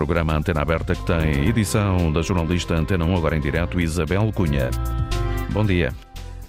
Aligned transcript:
programa 0.00 0.34
Antena 0.34 0.62
Aberta 0.62 0.94
que 0.94 1.04
tem 1.04 1.46
edição 1.46 2.10
da 2.10 2.22
jornalista 2.22 2.74
Antena 2.74 3.04
1, 3.04 3.16
agora 3.18 3.36
em 3.36 3.40
direto, 3.40 3.78
Isabel 3.78 4.32
Cunha. 4.32 4.70
Bom 5.52 5.62
dia. 5.62 5.92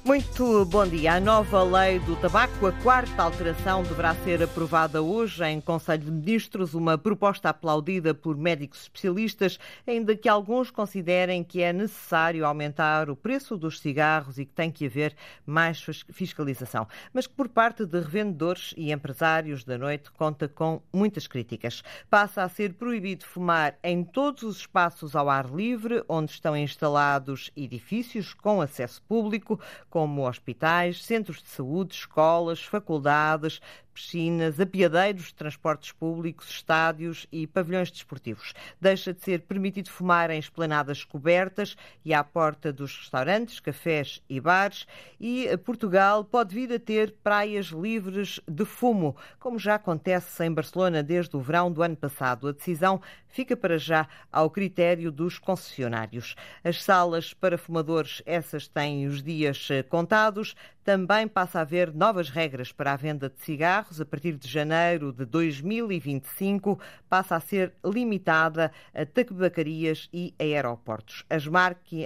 Muito 0.04 0.66
bom 0.66 0.88
dia. 0.88 1.14
A 1.14 1.20
nova 1.20 1.62
lei 1.62 2.00
do 2.00 2.16
tabaco, 2.16 2.66
a 2.66 2.71
quarta 2.71 3.21
alteração, 3.21 3.84
deverá 3.84 4.16
ser 4.16 4.42
aprovada 4.42 5.00
hoje 5.00 5.44
em 5.46 5.62
Conselho 5.62 6.05
de 6.05 6.10
Ministros, 6.10 6.74
uma 6.74 6.98
proposta 6.98 7.50
aplaudida 7.50 8.11
por 8.11 8.36
médicos 8.36 8.82
especialistas, 8.82 9.60
ainda 9.86 10.16
que 10.16 10.28
alguns 10.28 10.71
considerem 10.71 11.43
que 11.43 11.61
é 11.61 11.71
necessário 11.71 12.43
aumentar 12.48 13.11
o 13.11 13.16
preço 13.16 13.56
dos 13.56 13.79
cigarros 13.79 14.39
e 14.39 14.46
que 14.46 14.52
tem 14.52 14.71
que 14.71 14.88
haver 14.88 15.16
mais 15.46 15.86
fiscalização, 16.11 16.88
mas 17.14 17.28
que 17.28 17.36
por 17.36 17.47
parte 17.47 17.86
de 17.86 18.00
revendedores 18.00 18.74
e 18.75 18.92
empresários 18.92 19.64
da 19.64 19.78
noite 19.78 20.10
conta 20.14 20.47
com 20.47 20.82
muitas 20.92 21.28
críticas. 21.28 21.83
Passa 22.10 22.42
a 22.42 22.50
ser 22.50 22.74
proibido 22.74 23.24
fumar 23.24 23.78
em 23.83 24.04
todos 24.04 24.42
os 24.42 24.57
espaços 24.57 25.15
ao 25.15 25.29
ar 25.29 25.46
livre, 25.46 26.04
onde 26.10 26.32
estão 26.32 26.57
instalados 26.57 27.52
edifícios 27.56 28.33
com 28.33 28.61
acesso 28.61 29.00
público, 29.04 29.60
como 29.91 30.27
hospitais, 30.27 31.04
centros 31.04 31.43
de 31.43 31.50
saúde, 31.50 31.93
escolas, 31.93 32.63
faculdades, 32.63 33.61
piscinas, 33.94 34.59
apiadeiros 34.59 35.27
de 35.27 35.36
transportes 35.36 35.91
públicos, 35.91 36.50
estádios 36.50 37.27
e 37.31 37.45
pavilhões 37.45 37.91
desportivos. 37.91 38.53
Deixa 38.80 39.14
de 39.14 39.22
ser 39.22 39.41
permitido 39.41 39.89
fumar 39.89 40.30
em 40.30 40.39
esplanadas 40.39 41.03
cobertas 41.03 41.75
e 42.03 42.14
à 42.14 42.23
porta 42.23 42.72
dos 42.72 42.97
restaurantes, 42.97 43.59
cafés 43.59 44.22
e 44.30 44.39
bares. 44.39 44.88
E 45.19 45.55
Portugal 45.58 46.23
pode 46.23 46.55
vir 46.55 46.73
a 46.73 46.80
ter 46.80 47.14
praias 47.23 47.67
livres 47.67 48.39
de 48.47 48.66
fumo, 48.66 49.16
como 49.39 49.59
já 49.59 49.75
acontece 49.75 50.44
em 50.45 50.53
Barcelona 50.53 51.03
desde 51.03 51.36
o 51.36 51.42
verão 51.42 51.72
do 51.72 51.83
ano 51.83 51.95
passado. 51.95 52.47
A 52.47 52.52
decisão 52.52 53.02
fica 53.28 53.55
para 53.55 53.78
já 53.78 54.08
ao 54.31 54.50
critério 54.50 55.11
dos 55.11 55.39
concessionários. 55.39 56.36
As 56.64 56.83
salas 56.83 57.33
para 57.33 57.58
fumadores, 57.58 58.22
essas 58.26 58.67
têm 58.67 59.08
os 59.08 59.23
dias 59.23 59.67
contados. 59.89 60.55
Também 60.84 61.28
passa 61.28 61.60
a 61.60 61.62
haver 61.62 61.94
novas 61.94 62.30
regras 62.30 62.72
para 62.72 62.94
a 62.94 62.96
venda 62.96 63.30
de 63.30 63.40
cigarros. 63.42 64.02
A 64.02 64.06
partir 64.06 64.36
de 64.36 64.48
janeiro 64.48 65.14
de 65.14 65.26
2025, 65.26 66.80
passa 67.08 67.36
a 67.36 67.40
ser 67.40 67.73
limitada 67.86 68.72
a 68.92 69.06
tabacarias 69.06 70.10
e 70.12 70.34
aeroportos. 70.40 71.23
As, 71.30 71.44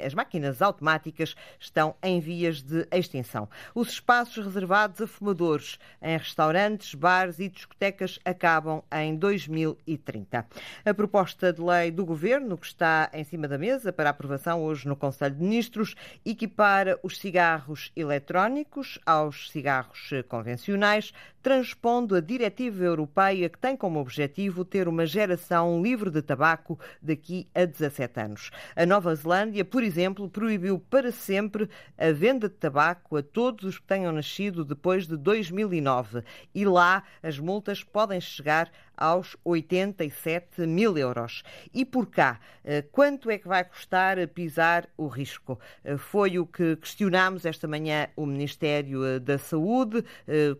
as 0.05 0.13
máquinas 0.13 0.61
automáticas 0.61 1.35
estão 1.57 1.95
em 2.03 2.19
vias 2.19 2.61
de 2.61 2.85
extinção. 2.91 3.47
Os 3.73 3.91
espaços 3.91 4.45
reservados 4.45 5.01
a 5.01 5.07
fumadores 5.07 5.79
em 6.01 6.17
restaurantes, 6.17 6.93
bares 6.93 7.39
e 7.39 7.47
discotecas 7.47 8.19
acabam 8.25 8.83
em 8.91 9.15
2030. 9.15 10.45
A 10.83 10.93
proposta 10.93 11.53
de 11.53 11.61
lei 11.61 11.91
do 11.91 12.05
governo, 12.05 12.57
que 12.57 12.67
está 12.67 13.09
em 13.13 13.23
cima 13.23 13.47
da 13.47 13.57
mesa 13.57 13.93
para 13.93 14.09
aprovação 14.09 14.61
hoje 14.61 14.85
no 14.85 14.97
Conselho 14.97 15.35
de 15.35 15.41
Ministros, 15.41 15.95
equipara 16.25 16.99
os 17.01 17.17
cigarros 17.17 17.91
eletrónicos 17.95 18.64
aos 19.05 19.49
cigarros 19.51 20.09
convencionais, 20.27 21.13
transpondo 21.45 22.15
a 22.15 22.19
diretiva 22.19 22.83
europeia 22.83 23.47
que 23.47 23.59
tem 23.59 23.77
como 23.77 23.99
objetivo 23.99 24.65
ter 24.65 24.87
uma 24.87 25.05
geração 25.05 25.79
livre 25.79 26.09
de 26.09 26.19
tabaco 26.19 26.79
daqui 26.99 27.47
a 27.53 27.65
17 27.65 28.19
anos. 28.19 28.49
A 28.75 28.83
Nova 28.83 29.13
Zelândia, 29.13 29.63
por 29.63 29.83
exemplo, 29.83 30.27
proibiu 30.27 30.79
para 30.89 31.11
sempre 31.11 31.69
a 31.99 32.11
venda 32.11 32.49
de 32.49 32.55
tabaco 32.55 33.15
a 33.15 33.21
todos 33.21 33.63
os 33.63 33.77
que 33.77 33.85
tenham 33.85 34.11
nascido 34.11 34.65
depois 34.65 35.05
de 35.05 35.15
2009 35.15 36.23
e 36.55 36.65
lá 36.65 37.03
as 37.21 37.37
multas 37.37 37.83
podem 37.83 38.19
chegar 38.19 38.71
aos 38.97 39.35
87 39.43 40.65
mil 40.65 40.97
euros. 40.97 41.43
E 41.73 41.85
por 41.85 42.07
cá, 42.07 42.39
eh, 42.63 42.81
quanto 42.91 43.29
é 43.29 43.37
que 43.37 43.47
vai 43.47 43.63
custar 43.63 44.27
pisar 44.29 44.87
o 44.97 45.07
risco? 45.07 45.59
Eh, 45.83 45.97
foi 45.97 46.39
o 46.39 46.45
que 46.45 46.75
questionámos 46.77 47.45
esta 47.45 47.67
manhã 47.67 48.07
o 48.15 48.25
Ministério 48.25 49.05
eh, 49.05 49.19
da 49.19 49.37
Saúde, 49.37 50.03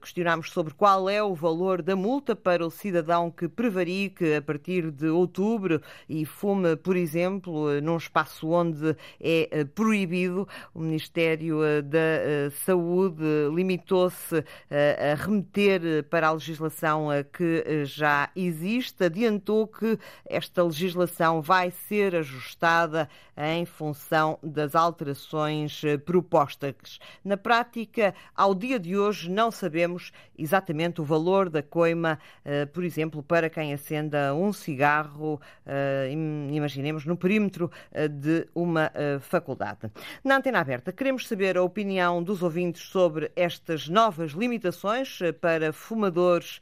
questionámos 0.01 0.51
sobre 0.51 0.73
qual 0.77 1.09
é 1.09 1.23
o 1.23 1.33
valor 1.33 1.81
da 1.81 1.95
multa 1.95 2.35
para 2.35 2.65
o 2.65 2.69
cidadão 2.69 3.31
que 3.31 3.47
prevarique 3.47 4.35
a 4.35 4.41
partir 4.41 4.91
de 4.91 5.07
outubro 5.07 5.81
e 6.07 6.25
fume, 6.25 6.75
por 6.75 6.95
exemplo, 6.95 7.81
num 7.81 7.97
espaço 7.97 8.49
onde 8.49 8.95
é 9.19 9.63
proibido. 9.63 10.47
O 10.73 10.79
Ministério 10.79 11.59
da 11.83 12.49
Saúde 12.65 13.23
limitou-se 13.53 14.43
a 14.69 15.15
remeter 15.15 16.03
para 16.09 16.27
a 16.27 16.31
legislação 16.31 17.07
que 17.31 17.85
já 17.85 18.29
existe, 18.35 19.03
adiantou 19.03 19.67
que 19.67 19.97
esta 20.25 20.63
legislação 20.63 21.41
vai 21.41 21.71
ser 21.71 22.15
ajustada 22.15 23.09
em 23.37 23.65
função 23.65 24.39
das 24.41 24.75
alterações 24.75 25.83
eh, 25.83 25.97
propostas. 25.97 26.99
Na 27.23 27.35
prática, 27.35 28.15
ao 28.35 28.55
dia 28.55 28.79
de 28.79 28.97
hoje, 28.97 29.29
não 29.29 29.51
sabemos 29.51 30.11
exatamente 30.37 30.64
o 30.99 31.03
valor 31.03 31.49
da 31.49 31.61
coima, 31.61 32.19
eh, 32.43 32.65
por 32.65 32.83
exemplo, 32.83 33.21
para 33.21 33.49
quem 33.49 33.73
acenda 33.73 34.33
um 34.33 34.51
cigarro, 34.53 35.39
eh, 35.65 36.09
imaginemos, 36.51 37.05
no 37.05 37.17
perímetro 37.17 37.71
de 38.09 38.47
uma 38.53 38.91
faculdade. 39.19 39.91
Na 40.23 40.37
antena 40.37 40.59
aberta, 40.59 40.91
queremos 40.91 41.27
saber 41.27 41.57
a 41.57 41.63
opinião 41.63 42.21
dos 42.21 42.41
ouvintes 42.41 42.83
sobre 42.83 43.31
estas 43.35 43.87
novas 43.87 44.31
limitações 44.31 45.19
para 45.39 45.71
fumadores 45.73 46.59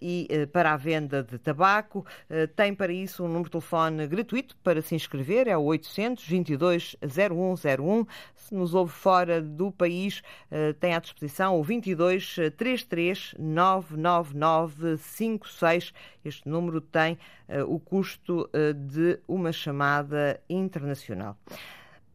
e 0.00 0.28
para 0.52 0.72
a 0.72 0.76
venda 0.76 1.22
de 1.22 1.38
tabaco. 1.38 2.04
Eh, 2.28 2.46
tem 2.46 2.74
para 2.74 2.92
isso 2.92 3.24
um 3.24 3.28
número 3.28 3.44
de 3.44 3.50
telefone 3.50 4.06
gratuito 4.06 4.56
para 4.62 4.82
se 4.82 4.94
inscrever, 4.94 5.48
é 5.48 5.56
o 5.56 5.62
822 5.62 6.96
0101. 7.02 8.06
Nos 8.54 8.74
ouve 8.74 8.92
fora 8.92 9.40
do 9.40 9.70
país, 9.70 10.22
eh, 10.50 10.72
tem 10.74 10.94
à 10.94 10.98
disposição 10.98 11.58
o 11.58 11.62
22 11.62 12.36
33 12.56 13.34
999 13.38 14.96
56. 14.96 15.92
Este 16.24 16.48
número 16.48 16.80
tem 16.80 17.18
eh, 17.48 17.62
o 17.62 17.78
custo 17.78 18.48
de 18.74 19.18
uma 19.28 19.52
chamada 19.52 20.40
internacional. 20.48 21.36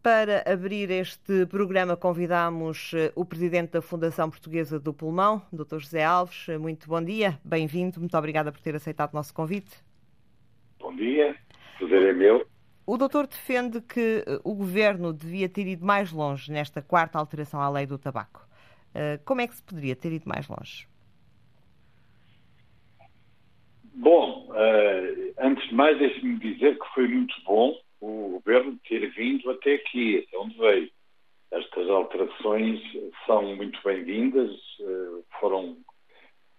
Para 0.04 0.44
abrir 0.52 0.90
este 0.90 1.46
programa, 1.46 1.96
convidamos 1.96 2.92
eh, 2.96 3.12
o 3.14 3.24
presidente 3.24 3.74
da 3.74 3.84
Fundação 3.84 4.32
Portuguesa 4.32 4.80
do 4.80 4.92
Pulmão, 4.92 5.44
Dr. 5.54 5.78
José 5.78 6.04
Alves. 6.04 6.48
Muito 6.60 6.88
bom 6.88 7.04
dia, 7.04 7.38
bem-vindo, 7.46 8.00
muito 8.00 8.18
obrigada 8.18 8.52
por 8.52 8.60
ter 8.62 8.76
aceitado 8.76 9.14
o 9.14 9.16
nosso 9.16 9.32
convite. 9.32 9.78
Bom 10.80 10.96
dia, 10.96 11.36
prazer 11.78 12.02
é 12.02 12.14
meu. 12.14 12.51
O 12.86 12.98
doutor 12.98 13.28
defende 13.28 13.82
que 13.82 14.24
eh, 14.26 14.40
o 14.44 14.56
governo 14.56 15.14
devia 15.14 15.48
ter 15.48 15.68
ido 15.68 15.86
mais 15.86 16.12
longe 16.12 16.52
nesta 16.52 16.82
quarta 16.82 17.18
alteração 17.18 17.62
à 17.62 17.70
lei 17.70 17.86
do 17.86 17.98
tabaco. 17.98 18.48
Eh, 18.94 19.20
como 19.26 19.42
é 19.42 19.48
que 19.48 19.56
se 19.56 19.64
poderia 19.64 19.96
ter 19.96 20.12
ido 20.12 20.28
mais 20.28 20.48
longe? 20.48 20.88
Bom, 23.94 24.50
antes 25.38 25.68
de 25.68 25.76
mais, 25.76 25.98
deixe-me 26.00 26.40
dizer 26.40 26.80
que 26.80 26.86
foi 26.96 27.08
muito 27.08 27.36
bom 27.44 27.78
o 28.02 28.42
governo 28.44 28.78
ter 28.88 29.08
vindo 29.12 29.50
até 29.52 29.76
aqui, 29.76 30.26
até 30.28 30.38
onde 30.38 30.58
veio. 30.58 30.90
Estas 31.52 31.90
alterações 31.90 32.80
são 33.26 33.56
muito 33.56 33.80
bem-vindas, 33.84 34.52
eh, 34.80 35.22
foram, 35.40 35.78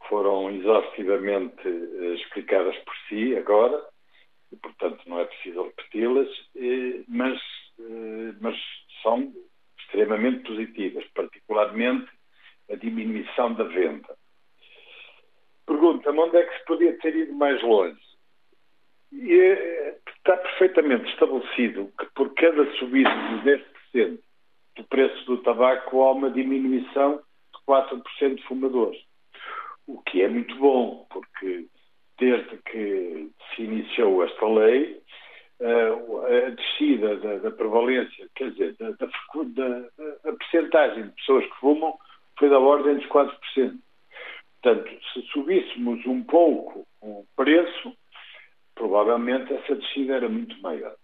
foram 0.08 0.50
exaustivamente 0.50 1.66
eh, 1.66 2.14
explicadas 2.14 2.76
por 2.78 2.94
si 3.08 3.36
agora, 3.36 3.82
e, 4.52 4.56
portanto 4.56 5.02
não 5.06 5.18
é 5.18 5.24
preciso 5.24 5.62
repeti-las, 5.62 6.28
eh, 6.56 7.02
mas, 7.08 7.40
mas 8.40 8.56
são 9.02 9.32
extremamente 9.78 10.44
positivas, 10.44 11.04
particularmente 11.14 12.10
a 12.70 12.76
diminuição 12.76 13.54
da 13.54 13.64
venda. 13.64 14.16
Pergunta-me 15.66 16.18
onde 16.18 16.36
é 16.36 16.44
que 16.44 16.58
se 16.58 16.64
podia 16.64 16.98
ter 16.98 17.14
ido 17.14 17.32
mais 17.34 17.62
longe? 17.62 18.00
E 19.12 19.32
é, 19.32 19.98
está 20.16 20.36
perfeitamente 20.36 21.08
estabelecido 21.10 21.92
que 21.98 22.06
por 22.14 22.32
cada 22.34 22.70
subida 22.76 23.10
de 23.10 23.62
10% 23.94 24.18
do 24.76 24.84
preço 24.84 25.24
do 25.26 25.38
tabaco 25.42 26.02
há 26.02 26.12
uma 26.12 26.30
diminuição 26.30 27.16
de 27.16 27.60
4% 27.68 28.34
de 28.36 28.42
fumadores. 28.44 29.00
O 29.86 30.00
que 30.02 30.22
é 30.22 30.28
muito 30.28 30.54
bom, 30.56 31.06
porque 31.10 31.66
desde 32.18 32.56
que 32.58 33.30
se 33.54 33.62
iniciou 33.62 34.24
esta 34.24 34.46
lei, 34.46 35.00
eh, 35.60 36.46
a 36.46 36.50
descida 36.50 37.16
da, 37.16 37.36
da 37.38 37.50
prevalência, 37.50 38.28
quer 38.34 38.50
dizer, 38.50 38.76
da, 38.78 38.90
da, 38.90 39.06
da 39.06 40.30
a 40.30 40.32
percentagem 40.32 41.04
de 41.04 41.12
pessoas 41.12 41.44
que 41.44 41.60
fumam 41.60 41.96
foi 42.38 42.48
da 42.48 42.58
ordem 42.58 42.96
dos 42.96 43.06
4%. 43.06 43.78
Portanto, 44.62 44.90
se 45.12 45.22
subíssemos 45.32 46.04
um 46.06 46.22
pouco 46.24 46.86
o 47.00 47.24
preço, 47.36 47.96
provavelmente 48.74 49.52
essa 49.52 49.74
descida 49.74 50.14
era 50.14 50.28
muito 50.28 50.60
maior. 50.62 50.94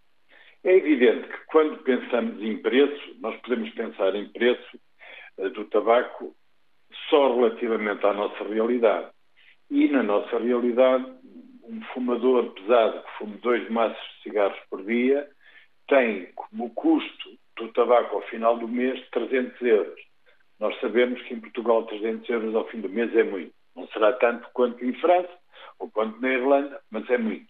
É 0.65 0.75
evidente 0.75 1.29
que 1.29 1.39
quando 1.47 1.79
pensamos 1.83 2.43
em 2.43 2.59
preço, 2.59 3.17
nós 3.21 3.37
podemos 3.41 3.71
pensar 3.71 4.15
em 4.15 4.29
preço 4.29 4.79
uh, 5.39 5.51
do 5.51 5.65
tabaco 5.67 6.35
só 7.09 7.35
relativamente 7.35 8.05
à 8.05 8.13
nossa 8.13 8.45
realidade. 8.45 9.11
E 9.71 9.89
na 9.89 10.03
nossa 10.03 10.39
realidade, 10.39 11.05
um 11.65 11.81
fumador 11.93 12.51
pesado 12.55 13.03
que 13.03 13.19
fume 13.19 13.37
dois 13.39 13.69
maços 13.71 14.03
de 14.17 14.23
cigarros 14.23 14.59
por 14.71 14.83
dia 14.85 15.29
tem 15.87 16.33
como 16.35 16.71
custo 16.71 17.39
do 17.57 17.73
tabaco 17.73 18.17
ao 18.17 18.23
final 18.23 18.57
do 18.59 18.67
mês 18.67 19.07
300 19.11 19.61
euros. 19.63 20.01
Nós 20.59 20.79
sabemos 20.81 21.21
que 21.23 21.35
em 21.35 21.41
Portugal 21.41 21.85
300 21.85 22.29
euros 22.29 22.55
ao 22.55 22.67
fim 22.69 22.81
do 22.81 22.89
mês 22.89 23.15
é 23.15 23.23
muito. 23.23 23.53
Não 23.77 23.87
será 23.89 24.13
tanto 24.15 24.49
quanto 24.53 24.85
em 24.85 24.93
França 24.95 25.33
ou 25.79 25.91
quanto 25.91 26.21
na 26.21 26.33
Irlanda, 26.33 26.81
mas 26.91 27.09
é 27.11 27.19
muito. 27.19 27.47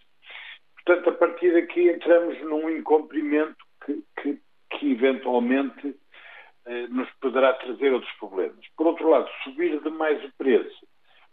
Portanto, 0.75 1.11
a 1.11 1.13
partir 1.13 1.53
daqui 1.53 1.89
entramos 1.89 2.41
num 2.43 2.69
incumprimento 2.71 3.57
que, 3.85 4.03
que, 4.21 4.41
que 4.71 4.93
eventualmente 4.93 5.97
eh, 6.67 6.87
nos 6.89 7.09
poderá 7.21 7.55
trazer 7.55 7.93
outros 7.93 8.13
problemas. 8.19 8.67
Por 8.77 8.87
outro 8.87 9.09
lado, 9.09 9.29
subir 9.45 9.81
demais 9.81 10.23
o 10.25 10.33
preço 10.37 10.87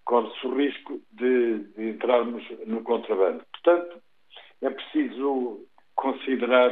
corre-se 0.06 0.48
o 0.48 0.56
risco 0.56 1.02
de, 1.12 1.60
de 1.76 1.90
entrarmos 1.90 2.44
no 2.66 2.82
contrabando. 2.84 3.44
Portanto, 3.52 4.02
é 4.62 4.70
preciso 4.70 5.66
considerar 5.96 6.72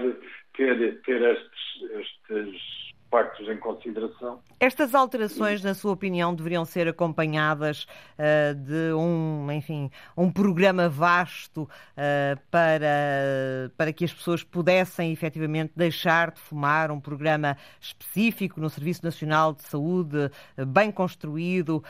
ter, 0.56 1.01
ter 1.01 1.21
estes, 1.21 1.91
estes 2.30 2.93
factos 3.13 3.48
em 3.48 3.57
consideração. 3.57 4.39
Estas 4.60 4.95
alterações, 4.95 5.62
na 5.62 5.75
sua 5.75 5.92
opinião, 5.92 6.33
deveriam 6.33 6.65
ser 6.65 6.88
acompanhadas 6.88 7.86
uh, 8.18 8.56
de 8.56 8.92
um, 8.94 9.51
enfim, 9.51 9.92
um 10.18 10.31
programa 10.31 10.89
vasto 10.89 11.63
uh, 11.63 12.39
para, 12.50 13.69
para 13.77 13.94
que 13.94 14.04
as 14.04 14.12
pessoas 14.12 14.42
pudessem 14.42 15.12
efetivamente 15.12 15.74
deixar 15.75 16.31
de 16.31 16.39
fumar, 16.39 16.89
um 16.89 17.00
programa 17.00 17.56
específico 17.80 18.60
no 18.60 18.68
Serviço 18.68 19.06
Nacional 19.06 19.54
de 19.54 19.62
Saúde, 19.62 20.31
uh, 20.57 20.66
bem 20.66 20.92
construído, 20.92 21.83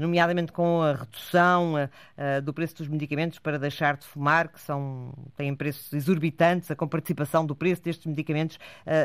nomeadamente 0.00 0.50
com 0.50 0.82
a 0.82 0.94
redução 0.94 1.74
do 2.42 2.52
preço 2.52 2.76
dos 2.76 2.88
medicamentos 2.88 3.38
para 3.38 3.58
deixar 3.58 3.96
de 3.96 4.06
fumar, 4.06 4.48
que 4.48 4.60
são, 4.60 5.12
têm 5.36 5.54
preços 5.54 5.92
exorbitantes, 5.92 6.70
a 6.70 6.76
comparticipação 6.76 7.44
do 7.44 7.54
preço 7.54 7.82
destes 7.82 8.06
medicamentos. 8.06 8.58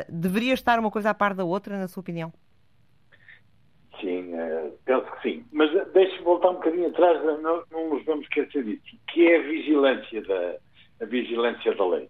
deveria 0.08 0.54
estar 0.54 0.78
uma 0.78 0.90
coisa 0.90 1.10
à 1.10 1.14
par 1.14 1.34
da 1.34 1.44
outra? 1.44 1.51
Outra, 1.52 1.78
na 1.78 1.88
sua 1.88 2.00
opinião? 2.00 2.32
Sim, 4.00 4.34
uh, 4.34 4.76
penso 4.84 5.10
que 5.12 5.22
sim. 5.22 5.44
Mas 5.52 5.70
deixe-me 5.92 6.24
voltar 6.24 6.50
um 6.50 6.54
bocadinho 6.54 6.88
atrás, 6.88 7.24
não, 7.24 7.64
não 7.70 7.90
nos 7.90 8.04
vamos 8.04 8.24
esquecer 8.24 8.64
disso, 8.64 8.96
que 9.12 9.26
é 9.26 9.38
a 9.38 9.42
vigilância 9.42 10.22
da, 10.22 10.56
a 11.00 11.04
vigilância 11.06 11.74
da 11.74 11.86
lei. 11.86 12.08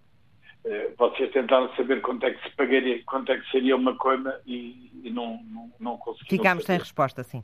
Vocês 0.96 1.32
tentaram 1.32 1.74
saber 1.74 2.00
quanto 2.02 2.24
é 2.24 2.30
que 2.30 2.48
se 2.48 2.54
pagaria, 2.54 3.02
quanto 3.04 3.32
é 3.32 3.38
que 3.38 3.50
seria 3.50 3.74
uma 3.74 3.96
coima 3.96 4.32
e, 4.46 4.92
e 5.02 5.10
não, 5.10 5.42
não, 5.42 5.72
não 5.80 5.96
conseguiram. 5.96 6.38
Ficámos 6.38 6.64
sem 6.64 6.78
resposta, 6.78 7.24
sim. 7.24 7.42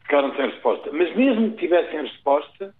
Ficaram 0.00 0.34
sem 0.34 0.46
resposta. 0.46 0.90
Mas 0.90 1.14
mesmo 1.14 1.50
que 1.50 1.58
tivessem 1.58 2.00
resposta, 2.00 2.74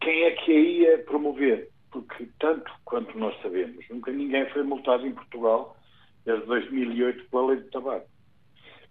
quem 0.00 0.22
é 0.22 0.30
que 0.30 0.52
a 0.52 0.60
ia 0.60 0.98
promover? 0.98 1.68
Porque 1.90 2.28
tanto 2.38 2.70
quanto 2.84 3.18
nós 3.18 3.36
sabemos, 3.42 3.84
nunca 3.90 4.12
ninguém 4.12 4.48
foi 4.50 4.62
multado 4.62 5.04
em 5.04 5.12
Portugal 5.12 5.76
desde 6.24 6.46
2008 6.46 7.30
pela 7.30 7.46
lei 7.46 7.56
do 7.56 7.70
tabaco. 7.70 8.06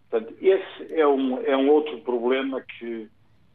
Portanto, 0.10 0.36
esse 0.42 0.94
é 0.94 1.08
um, 1.08 1.40
é 1.44 1.56
um 1.56 1.70
outro 1.70 2.00
problema 2.02 2.62
que, 2.62 3.08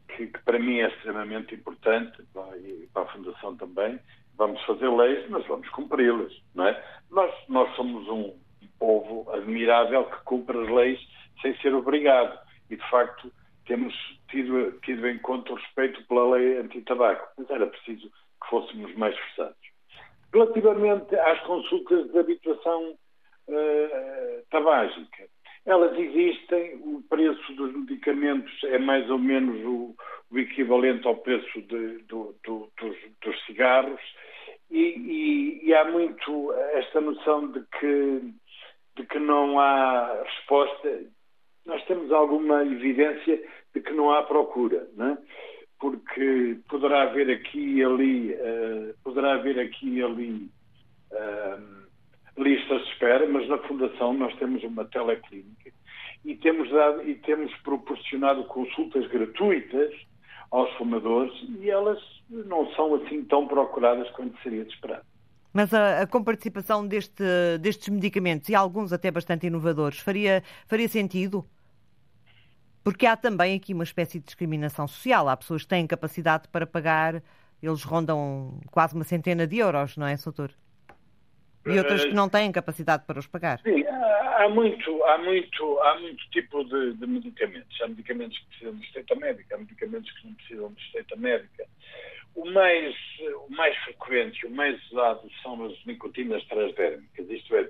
que, 0.09 0.27
que 0.27 0.39
para 0.43 0.57
mim 0.57 0.79
é 0.79 0.87
extremamente 0.87 1.53
importante 1.53 2.21
e 2.63 2.87
para 2.93 3.03
a 3.03 3.07
Fundação 3.07 3.55
também. 3.57 3.99
Vamos 4.37 4.61
fazer 4.63 4.89
leis, 4.89 5.29
mas 5.29 5.45
vamos 5.47 5.67
cumpri-las, 5.69 6.33
não 6.53 6.67
é? 6.67 6.83
Nós, 7.11 7.33
nós 7.47 7.73
somos 7.75 8.07
um 8.07 8.33
povo 8.79 9.29
admirável 9.31 10.05
que 10.05 10.23
cumpre 10.23 10.57
as 10.57 10.69
leis 10.69 10.99
sem 11.41 11.55
ser 11.57 11.73
obrigado. 11.73 12.37
E, 12.69 12.75
de 12.75 12.89
facto, 12.89 13.31
temos 13.65 13.93
tido, 14.29 14.71
tido 14.83 15.07
em 15.07 15.17
conta 15.19 15.51
o 15.51 15.55
respeito 15.55 16.03
pela 16.07 16.35
lei 16.35 16.57
anti-tabaco, 16.57 17.27
mas 17.37 17.49
era 17.49 17.67
preciso 17.67 18.09
que 18.09 18.49
fôssemos 18.49 18.95
mais 18.95 19.17
forçados. 19.17 19.57
Relativamente 20.33 21.15
às 21.15 21.39
consultas 21.41 22.11
de 22.11 22.19
habituação 22.19 22.97
uh, 23.47 24.45
tabágica. 24.49 25.27
Elas 25.65 25.97
existem, 25.97 26.75
o 26.75 27.01
preço 27.09 27.53
dos 27.53 27.73
medicamentos 27.73 28.53
é 28.65 28.77
mais 28.77 29.09
ou 29.09 29.17
menos 29.17 29.59
o, 29.65 29.95
o 30.31 30.37
equivalente 30.39 31.07
ao 31.07 31.17
preço 31.17 31.61
de, 31.63 31.97
do, 32.03 32.35
do, 32.43 32.69
dos, 32.79 32.95
dos, 33.23 33.45
cigarros 33.45 33.99
e, 34.69 34.79
e, 34.79 35.67
e, 35.67 35.73
há 35.73 35.85
muito 35.85 36.53
esta 36.73 37.01
noção 37.01 37.51
de 37.51 37.63
que, 37.79 38.21
de 38.95 39.05
que 39.07 39.17
não 39.17 39.59
há 39.59 40.21
resposta. 40.23 41.03
Nós 41.65 41.83
temos 41.85 42.11
alguma 42.11 42.63
evidência 42.63 43.41
de 43.73 43.81
que 43.81 43.91
não 43.91 44.11
há 44.11 44.21
procura, 44.21 44.87
não 44.95 45.13
é? 45.13 45.17
porque 45.79 46.57
poderá 46.69 47.03
haver 47.03 47.29
aqui 47.29 47.77
e 47.77 47.83
ali, 47.83 48.33
uh, 48.33 48.95
poderá 49.03 49.33
haver 49.33 49.59
aqui 49.59 49.97
e 49.97 50.03
ali 50.03 50.49
uh, 51.11 51.74
listas 52.37 52.81
de 52.83 52.91
espera, 52.91 53.27
mas 53.27 53.47
na 53.47 53.57
Fundação 53.59 54.13
nós 54.13 54.35
temos 54.35 54.63
uma 54.63 54.85
teleclínica 54.85 55.71
e 56.23 56.35
temos, 56.35 56.69
dado, 56.69 57.07
e 57.07 57.15
temos 57.15 57.53
proporcionado 57.57 58.43
consultas 58.45 59.07
gratuitas 59.07 59.93
aos 60.51 60.71
fumadores 60.77 61.33
e 61.59 61.69
elas 61.69 61.99
não 62.29 62.69
são 62.73 62.95
assim 62.95 63.23
tão 63.23 63.47
procuradas 63.47 64.09
quanto 64.11 64.41
seria 64.41 64.65
de 64.65 64.73
esperar. 64.73 65.01
Mas 65.53 65.73
a, 65.73 66.01
a 66.01 66.07
comparticipação 66.07 66.85
deste, 66.85 67.23
destes 67.61 67.87
medicamentos, 67.87 68.49
e 68.49 68.55
alguns 68.55 68.91
até 68.91 69.09
bastante 69.09 69.47
inovadores, 69.47 69.99
faria, 69.99 70.43
faria 70.67 70.89
sentido? 70.89 71.45
Porque 72.83 73.05
há 73.05 73.15
também 73.15 73.55
aqui 73.55 73.73
uma 73.73 73.83
espécie 73.83 74.19
de 74.19 74.25
discriminação 74.25 74.87
social. 74.87 75.29
Há 75.29 75.37
pessoas 75.37 75.63
que 75.63 75.69
têm 75.69 75.87
capacidade 75.87 76.49
para 76.49 76.67
pagar, 76.67 77.23
eles 77.63 77.83
rondam 77.83 78.59
quase 78.69 78.95
uma 78.95 79.03
centena 79.03 79.47
de 79.47 79.57
euros, 79.57 79.95
não 79.95 80.05
é, 80.05 80.17
Soutor? 80.17 80.51
E 81.65 81.77
outras 81.77 82.05
que 82.05 82.13
não 82.13 82.29
têm 82.29 82.51
capacidade 82.51 83.05
para 83.05 83.19
os 83.19 83.27
pagar. 83.27 83.59
Sim, 83.59 83.83
há 83.87 84.47
muito, 84.49 85.03
há 85.03 85.17
muito, 85.17 85.79
há 85.81 85.99
muito 85.99 86.29
tipo 86.29 86.63
de, 86.63 86.93
de 86.93 87.07
medicamentos. 87.07 87.81
Há 87.81 87.87
medicamentos 87.87 88.37
que 88.37 88.45
precisam 88.47 88.75
de 88.75 88.85
receita 88.85 89.15
médica, 89.15 89.55
há 89.55 89.57
medicamentos 89.57 90.11
que 90.11 90.27
não 90.27 90.33
precisam 90.35 90.73
de 90.73 90.85
receita 90.85 91.15
médica. 91.15 91.65
O 92.35 92.45
mais, 92.51 92.95
o 93.47 93.55
mais 93.55 93.75
frequente, 93.77 94.45
o 94.45 94.51
mais 94.51 94.79
usado 94.91 95.27
são 95.41 95.65
as 95.65 95.85
nicotinas 95.85 96.43
transdérmicas, 96.45 97.29
isto 97.29 97.55
é, 97.55 97.69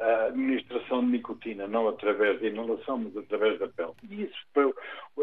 a 0.00 0.26
administração 0.26 1.00
de 1.00 1.12
nicotina, 1.12 1.66
não 1.66 1.88
através 1.88 2.38
de 2.38 2.48
inalação, 2.48 2.98
mas 2.98 3.16
através 3.16 3.58
da 3.58 3.68
pele. 3.68 3.92
E, 4.10 4.24
isso, 4.24 4.74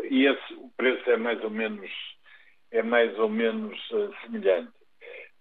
e 0.09 0.25
esse, 0.25 0.53
o 0.55 0.69
preço 0.75 1.09
é 1.09 1.17
mais 1.17 1.41
ou 1.43 1.49
menos, 1.49 1.89
é 2.71 2.81
mais 2.81 3.17
ou 3.19 3.29
menos 3.29 3.77
uh, 3.91 4.11
semelhante 4.23 4.80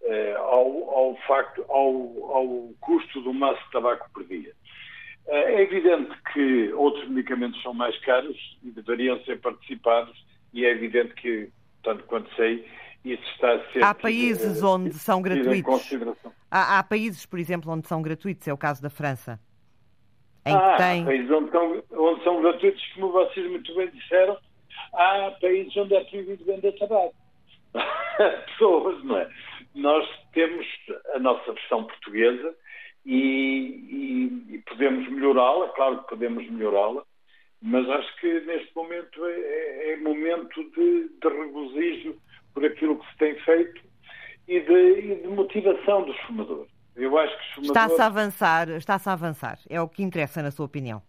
eh, 0.03 0.35
ao, 0.37 0.91
ao, 0.97 1.17
facto, 1.27 1.65
ao, 1.69 2.35
ao 2.35 2.75
custo 2.81 3.21
do 3.21 3.33
maço 3.35 3.63
de 3.65 3.71
tabaco 3.71 4.09
por 4.13 4.25
dia. 4.25 4.53
Eh, 5.27 5.55
é 5.55 5.63
evidente 5.63 6.11
que 6.33 6.73
outros 6.73 7.09
medicamentos 7.09 7.61
são 7.63 7.75
mais 7.75 7.97
caros 8.01 8.37
e 8.63 8.71
deveriam 8.71 9.23
ser 9.25 9.41
participados, 9.41 10.17
e 10.53 10.65
é 10.65 10.71
evidente 10.71 11.15
que, 11.15 11.51
tanto 11.83 12.05
quanto 12.05 12.35
sei, 12.35 12.67
isso 13.05 13.23
está 13.33 13.55
a 13.55 13.73
ser. 13.73 13.85
Há 13.85 13.95
países 13.95 14.63
onde 14.63 14.95
são 14.95 15.23
gratuitos. 15.23 15.93
Há, 16.51 16.79
há, 16.79 16.83
países, 16.83 17.25
por 17.25 17.39
exemplo, 17.39 17.71
onde 17.73 17.87
são 17.87 18.03
gratuitos, 18.03 18.47
é 18.49 18.53
o 18.53 18.59
caso 18.59 18.83
da 18.83 18.91
França. 18.91 19.39
Em 20.47 20.55
ah, 20.55 20.77
tem... 20.77 21.05
países 21.05 21.31
onde, 21.31 21.47
estão, 21.47 21.83
onde 21.93 22.25
são 22.25 22.43
gratuitos, 22.43 22.83
como 22.95 23.13
vocês 23.13 23.49
muito 23.51 23.75
bem 23.75 23.91
disseram, 23.91 24.37
há 24.95 25.37
países 25.41 25.77
onde 25.77 25.95
é 25.95 26.05
proibido 26.05 26.45
vender 26.45 26.73
tabaco. 26.79 27.15
Pessoas, 28.47 29.05
não 29.05 29.19
é? 29.19 29.29
Nós 29.75 30.07
temos 30.33 30.67
a 31.15 31.19
nossa 31.19 31.53
versão 31.53 31.85
portuguesa 31.85 32.55
e, 33.05 33.17
e, 34.51 34.55
e 34.55 34.59
podemos 34.59 35.09
melhorá-la, 35.09 35.69
claro 35.71 36.03
que 36.03 36.09
podemos 36.09 36.49
melhorá-la, 36.51 37.03
mas 37.63 37.89
acho 37.89 38.17
que 38.21 38.41
neste 38.41 38.75
momento 38.75 39.25
é, 39.25 39.41
é, 39.41 39.93
é 39.93 39.97
momento 39.97 40.63
de, 40.71 41.09
de, 41.21 41.29
regozijo 41.29 42.17
por 42.55 42.65
aquilo 42.65 42.99
que 42.99 43.11
se 43.11 43.17
tem 43.19 43.35
feito 43.41 43.83
e 44.49 44.61
de, 44.61 45.01
e 45.01 45.15
de 45.23 45.29
motivação 45.29 46.03
dos 46.05 46.19
fumadores. 46.21 46.71
Eu 46.97 47.17
acho 47.19 47.37
que 47.37 47.55
fumadores... 47.55 47.69
Está-se 47.69 48.03
a 48.03 48.07
avançar, 48.07 48.69
está-se 48.71 49.09
a 49.09 49.13
avançar. 49.13 49.59
É 49.69 49.81
o 49.81 49.89
que 49.89 50.03
interessa 50.03 50.43
na 50.43 50.51
sua 50.51 50.67
opinião? 50.67 51.03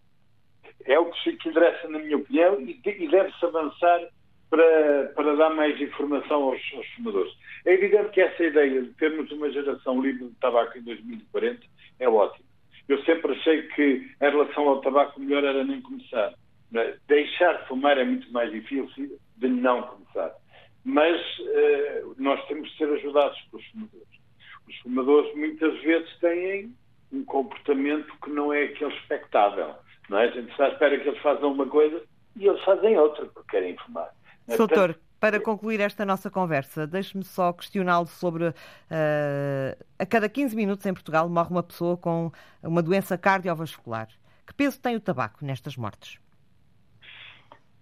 É 0.84 0.98
o 0.98 1.10
que 1.10 1.30
interessa 1.30 1.88
na 1.88 1.98
minha 1.98 2.16
opinião 2.16 2.60
e 2.60 2.74
deve-se 3.08 3.44
avançar 3.44 4.08
para, 4.52 5.10
para 5.14 5.34
dar 5.34 5.48
mais 5.54 5.80
informação 5.80 6.42
aos, 6.42 6.60
aos, 6.76 6.86
fumadores. 6.88 7.32
É 7.64 7.72
evidente 7.72 8.10
que 8.10 8.20
essa 8.20 8.44
ideia 8.44 8.82
de 8.82 8.90
termos 8.96 9.32
uma 9.32 9.50
geração 9.50 10.02
livre 10.02 10.28
de 10.28 10.34
tabaco 10.34 10.76
em 10.76 10.82
2040 10.82 11.58
é 11.98 12.06
ótima. 12.06 12.44
Eu 12.86 13.02
sempre 13.04 13.32
achei 13.32 13.62
que, 13.68 13.82
em 14.20 14.30
relação 14.30 14.68
ao 14.68 14.82
tabaco, 14.82 15.18
melhor 15.18 15.42
era 15.42 15.64
nem 15.64 15.80
começar. 15.80 16.34
Deixar 17.08 17.62
de 17.62 17.68
fumar 17.68 17.96
é 17.96 18.04
muito 18.04 18.30
mais 18.30 18.50
difícil 18.50 19.18
de 19.38 19.48
não 19.48 19.84
começar. 19.84 20.34
Mas 20.84 21.18
uh, 21.38 22.14
nós 22.18 22.46
temos 22.46 22.70
de 22.72 22.76
ser 22.76 22.92
ajudados 22.92 23.40
pelos 23.50 23.64
fumadores. 23.68 24.08
Os 24.68 24.76
fumadores 24.80 25.34
muitas 25.34 25.80
vezes 25.80 26.14
têm 26.18 26.74
um 27.10 27.24
comportamento 27.24 28.12
que 28.22 28.28
não 28.28 28.52
é 28.52 28.64
aquele 28.64 28.92
expectável. 28.96 29.76
Não 30.10 30.18
é? 30.18 30.24
A 30.24 30.30
gente 30.30 30.50
está 30.50 30.66
à 30.66 30.68
espera 30.68 31.00
que 31.00 31.08
eles 31.08 31.22
façam 31.22 31.52
uma 31.52 31.66
coisa 31.66 32.02
e 32.36 32.46
eles 32.46 32.62
fazem 32.64 32.98
outra 32.98 33.24
porque 33.24 33.50
querem 33.52 33.74
fumar. 33.78 34.10
Doutor, 34.56 34.98
Para 35.22 35.38
concluir 35.38 35.78
esta 35.78 36.04
nossa 36.04 36.28
conversa, 36.28 36.84
deixe-me 36.84 37.22
só 37.22 37.52
questioná-lo 37.52 38.06
sobre 38.06 38.48
uh, 38.48 38.52
a 39.96 40.04
cada 40.04 40.28
15 40.28 40.56
minutos 40.56 40.84
em 40.84 40.92
Portugal 40.92 41.28
morre 41.28 41.50
uma 41.50 41.62
pessoa 41.62 41.96
com 41.96 42.32
uma 42.60 42.82
doença 42.82 43.16
cardiovascular. 43.16 44.08
Que 44.44 44.52
peso 44.52 44.80
tem 44.80 44.96
o 44.96 45.00
tabaco 45.00 45.44
nestas 45.44 45.76
mortes? 45.76 46.18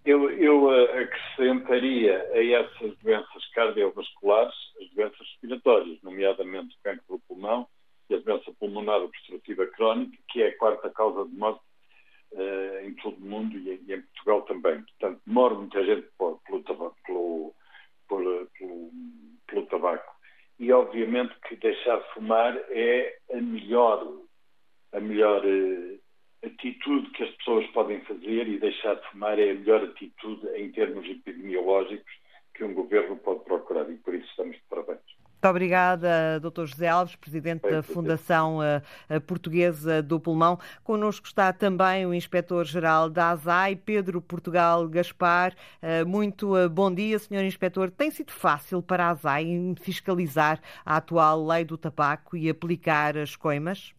Eu, 0.04 0.30
eu 0.30 0.72
eh, 0.72 1.02
acrescentaria 1.02 2.18
a 2.32 2.44
essas 2.44 2.96
doenças 2.98 3.46
cardiovasculares 3.54 4.54
as 4.80 4.90
doenças 4.90 5.18
respiratórias, 5.18 5.98
nomeadamente 6.02 6.74
o 6.76 6.82
cancro 6.82 7.04
do 7.08 7.18
pulmão 7.20 7.66
e 8.08 8.14
a 8.14 8.18
doença 8.18 8.52
pulmonar 8.58 9.00
obstrutiva 9.00 9.66
crónica, 9.66 10.18
que 10.28 10.42
é 10.42 10.48
a 10.48 10.58
quarta 10.58 10.90
causa 10.90 11.28
de 11.28 11.34
morte 11.36 11.60
uh, 12.32 12.86
em 12.86 12.94
todo 12.94 13.16
o 13.16 13.26
mundo 13.26 13.56
e, 13.56 13.82
e, 13.86 13.94
em 13.94 14.02
Portugal 14.02 14.42
também. 14.42 14.82
Portanto, 14.82 15.20
morre 15.26 15.54
muita 15.56 15.84
gente 15.84 16.08
por, 16.18 16.40
pelo, 16.46 16.62
tabaco, 16.62 16.96
pelo, 17.06 17.54
pelo, 18.08 18.90
pelo 19.46 19.66
tabaco. 19.66 20.14
E 20.58 20.72
obviamente 20.72 21.34
que 21.48 21.56
deixar 21.56 21.98
de 22.00 22.14
fumar 22.14 22.56
é 22.70 23.18
a 23.32 23.40
melhor, 23.40 24.06
a 24.92 25.00
melhor 25.00 25.44
uh, 25.44 26.00
atitude 26.44 27.10
que 27.10 27.24
as 27.24 27.30
pessoas 27.36 27.66
podem 27.68 28.00
fazer 28.02 28.48
e 28.48 28.58
deixar 28.58 28.94
de 28.94 29.10
fumar 29.10 29.38
é 29.38 29.50
a 29.50 29.54
melhor 29.54 29.84
atitude 29.84 30.46
em 30.56 30.70
termos 30.72 31.08
epidemiológicos 31.08 32.12
que 32.54 32.64
um 32.64 32.74
governo 32.74 33.16
pode 33.16 33.44
procurar 33.44 33.90
e 33.90 33.96
por 33.96 34.14
isso 34.14 34.28
estamos 34.28 34.56
de 34.56 34.62
parabéns. 34.68 35.19
Muito 35.40 35.52
obrigada, 35.52 36.38
Dr. 36.38 36.66
José 36.66 36.86
Alves, 36.86 37.16
Presidente 37.16 37.62
da 37.62 37.82
Fundação 37.82 38.58
uh, 38.58 39.20
Portuguesa 39.22 40.02
do 40.02 40.20
Pulmão. 40.20 40.58
Connosco 40.84 41.26
está 41.26 41.50
também 41.50 42.04
o 42.04 42.12
Inspetor-Geral 42.12 43.08
da 43.08 43.30
ASAI, 43.30 43.74
Pedro 43.74 44.20
Portugal 44.20 44.86
Gaspar. 44.86 45.54
Uh, 45.82 46.06
muito 46.06 46.68
bom 46.68 46.92
dia, 46.92 47.18
Sr. 47.18 47.42
Inspetor. 47.42 47.90
Tem 47.90 48.10
sido 48.10 48.32
fácil 48.32 48.82
para 48.82 49.06
a 49.06 49.10
ASAI 49.12 49.74
fiscalizar 49.80 50.60
a 50.84 50.98
atual 50.98 51.46
lei 51.46 51.64
do 51.64 51.78
tabaco 51.78 52.36
e 52.36 52.50
aplicar 52.50 53.16
as 53.16 53.34
coimas? 53.34 53.94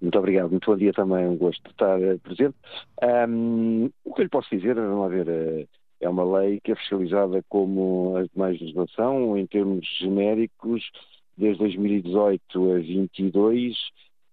Muito 0.00 0.18
obrigado, 0.18 0.50
muito 0.50 0.70
bom 0.70 0.76
dia 0.76 0.92
também, 0.92 1.26
um 1.26 1.36
gosto 1.36 1.62
de 1.64 1.70
estar 1.70 2.00
eh, 2.00 2.18
presente. 2.18 2.54
Um, 3.02 3.90
o 4.04 4.14
que 4.14 4.20
eu 4.20 4.24
lhe 4.24 4.28
posso 4.28 4.54
dizer, 4.54 4.74
vamos 4.74 5.00
lá 5.00 5.08
ver, 5.08 5.26
eh, 5.26 5.66
é 6.00 6.08
uma 6.08 6.38
lei 6.38 6.60
que 6.60 6.72
é 6.72 6.76
fiscalizada 6.76 7.42
como 7.48 8.16
a 8.16 8.24
demais 8.24 8.60
legislação, 8.60 9.36
em 9.36 9.46
termos 9.46 9.86
genéricos, 9.98 10.90
desde 11.36 11.58
2018 11.58 12.72
a 12.72 12.78
22, 12.78 13.76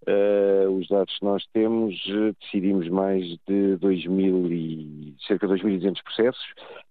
Uh, 0.05 0.69
os 0.69 0.87
dados 0.89 1.17
que 1.17 1.23
nós 1.23 1.45
temos, 1.53 1.95
uh, 2.07 2.35
decidimos 2.41 2.89
mais 2.89 3.23
de 3.47 3.77
2.000 3.77 4.51
e, 4.51 5.15
cerca 5.25 5.47
de 5.47 5.53
2.200 5.53 6.03
processos, 6.03 6.45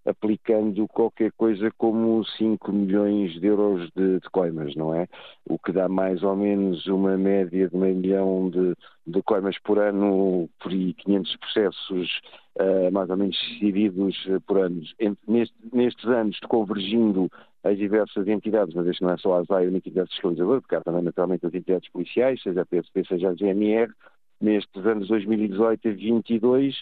aplicando 0.06 0.88
qualquer 0.88 1.30
coisa 1.32 1.70
como 1.76 2.24
5 2.24 2.72
milhões 2.72 3.38
de 3.38 3.46
euros 3.46 3.90
de, 3.94 4.18
de 4.18 4.30
coimas, 4.30 4.74
não 4.76 4.94
é? 4.94 5.06
O 5.46 5.58
que 5.58 5.72
dá 5.72 5.88
mais 5.88 6.22
ou 6.22 6.34
menos 6.34 6.86
uma 6.86 7.18
média 7.18 7.68
de 7.68 7.76
meio 7.76 7.96
milhão 7.96 8.48
de, 8.48 8.74
de 9.06 9.22
coimas 9.22 9.58
por 9.58 9.78
ano, 9.78 10.48
por 10.58 10.72
aí 10.72 10.94
500 10.94 11.36
processos 11.36 12.20
uh, 12.58 12.90
mais 12.92 13.10
ou 13.10 13.16
menos 13.18 13.36
decididos 13.38 14.16
por 14.46 14.58
anos. 14.58 14.94
Neste, 15.28 15.54
nestes 15.70 16.06
anos, 16.06 16.38
convergindo 16.48 17.30
as 17.64 17.78
diversas 17.78 18.26
entidades, 18.26 18.74
mas 18.74 18.86
este 18.86 19.02
não 19.02 19.10
é 19.10 19.16
só 19.16 19.34
a 19.34 19.40
ASAI, 19.40 19.66
a 19.66 19.68
única 19.68 19.88
entidade 19.88 20.10
fiscalizadora, 20.10 20.60
porque 20.60 20.74
há 20.74 20.80
também 20.80 21.02
naturalmente 21.02 21.46
as 21.46 21.54
entidades 21.54 21.88
policiais, 21.90 22.42
seja 22.42 22.62
a 22.62 22.66
PSP, 22.66 23.04
seja 23.06 23.30
a 23.30 23.34
GNR, 23.34 23.92
nestes 24.40 24.86
anos 24.86 25.08
2018 25.08 25.88
a 25.88 25.90
2022 25.90 26.80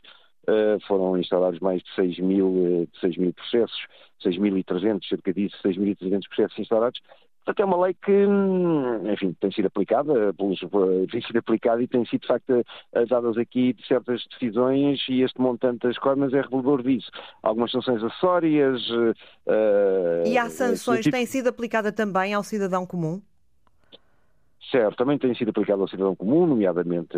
uh, 0.49 0.81
foram 0.87 1.19
instalados 1.19 1.61
mais 1.61 1.83
de 1.83 1.95
6 1.95 2.19
mil, 2.21 2.49
uh, 2.49 2.89
6 3.01 3.17
mil 3.19 3.33
processos, 3.35 3.87
6.300, 4.25 5.07
cerca 5.07 5.33
disso, 5.33 5.57
6.300 5.63 6.29
processos 6.29 6.59
instalados, 6.59 7.01
Portanto, 7.45 7.61
é 7.61 7.65
uma 7.65 7.87
lei 7.87 7.95
que, 7.95 8.13
hum, 8.13 9.11
enfim, 9.11 9.35
tem 9.41 9.51
sido 9.51 9.67
aplicada, 9.67 10.33
tem 11.11 11.23
sido 11.23 11.39
aplicada 11.39 11.83
e 11.83 11.89
tem 11.89 12.05
sido, 12.05 12.21
de 12.21 12.27
facto, 12.27 12.65
dadas 13.09 13.39
aqui 13.39 13.73
de 13.73 13.87
certas 13.87 14.23
decisões 14.31 15.01
e 15.09 15.23
este 15.23 15.41
montante 15.41 15.87
das 15.87 15.99
coimas 15.99 16.33
é 16.35 16.41
revelador 16.41 16.83
disso. 16.83 17.11
Algumas 17.43 17.71
sanções 17.71 18.03
acessórias. 18.03 18.89
Uh, 18.91 20.27
e 20.27 20.37
há 20.37 20.49
sanções, 20.51 21.01
tipo... 21.01 21.17
tem 21.17 21.27
sido 21.27 21.49
aplicada 21.49 21.91
também 21.91 22.35
ao 22.35 22.43
cidadão 22.43 22.85
comum? 22.87 23.21
Certo, 24.71 24.99
também 24.99 25.19
tem 25.19 25.35
sido 25.35 25.49
aplicado 25.49 25.83
ao 25.83 25.89
cidadão 25.89 26.15
comum, 26.15 26.47
nomeadamente 26.47 27.17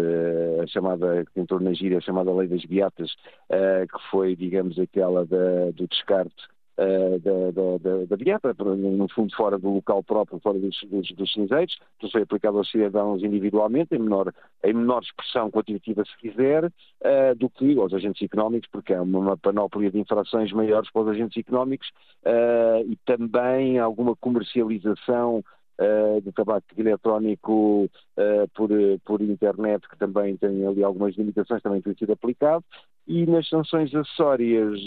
a 0.62 0.66
chamada, 0.66 1.24
que 1.34 1.40
entrou 1.40 1.60
na 1.60 1.74
gíria, 1.74 1.98
a 1.98 2.00
chamada 2.00 2.32
lei 2.32 2.48
das 2.48 2.64
beatas, 2.64 3.14
que 3.50 4.10
foi, 4.10 4.34
digamos, 4.34 4.78
aquela 4.78 5.26
da, 5.26 5.70
do 5.74 5.86
descarte 5.86 6.51
da, 6.76 7.50
da, 7.50 8.04
da, 8.06 8.16
dieta, 8.16 8.54
no 8.64 9.08
fundo 9.08 9.34
fora 9.36 9.58
do 9.58 9.74
local 9.74 10.02
próprio, 10.02 10.40
fora 10.40 10.58
dos, 10.58 10.76
dos, 10.84 11.12
dos 11.12 11.32
cinzeiros, 11.32 11.78
que 11.98 12.10
foi 12.10 12.22
aplicado 12.22 12.58
aos 12.58 12.70
cidadãos 12.70 13.22
individualmente, 13.22 13.94
em 13.94 13.98
menor, 13.98 14.32
em 14.64 14.72
menor 14.72 15.02
expressão 15.02 15.50
quantitativa 15.50 16.04
se 16.04 16.16
quiser, 16.18 16.64
uh, 16.64 17.34
do 17.36 17.50
que 17.50 17.78
aos 17.78 17.92
agentes 17.92 18.22
económicos, 18.22 18.68
porque 18.70 18.94
há 18.94 19.02
uma, 19.02 19.18
uma 19.18 19.36
panóplia 19.36 19.90
de 19.90 19.98
infrações 19.98 20.52
maiores 20.52 20.90
para 20.90 21.02
os 21.02 21.08
agentes 21.08 21.36
económicos 21.36 21.88
uh, 22.24 22.90
e 22.90 22.96
também 23.04 23.78
alguma 23.78 24.16
comercialização 24.16 25.44
uh, 25.78 26.20
de 26.20 26.32
tabaco 26.32 26.66
eletrónico 26.76 27.84
uh, 27.84 28.48
por, 28.54 28.70
por 29.04 29.20
internet, 29.20 29.88
que 29.88 29.98
também 29.98 30.36
tem 30.36 30.66
ali 30.66 30.82
algumas 30.82 31.14
limitações, 31.16 31.62
também 31.62 31.82
tem 31.82 31.94
sido 31.94 32.12
aplicado, 32.12 32.64
e 33.06 33.26
nas 33.26 33.48
sanções 33.48 33.92
acessórias, 33.94 34.78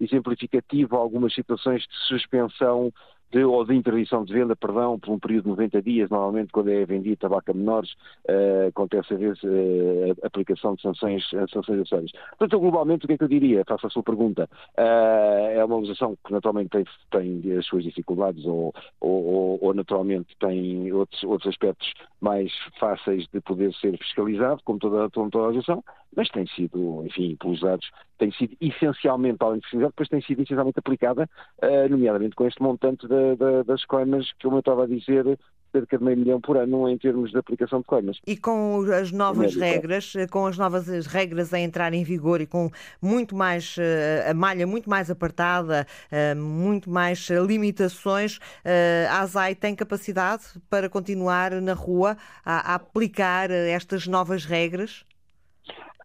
exemplificativo 0.00 0.96
algumas 0.96 1.32
situações 1.32 1.82
de 1.82 2.08
suspensão 2.08 2.92
de, 3.30 3.44
ou 3.44 3.64
de 3.64 3.74
interdição 3.74 4.24
de 4.24 4.32
venda, 4.32 4.56
perdão, 4.56 4.98
por 4.98 5.12
um 5.12 5.18
período 5.18 5.44
de 5.44 5.50
90 5.50 5.82
dias, 5.82 6.10
normalmente 6.10 6.50
quando 6.52 6.70
é 6.70 6.84
vendido 6.84 7.16
tabaco 7.16 7.50
a 7.50 7.54
menores, 7.54 7.92
uh, 8.28 8.68
acontece 8.68 9.14
a 9.14 9.16
vez 9.16 9.38
uh, 9.42 10.16
aplicação 10.22 10.74
de 10.74 10.82
sanções, 10.82 11.28
sanções 11.28 11.80
acessórias. 11.80 12.12
Portanto, 12.38 12.60
globalmente, 12.60 13.04
o 13.04 13.08
que 13.08 13.14
é 13.14 13.18
que 13.18 13.24
eu 13.24 13.28
diria? 13.28 13.64
Faço 13.66 13.86
a 13.86 13.90
sua 13.90 14.02
pergunta. 14.02 14.48
Uh, 14.78 15.50
é 15.58 15.64
uma 15.64 15.76
legislação 15.76 16.16
que 16.24 16.32
naturalmente 16.32 16.70
tem, 16.70 16.84
tem 17.10 17.58
as 17.58 17.66
suas 17.66 17.84
dificuldades 17.84 18.44
ou, 18.46 18.74
ou, 19.00 19.58
ou, 19.62 19.74
naturalmente 19.74 20.34
tem 20.38 20.90
outros, 20.92 21.22
outros 21.24 21.48
aspectos 21.48 21.92
mais 22.20 22.50
fáceis 22.80 23.26
de 23.32 23.40
poder 23.40 23.72
ser 23.74 23.96
fiscalizado, 23.98 24.62
como 24.64 24.78
toda, 24.78 25.10
como 25.10 25.30
toda 25.30 25.44
a 25.44 25.48
legislação, 25.48 25.84
mas 26.16 26.28
tem 26.30 26.46
sido, 26.46 27.04
enfim, 27.04 27.36
pelos 27.36 27.60
dados, 27.60 27.88
tem 28.16 28.32
sido 28.32 28.56
essencialmente, 28.60 29.36
além 29.40 29.58
de 29.58 29.64
fiscalizada, 29.64 29.90
depois 29.90 30.08
tem 30.08 30.20
sido 30.22 30.42
essencialmente 30.42 30.78
aplicada, 30.78 31.28
nomeadamente 31.88 32.34
com 32.34 32.46
este 32.46 32.60
montante 32.62 33.06
de 33.36 33.64
das 33.64 33.84
coimas, 33.84 34.32
como 34.40 34.56
eu 34.56 34.60
estava 34.60 34.84
a 34.84 34.86
dizer, 34.86 35.38
cerca 35.72 35.98
de 35.98 36.04
meio 36.04 36.16
milhão 36.16 36.40
por 36.40 36.56
ano 36.56 36.88
em 36.88 36.96
termos 36.98 37.30
de 37.30 37.38
aplicação 37.38 37.80
de 37.80 37.86
coimas. 37.86 38.18
E 38.26 38.36
com 38.36 38.80
as 38.92 39.12
novas 39.12 39.54
regras, 39.54 40.12
com 40.30 40.46
as 40.46 40.56
novas 40.56 41.06
regras 41.06 41.52
a 41.52 41.58
entrar 41.58 41.92
em 41.92 42.04
vigor 42.04 42.40
e 42.40 42.46
com 42.46 42.70
muito 43.00 43.36
mais 43.36 43.76
eh, 43.78 44.26
a 44.30 44.34
malha 44.34 44.66
muito 44.66 44.88
mais 44.88 45.10
apertada, 45.10 45.86
eh, 46.10 46.34
muito 46.34 46.90
mais 46.90 47.28
limitações, 47.30 48.38
eh, 48.64 49.06
a 49.10 49.20
ASAI 49.20 49.54
tem 49.54 49.74
capacidade 49.74 50.44
para 50.70 50.88
continuar 50.88 51.52
na 51.60 51.74
rua 51.74 52.16
a 52.44 52.74
aplicar 52.74 53.50
estas 53.50 54.06
novas 54.06 54.44
regras? 54.44 55.04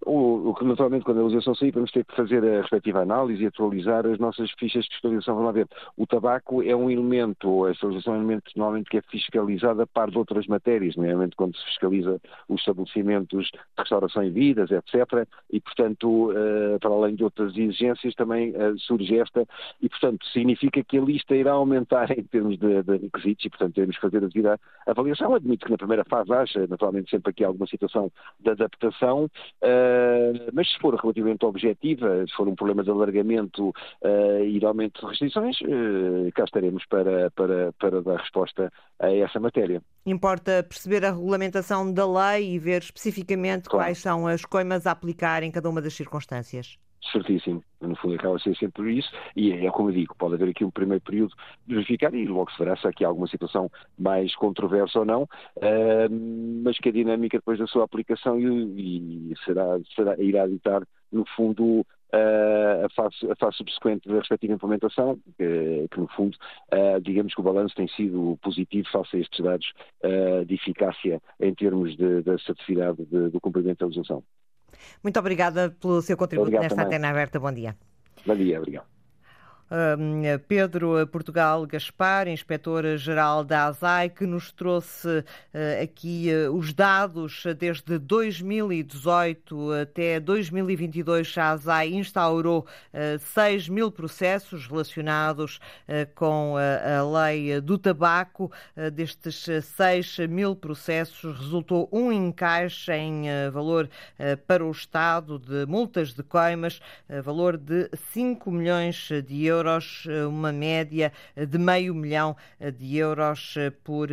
O, 0.05 0.49
o 0.49 0.53
que 0.55 0.65
naturalmente 0.65 1.05
quando 1.05 1.19
a 1.19 1.23
legislação 1.23 1.55
sair 1.55 1.71
vamos 1.71 1.91
ter 1.91 2.05
que 2.05 2.15
fazer 2.15 2.43
a 2.43 2.61
respectiva 2.61 3.01
análise 3.01 3.43
e 3.43 3.47
atualizar 3.47 4.05
as 4.05 4.19
nossas 4.19 4.51
fichas 4.51 4.85
de 4.85 4.91
fiscalização. 4.91 5.35
Vamos 5.35 5.47
lá 5.47 5.51
ver, 5.53 5.67
o 5.97 6.05
tabaco 6.05 6.61
é 6.63 6.75
um 6.75 6.89
elemento, 6.89 7.67
esta 7.67 7.87
legislação 7.87 8.15
é 8.15 8.17
um 8.17 8.21
elemento 8.21 8.51
normalmente 8.55 8.89
que 8.89 8.97
é 8.97 9.01
fiscalizado 9.01 9.81
a 9.81 9.87
par 9.87 10.09
de 10.09 10.17
outras 10.17 10.47
matérias, 10.47 10.95
nomeadamente 10.95 11.35
quando 11.35 11.55
se 11.55 11.65
fiscaliza 11.65 12.19
os 12.47 12.59
estabelecimentos 12.59 13.45
de 13.45 13.59
restauração 13.77 14.23
e 14.23 14.29
vidas, 14.29 14.71
etc. 14.71 15.27
E, 15.51 15.59
portanto, 15.59 16.31
uh, 16.31 16.79
para 16.79 16.91
além 16.91 17.15
de 17.15 17.23
outras 17.23 17.51
exigências, 17.55 18.13
também 18.15 18.51
uh, 18.51 18.77
surge 18.79 19.17
esta, 19.17 19.45
e, 19.81 19.89
portanto, 19.89 20.25
significa 20.27 20.83
que 20.83 20.97
a 20.97 21.01
lista 21.01 21.35
irá 21.35 21.51
aumentar 21.51 22.11
em 22.11 22.23
termos 22.23 22.57
de, 22.57 22.83
de 22.83 22.97
requisitos 22.97 23.45
e, 23.45 23.49
portanto, 23.49 23.73
teremos 23.75 23.95
que 23.95 24.01
fazer 24.01 24.17
a 24.17 24.27
devida 24.27 24.59
avaliação. 24.87 25.33
Admito 25.33 25.65
que 25.65 25.71
na 25.71 25.77
primeira 25.77 26.03
fase 26.05 26.33
haja, 26.33 26.67
naturalmente, 26.67 27.09
sempre 27.09 27.31
aqui 27.31 27.43
alguma 27.43 27.67
situação 27.67 28.11
de 28.39 28.49
adaptação. 28.49 29.29
Uh, 29.61 29.92
Uh, 29.93 30.49
mas 30.53 30.69
se 30.69 30.79
for 30.79 30.95
relativamente 30.95 31.45
objetiva, 31.45 32.25
se 32.27 32.33
for 32.35 32.47
um 32.47 32.55
problema 32.55 32.83
de 32.83 32.89
alargamento 32.89 33.69
uh, 33.69 34.43
e 34.43 34.59
de 34.59 34.65
aumento 34.65 35.01
de 35.01 35.07
restrições, 35.07 35.59
uh, 35.61 36.31
cá 36.33 36.43
estaremos 36.43 36.85
para, 36.85 37.29
para, 37.31 37.73
para 37.73 38.01
dar 38.01 38.17
resposta 38.17 38.71
a 38.99 39.13
essa 39.13 39.39
matéria. 39.39 39.81
Importa 40.05 40.65
perceber 40.67 41.05
a 41.05 41.11
regulamentação 41.11 41.91
da 41.91 42.05
lei 42.05 42.53
e 42.53 42.59
ver 42.59 42.81
especificamente 42.81 43.69
claro. 43.69 43.85
quais 43.85 43.97
são 43.99 44.27
as 44.27 44.43
coimas 44.43 44.87
a 44.87 44.91
aplicar 44.91 45.43
em 45.43 45.51
cada 45.51 45.69
uma 45.69 45.81
das 45.81 45.93
circunstâncias 45.93 46.77
certíssimo. 47.11 47.63
No 47.81 47.95
fundo, 47.95 48.15
acaba 48.15 48.35
a 48.35 48.39
ser 48.39 48.55
sempre 48.55 48.97
isso, 48.97 49.09
e 49.35 49.51
é, 49.51 49.65
é 49.65 49.71
como 49.71 49.89
eu 49.89 49.93
digo, 49.93 50.15
pode 50.15 50.35
haver 50.35 50.49
aqui 50.49 50.63
um 50.63 50.71
primeiro 50.71 51.03
período 51.03 51.33
de 51.67 51.75
verificar 51.75 52.13
e 52.13 52.25
logo 52.25 52.49
se 52.51 52.57
verá 52.57 52.77
se 52.77 52.87
há 52.87 52.89
aqui 52.89 53.03
alguma 53.03 53.27
situação 53.27 53.69
mais 53.97 54.33
controversa 54.35 54.99
ou 54.99 55.05
não, 55.05 55.23
uh, 55.23 56.61
mas 56.63 56.77
que 56.79 56.89
a 56.89 56.93
dinâmica 56.93 57.37
depois 57.37 57.59
da 57.59 57.67
sua 57.67 57.83
aplicação 57.83 58.39
e, 58.39 59.31
e 59.31 59.33
será, 59.43 59.79
será, 59.95 60.15
irá 60.17 60.47
ditar, 60.47 60.81
no 61.11 61.25
fundo, 61.35 61.85
a, 62.13 62.89
fase, 62.89 63.31
a 63.31 63.35
fase 63.35 63.57
subsequente 63.57 64.07
da 64.07 64.19
respectiva 64.19 64.53
implementação, 64.53 65.19
que, 65.37 65.87
que 65.89 65.99
no 65.99 66.07
fundo, 66.09 66.37
uh, 66.71 67.01
digamos 67.01 67.33
que 67.33 67.41
o 67.41 67.43
balanço 67.43 67.75
tem 67.75 67.87
sido 67.87 68.37
positivo 68.41 68.87
face 68.91 69.17
a 69.17 69.19
estes 69.19 69.43
dados 69.43 69.73
uh, 70.03 70.45
de 70.45 70.53
eficácia 70.53 71.21
em 71.39 71.53
termos 71.53 71.95
da 71.97 72.37
certificado 72.39 73.05
de, 73.05 73.29
do 73.29 73.41
cumprimento 73.41 73.79
da 73.79 73.87
legislação. 73.87 74.23
Muito 75.03 75.19
obrigada 75.19 75.69
pelo 75.79 76.01
seu 76.01 76.17
contributo 76.17 76.47
obrigado 76.47 76.63
nesta 76.63 76.75
também. 76.75 76.97
antena 76.97 77.09
aberta. 77.09 77.39
Bom 77.39 77.51
dia. 77.51 77.75
Bom 78.25 78.35
dia, 78.35 78.57
obrigado. 78.59 78.92
Pedro 80.47 81.07
Portugal 81.07 81.65
Gaspar, 81.65 82.27
inspetor-geral 82.27 83.43
da 83.43 83.65
ASAI, 83.65 84.09
que 84.09 84.25
nos 84.25 84.51
trouxe 84.51 85.23
eh, 85.51 85.81
aqui 85.81 86.29
eh, 86.29 86.47
os 86.47 86.73
dados 86.73 87.43
desde 87.57 87.97
2018 87.97 89.71
até 89.81 90.19
2022. 90.19 91.35
A 91.39 91.51
ASAI 91.51 91.93
instaurou 91.95 92.67
6 93.19 93.67
eh, 93.67 93.71
mil 93.71 93.91
processos 93.91 94.67
relacionados 94.67 95.59
com 96.13 96.55
a 96.57 97.23
lei 97.25 97.59
do 97.59 97.77
tabaco. 97.77 98.51
Destes 98.93 99.47
6 99.75 100.19
mil 100.29 100.55
processos, 100.55 101.37
resultou 101.39 101.89
um 101.91 102.11
encaixe 102.11 102.91
em 102.91 103.25
valor 103.51 103.89
para 104.45 104.63
o 104.63 104.71
Estado 104.71 105.39
de 105.39 105.65
multas 105.65 106.13
de 106.13 106.21
coimas, 106.21 106.79
valor 107.23 107.57
de 107.57 107.89
5 108.11 108.51
milhões 108.51 109.09
de 109.25 109.45
euros 109.45 109.62
euros, 109.63 110.05
eh, 110.09 110.25
uma 110.25 110.51
média 110.51 111.11
de 111.35 111.57
meio 111.57 111.95
milhão 111.95 112.35
eh, 112.59 112.69
de 112.69 112.97
euros 112.97 113.55
eh, 113.57 113.71
por 113.83 114.09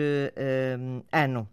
ano. 1.11 1.49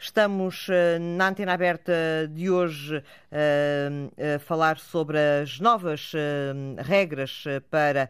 Estamos 0.00 0.68
na 1.16 1.28
antena 1.28 1.54
aberta 1.54 1.92
de 2.30 2.48
hoje 2.48 3.02
a 3.32 4.38
falar 4.38 4.78
sobre 4.78 5.18
as 5.18 5.58
novas 5.58 6.12
regras 6.78 7.44
para 7.68 8.08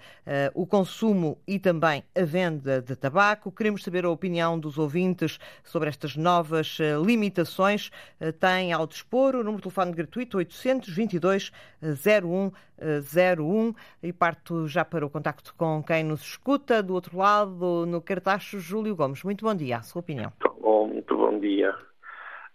o 0.55 0.67
consumo 0.67 1.39
e 1.47 1.59
também 1.59 2.05
a 2.15 2.25
venda 2.25 2.83
de 2.83 2.95
tabaco. 2.95 3.51
Queremos 3.51 3.83
saber 3.83 4.05
a 4.05 4.11
opinião 4.11 4.59
dos 4.59 4.77
ouvintes 4.77 5.39
sobre 5.65 5.89
estas 5.89 6.15
novas 6.15 6.77
limitações. 7.05 7.91
Tem 8.39 8.71
ao 8.73 8.87
dispor 8.87 9.35
o 9.35 9.39
número 9.39 9.57
de 9.57 9.63
telefone 9.63 9.93
gratuito 9.93 10.37
822 10.37 11.51
0101 11.83 13.75
e 14.03 14.13
parto 14.13 14.69
já 14.69 14.85
para 14.85 15.07
o 15.07 15.11
contacto 15.11 15.55
com 15.57 15.83
quem 15.83 16.05
nos 16.05 16.21
escuta. 16.21 16.83
Do 16.83 16.93
outro 16.93 17.17
lado, 17.17 17.87
no 17.87 18.03
cartacho, 18.03 18.61
Júlio 18.61 18.95
Gomes. 18.95 19.25
Muito 19.25 19.45
bom 19.45 19.55
dia, 19.55 19.79
a 19.79 19.83
sua 19.83 20.01
opinião. 20.01 20.31
Muito 20.39 20.61
bom, 20.61 20.87
muito 20.87 21.17
bom 21.17 21.39
dia. 21.39 21.75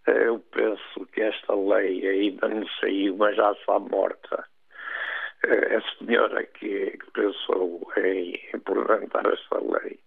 Eu 0.08 0.40
penso 0.52 1.06
que 1.14 1.22
esta 1.22 1.56
lei 1.56 2.08
ainda 2.08 2.48
não 2.48 2.68
saiu, 2.80 3.16
mas 3.18 3.36
já 3.36 3.52
está 3.52 3.80
morta. 3.80 4.46
A 5.46 5.98
senhora 5.98 6.44
que 6.46 6.98
pensou 7.14 7.92
em 7.98 8.40
implementar 8.54 9.26
esta 9.28 9.60
lei 9.60 10.00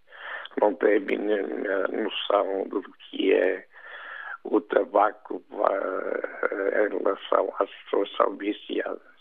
não 0.61 0.75
tem 0.75 0.97
a 0.97 1.01
mínima 1.01 1.89
noção 1.89 2.69
do 2.69 2.83
que 2.83 3.33
é 3.35 3.67
o 4.45 4.61
tabaco 4.61 5.43
em 5.53 6.99
relação 6.99 7.53
às 7.59 7.71
pessoas 7.71 8.09
que 8.11 8.17
são 8.17 8.37
viciadas 8.37 9.17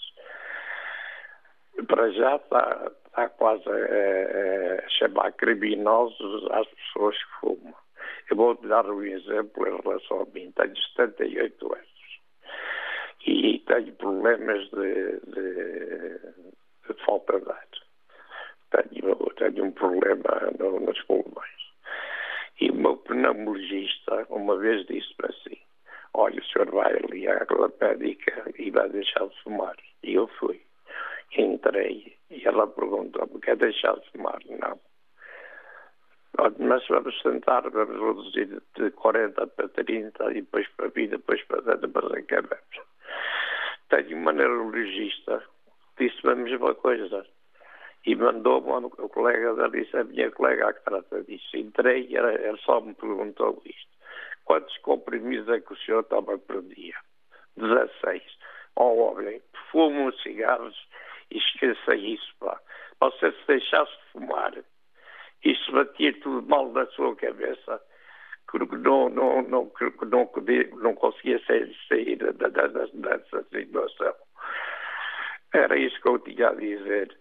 para 1.88 2.10
já 2.12 2.36
está, 2.36 2.92
está 3.06 3.30
quase 3.30 3.64
a, 3.70 4.86
a 4.86 4.90
chamar 4.90 5.32
criminosos 5.34 6.52
às 6.52 6.68
pessoas 6.68 7.18
que 7.18 7.32
fumam. 7.42 7.85
Eu 8.30 8.38
vou 8.38 8.56
dar 8.56 8.86
um 8.90 9.04
exemplo 9.04 9.68
em 9.68 9.82
relação 9.82 10.22
a 10.22 10.26
mim. 10.34 10.52
Tenho 10.52 10.78
78 10.96 11.74
anos 11.74 11.96
e 13.28 13.60
tenho 13.60 13.94
problemas 13.94 14.70
de, 14.70 15.20
de, 15.32 16.20
de 16.88 17.06
falta 17.06 17.40
de 17.40 17.50
ar. 17.50 17.68
Tenho, 18.72 19.16
tenho 19.38 19.66
um 19.66 19.72
problema 19.72 20.52
no, 20.60 20.80
nos 20.80 21.02
pulmões. 21.04 21.46
E 22.62 22.70
o 22.70 22.76
meu 22.76 22.98
pneumologista 22.98 24.26
uma 24.30 24.58
vez 24.58 24.86
disse-me 24.86 25.30
assim: 25.30 25.58
Olha, 26.14 26.40
o 26.40 26.46
senhor 26.46 26.72
vai 26.72 26.94
ali 26.94 27.28
à 27.28 27.46
médica 27.82 28.52
e 28.58 28.72
vai 28.72 28.90
deixar 28.90 29.28
de 29.28 29.44
fumar. 29.44 29.76
E 30.04 30.14
eu 30.14 30.28
fui 30.40 30.62
entrei 31.38 32.16
e 32.30 32.48
ela 32.48 32.68
perguntou-me, 32.68 33.40
quer 33.42 33.58
deixar 33.58 33.96
de 34.00 34.12
fumar? 34.12 34.40
Não. 34.48 34.80
Mas 36.60 36.88
vamos 36.88 37.22
tentar, 37.22 37.70
vamos 37.70 38.00
reduzir 38.00 38.62
de 38.76 38.92
40 38.92 39.48
para 39.48 39.70
30 39.70 40.32
e 40.32 40.42
depois 40.42 40.68
para 40.76 40.90
20, 40.90 41.10
depois 41.12 41.44
para 41.44 41.62
10, 41.62 41.80
depois 41.82 42.12
acabamos. 42.12 42.82
Tenho 43.90 44.18
uma 44.18 44.34
neurologista 44.34 45.44
que 45.96 46.08
disse-me 46.08 46.34
a 46.34 46.36
mesma 46.36 46.76
coisa 46.76 47.26
e 48.06 48.16
mandou-me 48.16 48.88
o 48.98 49.10
colega 49.10 49.56
da 49.56 49.68
disse, 49.68 49.96
a 49.98 50.04
minha 50.04 50.30
colega 50.32 50.74
que 50.74 50.84
trata 50.84 51.24
disso. 51.24 51.56
Entrei 51.56 52.08
e 52.10 52.18
ela, 52.18 52.58
só 52.58 52.82
me 52.82 52.94
perguntou 52.94 53.62
isto. 53.66 53.96
Quantos 54.44 54.78
comprimidos 54.80 55.50
é 55.50 55.60
que 55.60 55.74
o 55.74 55.78
senhor 55.78 56.04
toma 56.04 56.38
por 56.38 56.62
dia? 56.64 56.96
16. 57.58 58.22
Oh, 58.76 58.96
homem, 58.98 59.42
fumam 59.72 60.12
cigarros 60.22 60.76
esqueça 61.32 61.96
isso, 61.96 62.36
pá. 62.40 62.60
Você 63.00 63.32
se 63.32 63.48
deixasse 63.48 63.92
de 63.92 64.12
fumar 64.12 64.54
se 65.54 65.72
batia 65.72 66.14
tudo 66.22 66.48
mal 66.48 66.72
na 66.72 66.86
sua 66.88 67.16
cabeça, 67.16 67.82
que 68.50 68.58
não, 68.78 69.10
não, 69.10 69.42
não, 69.42 69.70
que 69.70 70.06
não, 70.06 70.30
não 70.82 70.96
conseguia 70.96 71.40
sair, 71.46 71.76
sair 71.90 72.18
dessa 72.18 73.44
situação. 73.52 74.16
Era 75.54 75.78
isso 75.78 76.02
que 76.02 76.08
eu 76.08 76.20
tinha 76.20 76.50
a 76.50 76.54
dizer. 76.54 77.16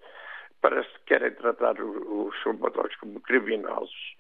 Parece 0.60 0.88
que 0.90 1.04
querem 1.06 1.32
tratar 1.32 1.80
os 1.80 2.36
fumadores 2.42 2.96
como 2.96 3.20
criminosos. 3.20 4.16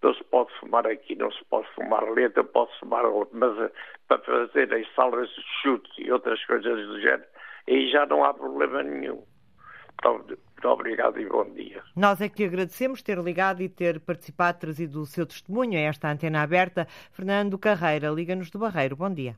Não 0.00 0.14
se 0.14 0.22
pode 0.24 0.52
fumar 0.60 0.86
aqui, 0.86 1.16
não 1.16 1.30
se 1.32 1.44
pode 1.46 1.68
fumar 1.74 2.08
lenta, 2.12 2.44
pode 2.44 2.70
fumar 2.78 3.04
outro, 3.04 3.36
mas 3.36 3.58
eh, 3.58 3.72
para 4.06 4.18
fazer 4.20 4.72
as 4.72 4.94
salas 4.94 5.28
de 5.28 5.42
chute 5.60 5.90
e 5.98 6.12
outras 6.12 6.44
coisas 6.44 6.86
do 6.86 7.00
género, 7.00 7.24
aí 7.68 7.90
já 7.90 8.06
não 8.06 8.22
há 8.24 8.32
problema 8.32 8.84
nenhum. 8.84 9.24
Muito 10.04 10.68
obrigado 10.68 11.20
e 11.20 11.26
bom 11.26 11.44
dia. 11.50 11.82
Nós 11.94 12.20
é 12.20 12.28
que 12.28 12.44
agradecemos 12.44 13.02
ter 13.02 13.18
ligado 13.18 13.62
e 13.62 13.68
ter 13.68 14.00
participado, 14.00 14.58
trazido 14.58 15.00
o 15.00 15.06
seu 15.06 15.26
testemunho 15.26 15.78
a 15.78 15.82
esta 15.82 16.10
antena 16.10 16.42
aberta. 16.42 16.86
Fernando 17.12 17.58
Carreira, 17.58 18.08
Liga-nos 18.08 18.50
do 18.50 18.58
Barreiro. 18.58 18.96
Bom 18.96 19.12
dia. 19.12 19.36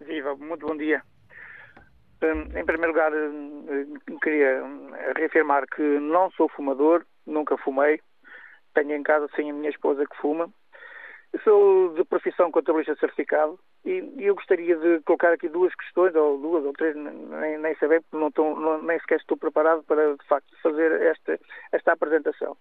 Viva, 0.00 0.34
muito 0.36 0.66
bom 0.66 0.76
dia. 0.76 1.02
Hum, 2.22 2.58
em 2.58 2.64
primeiro 2.64 2.92
lugar, 2.92 3.12
hum, 3.12 3.94
queria 4.22 4.64
hum, 4.64 4.90
reafirmar 5.16 5.66
que 5.68 5.82
não 5.82 6.30
sou 6.32 6.48
fumador, 6.48 7.04
nunca 7.26 7.56
fumei. 7.58 8.00
Tenho 8.74 8.94
em 8.94 9.02
casa 9.02 9.28
sem 9.34 9.50
a 9.50 9.54
minha 9.54 9.70
esposa 9.70 10.06
que 10.06 10.16
fuma 10.16 10.50
sou 11.42 11.94
de 11.94 12.04
profissão 12.04 12.50
contabilista 12.50 12.94
certificado 12.96 13.58
e, 13.86 14.24
eu 14.26 14.34
gostaria 14.34 14.76
de 14.76 15.00
colocar 15.04 15.32
aqui 15.32 15.48
duas 15.48 15.74
questões, 15.74 16.14
ou 16.14 16.38
duas 16.38 16.64
ou 16.64 16.72
três, 16.72 16.96
nem, 16.96 17.58
nem 17.58 17.74
saber, 17.76 18.02
porque 18.02 18.16
não 18.16 18.28
estou, 18.28 18.58
não, 18.58 18.82
nem 18.82 18.98
sequer 18.98 19.18
estou 19.18 19.36
preparado 19.36 19.82
para, 19.84 20.16
de 20.16 20.26
facto, 20.26 20.48
fazer 20.60 21.00
esta, 21.02 21.38
esta 21.72 21.92
apresentação. 21.92 22.56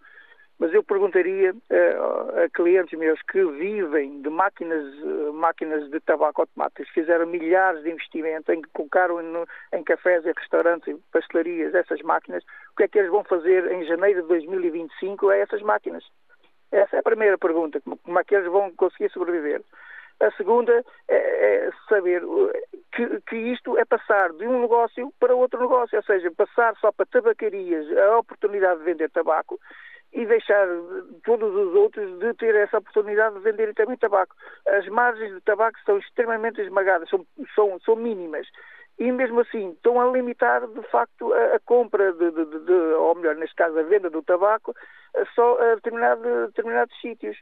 Mas 0.58 0.74
eu 0.74 0.84
perguntaria 0.84 1.52
uh, 1.52 2.44
a 2.44 2.50
clientes 2.54 2.98
meus 2.98 3.22
que 3.24 3.44
vivem 3.44 4.22
de 4.22 4.30
máquinas, 4.30 4.86
uh, 5.04 5.34
máquinas 5.34 5.90
de 5.90 6.00
tabaco 6.00 6.42
automáticas, 6.42 6.88
fizeram 6.90 7.26
milhares 7.26 7.84
de 7.84 7.92
investimentos 7.92 8.48
em 8.48 8.62
que 8.62 8.70
colocaram 8.72 9.22
no, 9.22 9.46
em 9.74 9.84
cafés 9.84 10.26
e 10.26 10.32
restaurantes 10.32 10.88
e 10.88 11.02
pastelarias 11.12 11.76
essas 11.76 12.02
máquinas, 12.04 12.44
o 12.72 12.76
que 12.78 12.84
é 12.84 12.88
que 12.88 13.00
eles 13.00 13.12
vão 13.12 13.24
fazer 13.26 13.70
em 13.70 13.84
janeiro 13.86 14.22
de 14.22 14.28
2025 14.30 15.30
a 15.30 15.36
essas 15.36 15.62
máquinas? 15.62 16.06
Essa 16.72 16.98
é 16.98 17.00
a 17.00 17.04
primeira 17.04 17.38
pergunta, 17.38 17.82
como 17.82 18.20
é 18.20 18.24
que 18.24 18.36
eles 18.36 18.50
vão 18.50 18.72
conseguir 18.76 19.12
sobreviver? 19.12 19.62
A 20.22 20.32
segunda 20.32 20.84
é, 21.10 21.16
é 21.16 21.70
saber 21.90 22.22
que, 22.94 23.22
que, 23.28 23.36
isto 23.36 23.78
é 23.78 23.86
passar 23.86 24.32
de 24.34 24.48
um 24.48 24.62
negócio 24.62 25.12
para 25.20 25.36
outro 25.36 25.60
negócio, 25.60 25.98
ou 25.98 26.04
seja, 26.04 26.32
passar 26.32 26.76
só 26.78 26.92
para 26.92 27.06
tabacarias 27.06 27.86
a 27.98 28.18
oportunidade 28.18 28.80
de 28.80 28.86
vender 28.86 29.10
tabaco 29.10 29.60
e 30.14 30.26
deixar 30.26 30.66
todos 31.26 31.54
os 31.54 31.76
outros 31.76 32.18
de 32.20 32.34
ter 32.36 32.56
essa 32.56 32.78
oportunidade 32.78 33.36
de 33.36 33.42
vender 33.42 33.74
também 33.74 33.98
tabaco. 33.98 34.34
As 34.66 34.88
margens 34.88 35.34
de 35.34 35.42
tabaco 35.42 35.78
são 35.86 35.98
extremamente 35.98 36.62
esmagadas, 36.62 37.10
são, 37.10 37.26
são, 37.54 37.78
são 37.82 37.96
mínimas 37.98 38.48
e 38.98 39.12
mesmo 39.12 39.42
assim 39.42 39.72
estão 39.72 40.00
a 40.00 40.10
limitar 40.10 40.66
de 40.68 40.82
facto 40.84 41.34
a, 41.34 41.56
a 41.56 41.60
compra 41.60 42.14
de, 42.14 42.32
de, 42.32 42.46
de, 42.46 42.72
ou 42.72 43.16
melhor, 43.16 43.36
neste 43.36 43.56
caso 43.56 43.78
a 43.78 43.84
venda 43.84 44.10
do 44.10 44.24
tabaco 44.24 44.74
só 45.34 45.60
a 45.62 45.76
determinado, 45.76 46.48
determinados 46.48 46.96
sítios. 47.02 47.38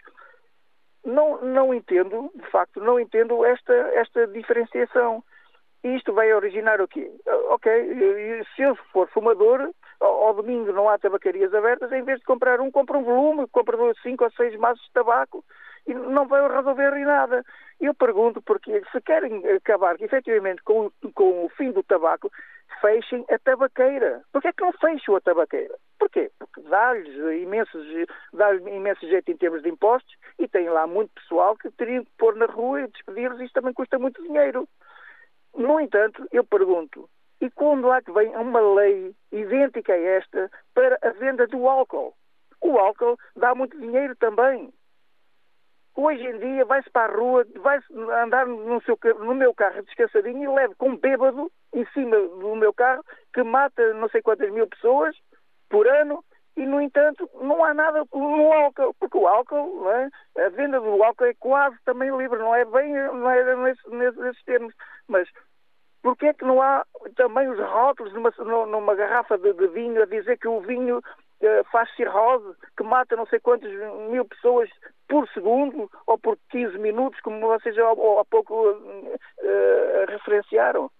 Não, 1.05 1.41
não 1.41 1.73
entendo, 1.73 2.31
de 2.33 2.49
facto, 2.49 2.79
não 2.79 2.99
entendo 2.99 3.43
esta, 3.43 3.73
esta 3.73 4.27
diferenciação. 4.27 5.23
Isto 5.83 6.13
vai 6.13 6.33
originar 6.33 6.79
o 6.79 6.87
quê? 6.87 7.11
Ok, 7.49 7.71
se 8.55 8.61
eu 8.61 8.73
for 8.93 9.09
fumador, 9.09 9.69
ao 9.99 10.33
domingo 10.33 10.71
não 10.71 10.87
há 10.87 10.97
tabacarias 10.97 11.53
abertas, 11.53 11.91
em 11.91 12.03
vez 12.03 12.19
de 12.19 12.25
comprar 12.25 12.61
um, 12.61 12.71
compra 12.71 12.97
um 12.97 13.03
volume, 13.03 13.47
compra 13.51 13.77
cinco 14.01 14.23
ou 14.23 14.31
seis 14.31 14.57
maços 14.57 14.85
de 14.85 14.93
tabaco 14.93 15.43
e 15.85 15.93
não 15.93 16.27
vai 16.27 16.41
resolver 16.49 16.91
nada. 17.05 17.43
Eu 17.81 17.93
pergunto 17.93 18.41
porque 18.41 18.81
se 18.91 19.01
querem 19.01 19.45
acabar 19.49 20.01
efetivamente 20.01 20.63
com, 20.63 20.89
com 21.13 21.45
o 21.45 21.49
fim 21.49 21.71
do 21.71 21.83
tabaco, 21.83 22.31
fechem 22.81 23.25
a 23.29 23.37
tabaqueira. 23.39 24.21
Porquê 24.31 24.49
é 24.49 24.53
que 24.53 24.63
não 24.63 24.71
fecham 24.73 25.15
a 25.15 25.21
tabaqueira? 25.21 25.75
Porquê? 26.03 26.29
Porque 26.37 26.59
dá-lhes 26.63 27.15
imenso, 27.41 27.79
dá 28.33 28.53
imenso 28.55 29.07
jeito 29.07 29.31
em 29.31 29.37
termos 29.37 29.63
de 29.63 29.69
impostos 29.69 30.13
e 30.37 30.49
tem 30.49 30.67
lá 30.67 30.85
muito 30.85 31.13
pessoal 31.13 31.55
que 31.55 31.71
teriam 31.71 32.03
que 32.03 32.11
pôr 32.17 32.35
na 32.35 32.45
rua 32.45 32.81
e 32.81 32.87
despedir-los. 32.87 33.39
Isto 33.39 33.53
também 33.53 33.73
custa 33.73 33.97
muito 33.97 34.21
dinheiro. 34.21 34.67
No 35.55 35.79
entanto, 35.79 36.27
eu 36.33 36.43
pergunto, 36.43 37.09
e 37.39 37.49
quando 37.51 37.87
lá 37.87 38.01
que 38.01 38.11
vem 38.11 38.35
uma 38.35 38.59
lei 38.59 39.15
idêntica 39.31 39.93
a 39.93 39.97
esta 39.97 40.51
para 40.73 40.99
a 41.01 41.11
venda 41.11 41.47
do 41.47 41.69
álcool? 41.69 42.13
O 42.59 42.77
álcool 42.77 43.17
dá 43.37 43.55
muito 43.55 43.79
dinheiro 43.79 44.13
também. 44.17 44.73
Hoje 45.95 46.21
em 46.21 46.37
dia 46.37 46.65
vai-se 46.65 46.89
para 46.89 47.13
a 47.13 47.15
rua, 47.15 47.47
vai-se 47.61 47.85
andar 47.93 48.45
no, 48.45 48.81
seu, 48.81 48.99
no 49.19 49.33
meu 49.33 49.53
carro 49.53 49.81
descansadinho 49.83 50.51
e 50.51 50.53
leva 50.53 50.75
com 50.75 50.89
um 50.89 50.97
bêbado 50.97 51.49
em 51.73 51.85
cima 51.93 52.17
do 52.17 52.55
meu 52.57 52.73
carro 52.73 53.05
que 53.33 53.41
mata 53.41 53.93
não 53.93 54.09
sei 54.09 54.21
quantas 54.21 54.51
mil 54.51 54.67
pessoas 54.67 55.15
por 55.73 55.87
ano 55.87 56.23
e, 56.55 56.67
no 56.67 56.79
entanto, 56.79 57.27
não 57.41 57.65
há 57.65 57.73
nada 57.73 58.03
no 58.13 58.53
álcool, 58.53 58.93
porque 58.99 59.17
o 59.17 59.27
álcool, 59.27 59.89
é? 59.89 60.07
a 60.45 60.49
venda 60.49 60.79
do 60.79 61.03
álcool 61.03 61.25
é 61.25 61.33
quase 61.33 61.75
também 61.83 62.15
livre, 62.15 62.37
não 62.37 62.53
é 62.53 62.63
bem 62.63 62.93
não 62.93 63.27
é 63.27 63.55
nesse, 63.55 63.89
nesses 63.89 64.43
termos, 64.43 64.71
mas 65.07 65.27
Porquê 66.03 66.27
é 66.27 66.33
que 66.33 66.43
não 66.43 66.61
há 66.61 66.85
também 67.15 67.47
os 67.47 67.57
rótulos 67.57 68.13
numa, 68.13 68.29
numa 68.65 68.93
garrafa 68.93 69.37
de, 69.37 69.53
de, 69.53 69.67
vinho 69.67 70.03
a 70.03 70.05
dizer 70.05 70.37
que 70.37 70.49
o 70.49 70.59
vinho 70.59 70.97
uh, 70.97 71.63
faz 71.71 71.89
cirrose, 71.95 72.57
que 72.75 72.83
mata 72.83 73.15
não 73.15 73.25
sei 73.25 73.39
quantas 73.39 73.71
mil 74.09 74.25
pessoas 74.25 74.69
por 75.07 75.25
segundo 75.29 75.89
ou 76.05 76.19
por 76.19 76.37
15 76.51 76.77
minutos, 76.77 77.21
como 77.21 77.39
vocês 77.39 77.77
há, 77.77 77.89
há 77.89 78.25
pouco 78.29 78.69
uh, 78.69 80.05
referenciaram? 80.09 80.91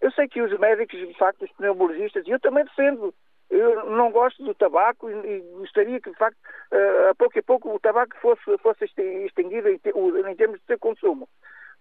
Eu 0.00 0.10
sei 0.12 0.26
que 0.26 0.40
os 0.40 0.58
médicos, 0.58 0.98
de 0.98 1.14
facto, 1.18 1.44
os 1.44 1.52
pneumologistas, 1.52 2.26
e 2.26 2.30
eu 2.30 2.40
também 2.40 2.64
defendo, 2.64 3.14
eu 3.50 3.90
não 3.90 4.12
gosto 4.12 4.42
do 4.44 4.54
tabaco 4.54 5.10
e, 5.10 5.40
gostaria 5.58 6.00
que, 6.00 6.10
de 6.10 6.16
facto, 6.16 6.38
uh, 6.72 7.10
a 7.10 7.14
pouco 7.14 7.38
e 7.38 7.42
pouco 7.42 7.74
o 7.74 7.80
tabaco 7.80 8.16
fosse, 8.20 8.58
fosse 8.58 8.84
extinguido 8.84 9.68
em 9.68 9.78
termos 9.78 10.60
de 10.60 10.66
seu 10.66 10.78
consumo. 10.78 11.28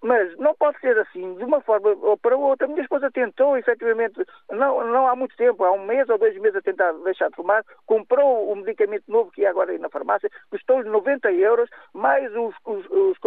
Mas 0.02 0.36
não 0.38 0.56
pode 0.56 0.80
ser 0.80 0.98
assim, 0.98 1.36
de 1.36 1.44
uma 1.44 1.60
forma 1.62 1.90
ou 1.90 2.18
para 2.18 2.38
outra. 2.38 2.66
A 2.66 2.70
minha 2.70 2.82
esposa 2.82 3.12
tentou, 3.12 3.58
efetivamente, 3.58 4.16
não, 4.50 4.86
não 4.88 5.08
há 5.08 5.16
muito 5.16 5.36
tempo, 5.36 5.64
há 5.64 5.72
um 5.72 5.86
mês 5.86 6.08
ou 6.10 6.18
dois 6.18 6.38
meses 6.38 6.56
a 6.56 6.62
tentar 6.62 6.94
deixar 7.04 7.30
de 7.30 7.36
fumar, 7.36 7.66
comprou 7.86 8.50
o 8.50 8.56
medicamento 8.56 9.04
novo 9.08 9.32
que 9.32 9.46
é 9.46 9.50
agora 9.50 9.72
aí 9.72 9.78
na 9.78 9.90
farmácia, 9.90 10.30
custou-lhe 10.50 10.90
90 10.90 11.32
euros, 11.34 11.70
mais 11.94 12.34
os, 12.34 12.56
os, 12.66 12.86
os, 12.90 13.18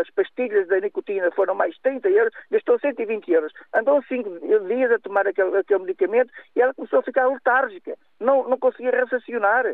as 0.00 0.10
pastilhas 0.10 0.68
da 0.68 0.80
nicotina 0.80 1.30
foram 1.30 1.54
mais 1.54 1.78
30 1.78 2.08
euros, 2.10 2.34
gastou 2.50 2.78
120 2.78 3.32
euros. 3.32 3.52
Andou 3.72 4.02
cinco 4.02 4.28
dias 4.66 4.92
a 4.92 4.98
tomar 4.98 5.26
aquele, 5.26 5.56
aquele 5.56 5.80
medicamento 5.80 6.30
e 6.54 6.60
ela 6.60 6.74
começou 6.74 6.98
a 6.98 7.02
ficar 7.02 7.26
letárgica, 7.26 7.96
não, 8.20 8.46
não 8.48 8.58
conseguia 8.58 8.90
raciocinar. 8.90 9.64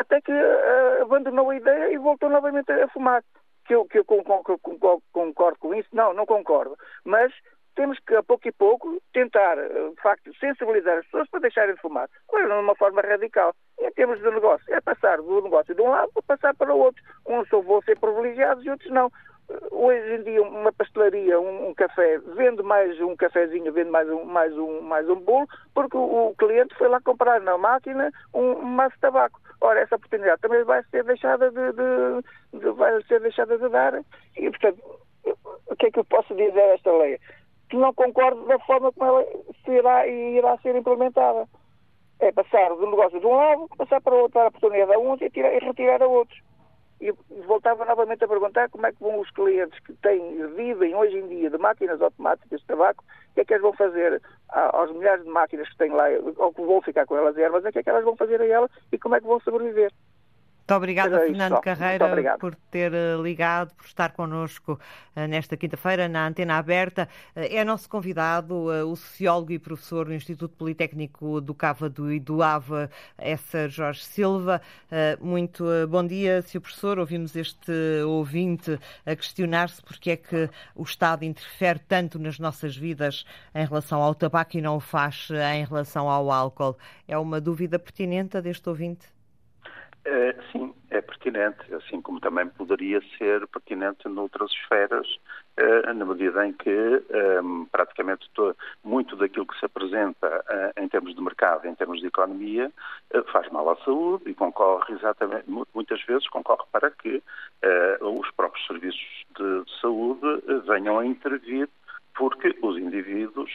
Até 0.00 0.22
que 0.22 0.32
uh, 0.32 1.02
abandonou 1.02 1.50
a 1.50 1.56
ideia 1.56 1.92
e 1.92 1.98
voltou 1.98 2.30
novamente 2.30 2.72
a 2.72 2.88
fumar 2.88 3.22
que 3.66 3.74
eu, 3.74 3.84
que 3.84 3.98
eu 3.98 4.04
concordo, 4.04 5.58
com 5.58 5.74
isso, 5.74 5.88
não, 5.92 6.14
não 6.14 6.24
concordo. 6.24 6.76
Mas 7.04 7.32
temos 7.74 7.98
que, 8.00 8.14
a 8.14 8.22
pouco 8.22 8.48
e 8.48 8.52
pouco, 8.52 9.00
tentar, 9.12 9.58
eh, 9.58 9.90
de 9.90 10.02
facto, 10.02 10.34
sensibilizar 10.38 10.98
as 10.98 11.04
pessoas 11.04 11.28
para 11.28 11.40
deixarem 11.40 11.74
de 11.74 11.80
fumar. 11.80 12.08
Mas 12.32 12.46
de 12.46 12.52
uma 12.52 12.74
forma 12.74 13.02
radical. 13.02 13.54
Em 13.78 13.92
termos 13.92 14.18
de 14.20 14.30
negócio, 14.30 14.74
é 14.74 14.80
passar 14.80 15.18
do 15.18 15.42
negócio 15.42 15.74
de 15.74 15.82
um 15.82 15.90
lado 15.90 16.10
para 16.14 16.36
passar 16.36 16.54
para 16.54 16.74
o 16.74 16.78
outro. 16.78 17.02
Uns 17.26 17.48
vão 17.50 17.82
ser 17.82 17.98
privilegiados 17.98 18.64
e 18.64 18.70
outros 18.70 18.90
não. 18.90 19.10
Hoje 19.70 20.14
em 20.16 20.22
dia, 20.24 20.42
uma 20.42 20.72
pastelaria, 20.72 21.40
um, 21.40 21.68
um, 21.68 21.74
café, 21.74 22.18
vende 22.36 22.62
mais 22.64 23.00
um 23.00 23.14
cafezinho, 23.14 23.72
vende 23.72 23.90
mais 23.90 24.08
um, 24.10 24.24
mais 24.24 24.52
um, 24.56 24.80
mais 24.80 25.08
um 25.08 25.14
bolo, 25.16 25.46
porque 25.72 25.96
o, 25.96 26.30
o 26.30 26.34
cliente 26.34 26.74
foi 26.74 26.88
lá 26.88 27.00
comprar 27.00 27.40
na 27.40 27.56
máquina 27.56 28.10
um, 28.34 28.60
maço 28.62 28.96
de 28.96 29.02
tabaco. 29.02 29.40
Ora, 29.60 29.80
essa 29.80 29.94
oportunidade 29.94 30.40
também 30.40 30.64
vai 30.64 30.82
ser 30.90 31.04
deixada 31.04 31.50
de, 31.50 31.72
de, 31.72 32.58
de, 32.60 32.70
vai 32.72 33.00
ser 33.04 33.20
deixada 33.20 33.56
de 33.56 33.68
dar. 33.68 34.02
E, 34.36 34.50
portanto, 34.50 34.82
o 35.68 35.76
que 35.76 35.86
é 35.86 35.90
que 35.92 36.00
eu 36.00 36.04
posso 36.04 36.34
dizer 36.34 36.60
a 36.60 36.74
esta 36.74 36.90
lei? 36.92 37.20
Que 37.70 37.76
não 37.76 37.94
concordo 37.94 38.46
da 38.46 38.58
forma 38.60 38.92
como 38.92 39.10
ela 39.10 39.26
será 39.64 40.08
e 40.08 40.38
irá 40.38 40.58
ser 40.58 40.74
implementada. 40.74 41.46
É 42.18 42.32
passar 42.32 42.70
do 42.70 42.90
negócio 42.90 43.20
de 43.20 43.26
um 43.26 43.34
lado, 43.36 43.68
passar 43.76 44.00
para 44.00 44.14
outro, 44.14 44.40
dar 44.40 44.48
oportunidade 44.48 44.92
a 44.92 44.98
uns 44.98 45.20
e, 45.20 45.30
tirar, 45.30 45.54
e 45.54 45.58
retirar 45.58 46.02
a 46.02 46.06
outros. 46.06 46.40
E 47.00 47.12
voltava 47.46 47.84
novamente 47.84 48.24
a 48.24 48.28
perguntar 48.28 48.70
como 48.70 48.86
é 48.86 48.92
que 48.92 49.00
vão 49.00 49.20
os 49.20 49.30
clientes 49.30 49.78
que 49.80 49.92
têm, 49.94 50.46
vivem 50.54 50.94
hoje 50.94 51.18
em 51.18 51.28
dia 51.28 51.50
de 51.50 51.58
máquinas 51.58 52.00
automáticas 52.00 52.60
de 52.60 52.66
tabaco, 52.66 53.04
o 53.04 53.34
que 53.34 53.40
é 53.42 53.44
que 53.44 53.52
eles 53.52 53.62
vão 53.62 53.74
fazer 53.74 54.22
aos 54.48 54.90
milhares 54.92 55.22
de 55.22 55.30
máquinas 55.30 55.68
que 55.68 55.76
têm 55.76 55.90
lá, 55.90 56.06
ou 56.38 56.54
que 56.54 56.62
vão 56.62 56.80
ficar 56.80 57.04
com 57.04 57.16
elas 57.16 57.36
ervas, 57.36 57.64
o 57.64 57.72
que 57.72 57.78
é 57.78 57.82
que 57.82 57.90
elas 57.90 58.04
vão 58.04 58.16
fazer 58.16 58.40
a 58.40 58.46
elas 58.46 58.70
e 58.90 58.98
como 58.98 59.14
é 59.14 59.20
que 59.20 59.26
vão 59.26 59.40
sobreviver. 59.40 59.92
Muito 60.66 60.78
obrigada, 60.78 61.20
Fernando 61.20 61.60
Carreira, 61.60 62.36
por 62.40 62.56
ter 62.56 62.92
eh, 62.92 63.14
ligado, 63.22 63.72
por 63.72 63.86
estar 63.86 64.10
connosco 64.10 64.80
eh, 65.14 65.28
nesta 65.28 65.56
quinta-feira 65.56 66.08
na 66.08 66.26
Antena 66.26 66.58
Aberta. 66.58 67.08
Eh, 67.36 67.58
é 67.58 67.64
nosso 67.64 67.88
convidado 67.88 68.64
o 68.64 68.96
sociólogo 68.96 69.52
e 69.52 69.60
professor 69.60 70.06
do 70.06 70.12
Instituto 70.12 70.56
Politécnico 70.56 71.40
do 71.40 71.54
Cávado 71.54 72.12
e 72.12 72.18
do 72.18 72.42
Ava, 72.42 72.90
Essa 73.16 73.68
Jorge 73.68 74.04
Silva. 74.04 74.60
Muito 75.20 75.64
bom 75.88 76.04
dia, 76.04 76.42
Sr. 76.42 76.60
Professor. 76.60 76.98
Ouvimos 76.98 77.36
este 77.36 77.72
ouvinte 78.04 78.76
a 79.06 79.14
questionar-se 79.14 79.80
porque 79.80 80.10
é 80.10 80.16
que 80.16 80.50
o 80.74 80.82
Estado 80.82 81.24
interfere 81.24 81.78
tanto 81.78 82.18
nas 82.18 82.40
nossas 82.40 82.76
vidas 82.76 83.24
em 83.54 83.64
relação 83.64 84.02
ao 84.02 84.16
tabaco 84.16 84.56
e 84.56 84.60
não 84.60 84.78
o 84.78 84.80
faz 84.80 85.28
em 85.30 85.64
relação 85.64 86.10
ao 86.10 86.28
álcool. 86.32 86.76
É 87.06 87.16
uma 87.16 87.40
dúvida 87.40 87.78
pertinente 87.78 88.40
deste 88.40 88.68
ouvinte? 88.68 89.15
É, 90.08 90.36
sim, 90.52 90.72
é 90.90 91.00
pertinente, 91.00 91.74
assim 91.74 92.00
como 92.00 92.20
também 92.20 92.46
poderia 92.46 93.02
ser 93.18 93.44
pertinente 93.48 94.08
noutras 94.08 94.52
esferas, 94.52 95.04
é, 95.56 95.92
na 95.92 96.04
medida 96.04 96.46
em 96.46 96.52
que 96.52 96.70
é, 96.70 97.40
praticamente 97.72 98.30
todo, 98.32 98.56
muito 98.84 99.16
daquilo 99.16 99.48
que 99.48 99.58
se 99.58 99.66
apresenta 99.66 100.44
é, 100.48 100.80
em 100.80 100.88
termos 100.88 101.12
de 101.12 101.20
mercado, 101.20 101.66
em 101.66 101.74
termos 101.74 102.00
de 102.00 102.06
economia, 102.06 102.70
faz 103.32 103.50
mal 103.50 103.68
à 103.68 103.76
saúde 103.78 104.30
e 104.30 104.34
concorre 104.34 104.94
exatamente, 104.94 105.50
muitas 105.74 106.00
vezes 106.04 106.28
concorre 106.28 106.64
para 106.70 106.88
que 106.92 107.20
os 108.00 108.30
próprios 108.30 108.64
serviços 108.68 109.24
de 109.36 109.64
saúde 109.80 110.42
venham 110.68 111.00
a 111.00 111.06
intervir 111.06 111.68
porque 112.16 112.56
os 112.62 112.78
indivíduos 112.78 113.50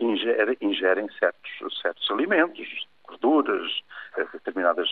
ingerem, 0.00 0.56
ingerem 0.60 1.08
certos, 1.18 1.80
certos 1.80 2.08
alimentos, 2.10 2.86
gorduras, 3.08 3.82
determinadas 4.58 4.88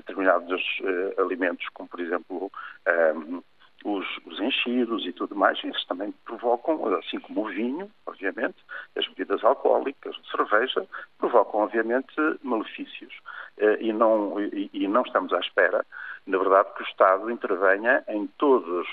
determinados 0.00 0.62
uh, 0.80 1.20
alimentos, 1.22 1.66
como 1.74 1.88
por 1.88 2.00
exemplo 2.00 2.50
um, 2.86 2.90
ehm, 2.90 3.42
os, 3.82 4.06
os, 4.26 4.38
enchidos 4.40 5.06
e 5.06 5.12
tudo 5.12 5.34
mais, 5.34 5.62
isso 5.64 5.86
também 5.88 6.12
provocam, 6.26 6.84
assim 6.96 7.18
como 7.18 7.46
o 7.46 7.48
vinho, 7.48 7.90
obviamente, 8.06 8.56
as 8.94 9.06
bebidas 9.08 9.42
alcoólicas, 9.42 10.14
a 10.16 10.36
cerveja, 10.36 10.86
provocam, 11.16 11.60
obviamente, 11.60 12.14
malefícios. 12.42 13.14
Uh, 13.56 13.80
e, 13.80 13.90
não, 13.92 14.38
e, 14.40 14.86
não 14.86 15.00
estamos 15.02 15.32
à 15.32 15.38
espera, 15.38 15.84
na 16.26 16.36
verdade, 16.36 16.68
que 16.74 16.82
o 16.82 16.86
Estado 16.86 17.30
intervenha 17.30 18.04
em, 18.08 18.26
todos, 18.38 18.86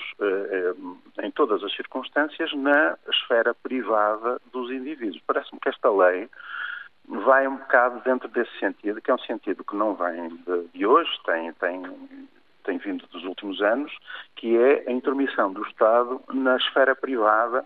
em 1.22 1.30
todas 1.32 1.62
as 1.62 1.74
circunstâncias 1.76 2.50
na 2.54 2.96
esfera 3.10 3.54
privada 3.54 4.40
dos 4.50 4.70
indivíduos. 4.70 5.22
Parece-me 5.26 5.60
que 5.60 5.68
esta 5.68 5.90
lei 5.90 6.28
vai 7.08 7.48
um 7.48 7.56
bocado 7.56 8.00
dentro 8.04 8.28
desse 8.28 8.56
sentido, 8.58 9.00
que 9.00 9.10
é 9.10 9.14
um 9.14 9.18
sentido 9.20 9.64
que 9.64 9.76
não 9.76 9.94
vem 9.94 10.28
de, 10.28 10.68
de 10.74 10.86
hoje, 10.86 11.10
tem, 11.24 11.52
tem, 11.54 11.82
tem 12.64 12.78
vindo 12.78 13.06
dos 13.08 13.24
últimos 13.24 13.60
anos, 13.62 13.92
que 14.36 14.56
é 14.56 14.84
a 14.86 14.92
intermissão 14.92 15.52
do 15.52 15.62
Estado 15.66 16.20
na 16.32 16.56
esfera 16.56 16.94
privada 16.94 17.64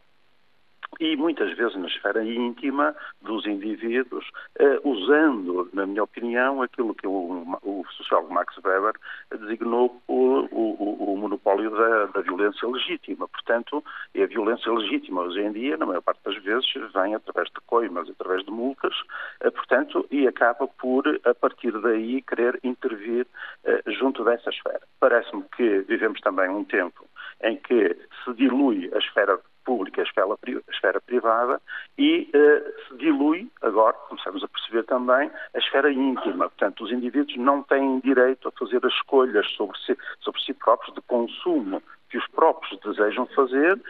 e 1.00 1.16
muitas 1.16 1.56
vezes 1.56 1.76
na 1.76 1.86
esfera 1.86 2.24
íntima 2.24 2.94
dos 3.20 3.46
indivíduos, 3.46 4.24
eh, 4.58 4.80
usando, 4.84 5.68
na 5.72 5.86
minha 5.86 6.04
opinião, 6.04 6.62
aquilo 6.62 6.94
que 6.94 7.06
o, 7.06 7.58
o 7.62 7.84
sociólogo 7.96 8.32
Max 8.32 8.56
Weber 8.64 8.94
designou 9.30 10.00
o, 10.06 10.48
o, 10.50 11.12
o 11.12 11.16
monopólio 11.16 11.70
da, 11.70 12.06
da, 12.06 12.20
violência 12.20 12.68
legítima. 12.68 13.26
Portanto, 13.28 13.82
a 14.16 14.26
violência 14.26 14.72
legítima 14.72 15.22
hoje 15.22 15.40
em 15.40 15.52
dia, 15.52 15.76
na 15.76 15.86
maior 15.86 16.02
parte 16.02 16.20
das 16.24 16.36
vezes, 16.42 16.66
vem 16.94 17.14
através 17.14 17.48
de 17.48 17.60
coimas, 17.66 18.08
através 18.10 18.44
de 18.44 18.50
multas, 18.50 18.94
eh, 19.40 19.50
portanto, 19.50 20.06
e 20.10 20.26
acaba 20.28 20.66
por, 20.66 21.04
a 21.24 21.34
partir 21.34 21.72
daí, 21.80 22.22
querer 22.22 22.60
intervir 22.62 23.26
eh, 23.64 23.82
junto 23.86 24.24
dessa 24.24 24.50
esfera. 24.50 24.82
Parece-me 25.00 25.44
que 25.56 25.80
vivemos 25.80 26.20
também 26.20 26.48
um 26.48 26.64
tempo 26.64 27.06
em 27.42 27.56
que 27.56 27.96
se 28.24 28.34
dilui 28.34 28.90
a 28.94 28.98
esfera 28.98 29.38
pública, 29.64 30.00
a 30.00 30.04
esfera, 30.04 30.26
a 30.32 30.70
esfera 30.70 31.00
privada 31.00 31.60
e 31.98 32.30
uh, 32.34 32.88
se 32.88 32.96
dilui, 32.98 33.50
agora 33.60 33.94
começamos 34.08 34.42
a 34.42 34.48
perceber 34.48 34.84
também, 34.84 35.30
a 35.54 35.58
esfera 35.58 35.92
íntima. 35.92 36.48
Portanto, 36.48 36.84
os 36.84 36.92
indivíduos 36.92 37.36
não 37.38 37.62
têm 37.62 38.00
direito 38.00 38.48
a 38.48 38.52
fazer 38.52 38.84
as 38.84 38.92
escolhas 38.94 39.46
sobre 39.52 39.78
si, 39.78 39.96
sobre 40.20 40.40
si 40.42 40.54
próprios 40.54 40.94
de 40.94 41.00
consumo 41.02 41.82
que 42.10 42.18
os 42.18 42.26
próprios 42.28 42.78
desejam 42.80 43.26
fazer, 43.28 43.80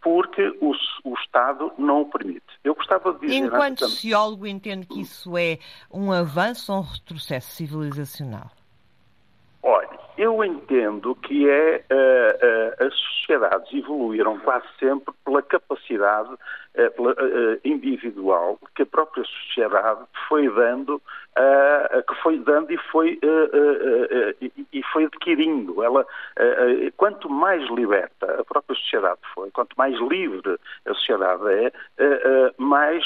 porque 0.00 0.56
o, 0.60 0.72
o, 1.04 1.14
Estado 1.14 1.72
não 1.76 2.02
o 2.02 2.06
permite. 2.06 2.46
Eu 2.62 2.74
gostava 2.74 3.12
de 3.14 3.26
dizer... 3.26 3.46
Enquanto 3.46 3.80
sociólogo, 3.80 4.46
entende 4.46 4.86
que 4.86 5.00
isso 5.00 5.36
é 5.36 5.58
um 5.92 6.12
avanço 6.12 6.72
ou 6.72 6.78
um 6.78 6.82
retrocesso 6.82 7.50
civilizacional? 7.50 8.50
Eu 10.18 10.44
entendo 10.44 11.14
que 11.14 11.48
é 11.48 11.84
uh, 11.92 12.82
uh, 12.82 12.86
as 12.88 12.92
sociedades 12.92 13.72
evoluíram 13.72 14.36
quase 14.40 14.66
sempre 14.76 15.14
pela 15.24 15.40
capacidade 15.40 16.32
uh, 16.32 17.60
individual 17.64 18.58
que 18.74 18.82
a 18.82 18.86
própria 18.86 19.24
sociedade 19.24 20.00
foi 20.28 20.50
dando 20.50 21.00
uh, 21.38 22.02
que 22.02 22.14
foi 22.20 22.38
dando 22.38 22.72
e 22.72 22.78
foi, 22.90 23.18
uh, 23.22 24.44
uh, 24.44 24.50
e 24.72 24.82
foi 24.92 25.04
adquirindo. 25.04 25.82
Ela, 25.82 26.04
quanto 26.96 27.28
mais 27.28 27.62
liberta 27.70 28.40
a 28.40 28.44
própria 28.44 28.76
sociedade 28.76 29.20
foi, 29.34 29.50
quanto 29.50 29.74
mais 29.76 29.98
livre 30.00 30.58
a 30.86 30.94
sociedade 30.94 31.72
é, 31.98 32.52
mais 32.58 33.04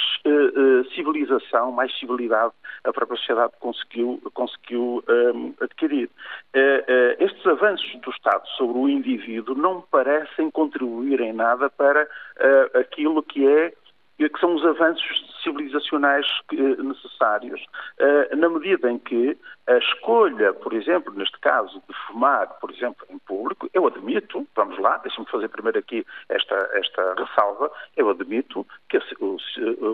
civilização, 0.94 1.72
mais 1.72 1.96
civilidade 1.98 2.53
a 2.85 2.92
própria 2.92 3.16
sociedade 3.16 3.53
conseguiu, 3.61 4.20
conseguiu 4.35 5.05
um, 5.09 5.55
adquirir. 5.61 6.11
Estes 7.19 7.47
avanços 7.47 7.95
do 8.01 8.11
Estado 8.11 8.47
sobre 8.57 8.79
o 8.79 8.88
indivíduo 8.88 9.55
não 9.55 9.81
parecem 9.81 10.51
contribuir 10.51 11.21
em 11.21 11.33
nada 11.33 11.71
para 11.71 12.09
aquilo 12.75 13.23
que 13.23 13.47
é 13.47 13.73
que 14.29 14.41
são 14.41 14.55
os 14.55 14.65
avanços 14.65 15.33
civilizacionais 15.43 16.27
eh, 16.53 16.83
necessários, 16.83 17.65
eh, 17.99 18.37
na 18.37 18.49
medida 18.49 18.91
em 18.91 18.99
que 18.99 19.37
a 19.67 19.77
escolha, 19.79 20.53
por 20.53 20.73
exemplo, 20.73 21.12
neste 21.15 21.38
caso, 21.41 21.83
de 21.88 21.95
fumar, 22.07 22.49
por 22.61 22.71
exemplo, 22.71 23.07
em 23.11 23.19
público, 23.19 23.69
eu 23.73 23.87
admito, 23.87 24.47
vamos 24.55 24.79
lá, 24.79 24.99
deixe-me 24.99 25.27
fazer 25.27 25.49
primeiro 25.49 25.79
aqui 25.79 26.07
esta, 26.29 26.55
esta 26.75 27.15
ressalva, 27.15 27.71
eu 27.97 28.11
admito 28.11 28.67
que 28.88 28.99
o, 29.21 29.37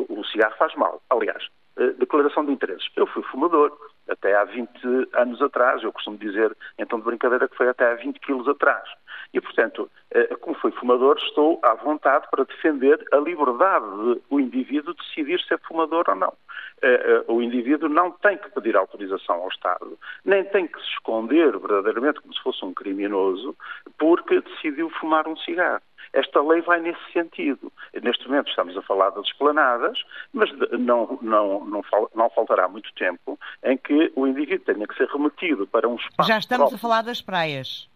o 0.08 0.24
cigarro 0.26 0.56
faz 0.58 0.74
mal. 0.74 1.00
Aliás, 1.10 1.46
eh, 1.78 1.92
declaração 1.98 2.44
de 2.44 2.52
interesses. 2.52 2.88
Eu 2.96 3.06
fui 3.06 3.22
fumador 3.24 3.72
até 4.08 4.34
há 4.34 4.44
20 4.44 4.70
anos 5.14 5.40
atrás, 5.42 5.82
eu 5.82 5.92
costumo 5.92 6.16
dizer, 6.18 6.56
então 6.78 6.98
de 6.98 7.04
brincadeira, 7.04 7.48
que 7.48 7.56
foi 7.56 7.68
até 7.68 7.90
há 7.90 7.94
20 7.94 8.18
quilos 8.20 8.48
atrás. 8.48 8.88
E, 9.32 9.40
portanto, 9.40 9.90
eh, 10.10 10.34
como 10.40 10.56
fui 10.56 10.70
fumador, 10.72 11.18
estou 11.18 11.60
à 11.62 11.74
vontade 11.74 12.26
para 12.30 12.44
defender 12.44 13.04
a 13.12 13.16
liberdade 13.18 13.84
do 14.30 14.40
indivíduo 14.40 14.94
decidir 14.94 15.40
se 15.40 15.54
é 15.54 15.58
fumador 15.58 16.04
ou 16.08 16.14
não. 16.14 16.32
Eh, 16.80 17.24
o 17.28 17.42
indivíduo 17.42 17.88
não 17.88 18.10
tem 18.12 18.38
que 18.38 18.50
pedir 18.50 18.76
autorização 18.76 19.36
ao 19.36 19.48
Estado, 19.48 19.98
nem 20.24 20.44
tem 20.44 20.66
que 20.66 20.78
se 20.80 20.88
esconder 20.92 21.58
verdadeiramente 21.58 22.20
como 22.20 22.32
se 22.32 22.42
fosse 22.42 22.64
um 22.64 22.72
criminoso, 22.72 23.56
porque 23.98 24.40
decidiu 24.40 24.88
fumar 24.90 25.26
um 25.28 25.36
cigarro. 25.36 25.82
Esta 26.12 26.40
lei 26.42 26.60
vai 26.62 26.80
nesse 26.80 27.00
sentido. 27.12 27.72
Neste 28.02 28.26
momento 28.28 28.48
estamos 28.48 28.76
a 28.76 28.82
falar 28.82 29.10
das 29.10 29.26
esplanadas, 29.26 29.98
mas 30.32 30.50
não, 30.78 31.18
não, 31.22 31.64
não, 31.64 31.82
não 32.14 32.30
faltará 32.30 32.68
muito 32.68 32.92
tempo 32.94 33.38
em 33.64 33.76
que 33.76 34.12
o 34.16 34.26
indivíduo 34.26 34.64
tenha 34.64 34.86
que 34.86 34.96
ser 34.96 35.08
remetido 35.08 35.66
para 35.66 35.88
um 35.88 35.96
espaço. 35.96 36.28
Já 36.28 36.38
estamos 36.38 36.70
próprio. 36.70 36.76
a 36.76 36.78
falar 36.78 37.02
das 37.02 37.20
praias. 37.20 37.88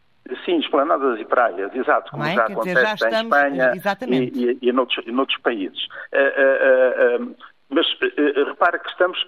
Sim, 0.44 0.58
esplanadas 0.58 1.18
e 1.18 1.24
praias, 1.24 1.74
exato, 1.74 2.12
como 2.12 2.22
é? 2.22 2.34
já 2.34 2.46
Quer 2.46 2.52
acontece 2.52 2.74
dizer, 2.74 2.86
já 2.86 2.94
estamos... 2.94 3.16
em 3.20 3.24
Espanha 3.24 3.72
e, 4.08 4.58
e, 4.62 4.68
e, 4.68 4.72
noutros, 4.72 5.04
e 5.04 5.10
noutros 5.10 5.38
países. 5.40 5.84
Uh, 6.12 7.22
uh, 7.22 7.30
uh, 7.30 7.36
mas 7.72 7.86
repara 8.46 8.78
que 8.78 8.88
estamos 8.90 9.18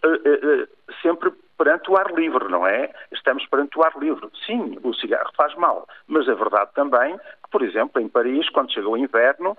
sempre 1.03 1.33
perante 1.57 1.91
o 1.91 1.97
ar 1.97 2.13
livre, 2.13 2.49
não 2.49 2.67
é? 2.67 2.91
Estamos 3.13 3.47
perante 3.47 3.79
o 3.79 3.83
ar 3.83 3.93
livre. 3.97 4.29
Sim, 4.47 4.79
o 4.83 4.93
cigarro 4.95 5.31
faz 5.37 5.55
mal, 5.55 5.87
mas 6.07 6.29
é 6.29 6.35
verdade 6.35 6.71
também 6.75 7.17
que, 7.17 7.51
por 7.51 7.63
exemplo, 7.63 8.01
em 8.01 8.09
Paris, 8.09 8.49
quando 8.51 8.73
chega 8.73 8.89
o 8.89 8.97
inverno, 8.97 9.57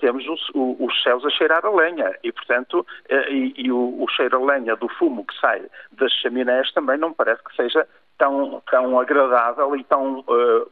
temos 0.00 0.26
os, 0.28 0.50
os, 0.54 1.02
céus 1.02 1.24
a 1.24 1.30
cheirar 1.30 1.64
a 1.64 1.70
lenha 1.70 2.14
e, 2.22 2.32
portanto, 2.32 2.86
e, 3.08 3.54
e 3.56 3.72
o, 3.72 4.02
o, 4.02 4.08
cheiro 4.08 4.36
a 4.36 4.52
lenha 4.52 4.76
do 4.76 4.88
fumo 4.88 5.24
que 5.24 5.38
sai 5.40 5.62
das 5.92 6.12
chaminés 6.12 6.72
também 6.72 6.98
não 6.98 7.12
parece 7.12 7.42
que 7.44 7.54
seja 7.54 7.86
tão, 8.18 8.62
tão 8.70 9.00
agradável 9.00 9.74
e 9.76 9.84
tão 9.84 10.20
uh, 10.20 10.70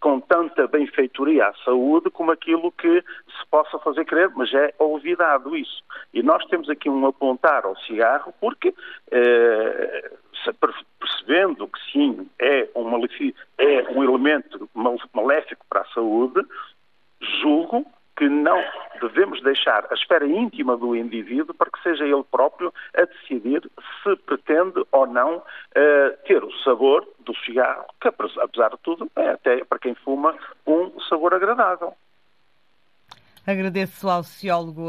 com 0.00 0.20
tanta 0.20 0.66
benfeitoria 0.66 1.46
à 1.46 1.54
saúde 1.64 2.10
como 2.10 2.30
aquilo 2.30 2.72
que 2.72 3.00
se 3.00 3.46
possa 3.50 3.78
fazer 3.78 4.04
crer, 4.04 4.30
mas 4.34 4.52
é 4.52 4.74
olvidado 4.78 5.56
isso. 5.56 5.82
E 6.12 6.22
nós 6.22 6.44
temos 6.46 6.68
aqui 6.68 6.88
um 6.88 7.06
apontar 7.06 7.64
ao 7.64 7.76
cigarro 7.80 8.32
porque, 8.40 8.74
eh, 9.10 10.10
percebendo 10.98 11.66
que 11.68 11.92
sim, 11.92 12.28
é 12.38 12.68
um, 12.74 13.04
é 13.58 13.86
um 13.90 14.04
elemento 14.04 14.68
maléfico 15.12 15.64
para 15.68 15.82
a 15.82 15.86
saúde, 15.86 16.40
julgo 17.42 17.86
que 18.16 18.28
não 18.28 18.62
devemos 19.00 19.42
deixar 19.42 19.86
a 19.90 19.94
esfera 19.94 20.26
íntima 20.26 20.76
do 20.76 20.96
indivíduo 20.96 21.54
para 21.54 21.70
que 21.70 21.82
seja 21.82 22.04
ele 22.04 22.24
próprio 22.30 22.72
a 22.96 23.04
decidir 23.04 23.62
se 24.02 24.16
pretende 24.24 24.84
ou 24.92 25.06
não 25.06 25.36
uh, 25.36 26.26
ter 26.26 26.42
o 26.42 26.52
sabor 26.64 27.06
do 27.20 27.34
cigarro, 27.36 27.86
que 28.00 28.08
apesar 28.08 28.70
de 28.70 28.78
tudo 28.82 29.10
é 29.16 29.30
até 29.30 29.64
para 29.64 29.78
quem 29.78 29.94
fuma 29.94 30.34
um 30.66 30.98
sabor 31.00 31.34
agradável. 31.34 31.94
Agradeço 33.46 34.08
ao 34.08 34.24
sociólogo 34.24 34.88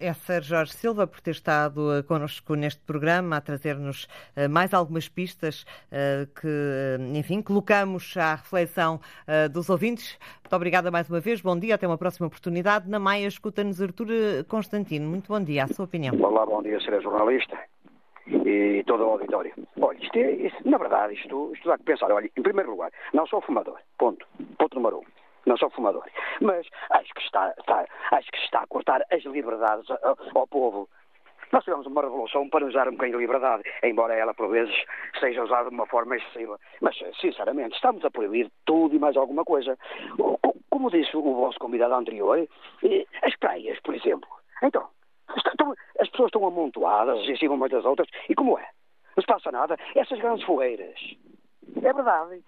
Esser 0.00 0.42
Jorge 0.42 0.72
Silva 0.72 1.06
por 1.06 1.20
ter 1.20 1.32
estado 1.32 1.94
eh, 1.94 2.02
connosco 2.02 2.54
neste 2.54 2.80
programa, 2.80 3.36
a 3.36 3.40
trazer-nos 3.42 4.08
eh, 4.34 4.48
mais 4.48 4.72
algumas 4.72 5.10
pistas 5.10 5.66
eh, 5.92 6.26
que, 6.40 6.96
enfim, 7.14 7.42
colocamos 7.42 8.16
à 8.16 8.36
reflexão 8.36 8.98
dos 9.52 9.68
ouvintes. 9.68 10.18
Muito 10.42 10.56
obrigada 10.56 10.90
mais 10.90 11.10
uma 11.10 11.20
vez, 11.20 11.42
bom 11.42 11.58
dia, 11.58 11.74
até 11.74 11.86
uma 11.86 11.98
próxima 11.98 12.28
oportunidade. 12.28 12.88
Na 12.88 12.98
Maia, 12.98 13.26
escuta-nos 13.26 13.82
Artur 13.82 14.08
Constantino. 14.48 15.06
Muito 15.06 15.28
bom 15.28 15.44
dia, 15.44 15.64
a 15.64 15.68
sua 15.68 15.84
opinião. 15.84 16.18
Olá, 16.18 16.46
bom 16.46 16.62
dia, 16.62 16.80
será 16.80 16.98
jornalista 17.00 17.58
e 18.26 18.82
todo 18.86 19.04
o 19.04 19.10
auditório. 19.10 19.52
Olha, 19.78 19.98
isto 19.98 20.16
é, 20.16 20.32
isto, 20.32 20.66
na 20.66 20.78
verdade, 20.78 21.12
isto, 21.12 21.50
isto 21.52 21.68
dá 21.68 21.76
que 21.76 21.84
pensar. 21.84 22.10
Olha, 22.10 22.30
em 22.34 22.42
primeiro 22.42 22.70
lugar, 22.70 22.90
não 23.12 23.26
sou 23.26 23.42
fumador, 23.42 23.78
ponto. 23.98 24.26
Ponto 24.56 24.74
número 24.76 25.00
um 25.00 25.17
não 25.46 25.56
são 25.56 25.70
fumadores. 25.70 26.12
Mas 26.40 26.66
acho 26.90 27.12
que 27.14 27.22
está, 27.22 27.54
está, 27.58 27.86
acho 28.12 28.30
que 28.30 28.38
está 28.38 28.60
a 28.60 28.66
cortar 28.66 29.02
as 29.10 29.22
liberdades 29.24 29.90
ao, 29.90 30.16
ao 30.34 30.46
povo. 30.46 30.88
Nós 31.50 31.64
tivemos 31.64 31.86
uma 31.86 32.02
revolução 32.02 32.48
para 32.50 32.66
usar 32.66 32.88
um 32.88 32.92
bocadinho 32.92 33.16
de 33.16 33.24
liberdade, 33.24 33.62
embora 33.82 34.14
ela, 34.14 34.34
por 34.34 34.50
vezes, 34.50 34.74
seja 35.18 35.42
usada 35.42 35.70
de 35.70 35.74
uma 35.74 35.86
forma 35.86 36.16
excessiva. 36.16 36.58
Mas, 36.80 36.96
sinceramente, 37.20 37.74
estamos 37.74 38.04
a 38.04 38.10
proibir 38.10 38.50
tudo 38.66 38.94
e 38.94 38.98
mais 38.98 39.16
alguma 39.16 39.44
coisa. 39.44 39.78
Como 40.68 40.90
disse 40.90 41.16
o 41.16 41.22
vosso 41.22 41.58
convidado 41.58 41.94
anterior, 41.94 42.46
as 43.22 43.36
praias, 43.36 43.80
por 43.80 43.94
exemplo. 43.94 44.28
Então, 44.62 44.88
as 45.98 46.08
pessoas 46.10 46.28
estão 46.28 46.46
amontoadas 46.46 47.26
em 47.26 47.36
cima 47.36 47.54
umas 47.54 47.70
das 47.70 47.84
outras, 47.84 48.08
e 48.28 48.34
como 48.34 48.58
é? 48.58 48.68
Não 49.16 49.22
se 49.22 49.26
passa 49.26 49.50
nada. 49.50 49.76
Essas 49.94 50.18
grandes 50.20 50.44
fogueiras. 50.44 50.98
É 51.82 51.92
verdade. 51.92 52.42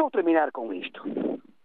Vou 0.00 0.10
terminar 0.10 0.50
com 0.50 0.72
isto. 0.72 1.02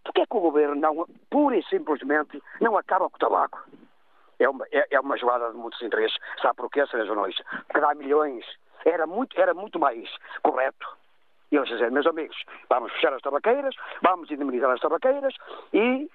Porquê 0.04 0.20
é 0.20 0.26
que 0.26 0.36
o 0.36 0.40
governo 0.40 0.74
não, 0.74 1.06
pura 1.30 1.56
e 1.56 1.64
simplesmente, 1.64 2.42
não 2.60 2.76
acaba 2.76 3.08
com 3.08 3.16
o 3.16 3.18
tabaco? 3.18 3.66
É 4.38 4.46
uma, 4.46 4.66
é, 4.70 4.86
é 4.90 5.00
uma 5.00 5.16
jogada 5.16 5.50
de 5.50 5.56
muitos 5.56 5.80
interesses. 5.80 6.14
Sabe 6.42 6.56
porquê, 6.56 6.86
Sr. 6.86 7.06
Jornalista? 7.06 7.42
Porque 7.66 7.80
dá 7.80 7.94
milhões. 7.94 8.44
Era 8.84 9.06
muito, 9.06 9.40
era 9.40 9.54
muito 9.54 9.78
mais 9.78 10.06
correto 10.42 10.86
eles 11.50 11.68
dizer, 11.68 11.90
meus 11.90 12.06
amigos, 12.06 12.36
vamos 12.68 12.92
fechar 12.92 13.14
as 13.14 13.22
tabaqueiras, 13.22 13.74
vamos 14.02 14.30
indemnizar 14.30 14.70
as 14.70 14.80
tabaqueiras 14.80 15.34
e 15.72 16.10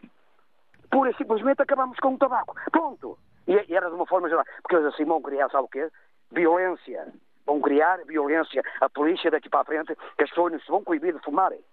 pura 0.92 1.10
e 1.10 1.16
simplesmente 1.16 1.64
acabamos 1.64 1.98
com 1.98 2.14
o 2.14 2.18
tabaco. 2.20 2.54
Ponto. 2.72 3.18
E, 3.48 3.54
e 3.68 3.76
era 3.76 3.90
de 3.90 3.96
uma 3.96 4.06
forma 4.06 4.30
geral. 4.30 4.46
Porque 4.62 4.76
eles 4.76 4.94
assim 4.94 5.06
vão 5.06 5.24
criar, 5.24 5.50
sabe 5.50 5.64
o 5.64 5.70
quê? 5.70 5.90
Violência. 6.32 7.12
Vão 7.48 7.60
criar 7.60 7.98
violência. 8.06 8.62
A 8.80 8.90
polícia 8.90 9.32
daqui 9.32 9.50
para 9.50 9.62
a 9.62 9.66
frente, 9.66 9.96
que 9.96 10.24
as 10.24 10.30
pessoas 10.30 10.52
não 10.54 10.60
se 10.60 10.68
vão 10.68 10.84
coibir 10.84 11.16
de 11.16 11.24
fumarem 11.24 11.64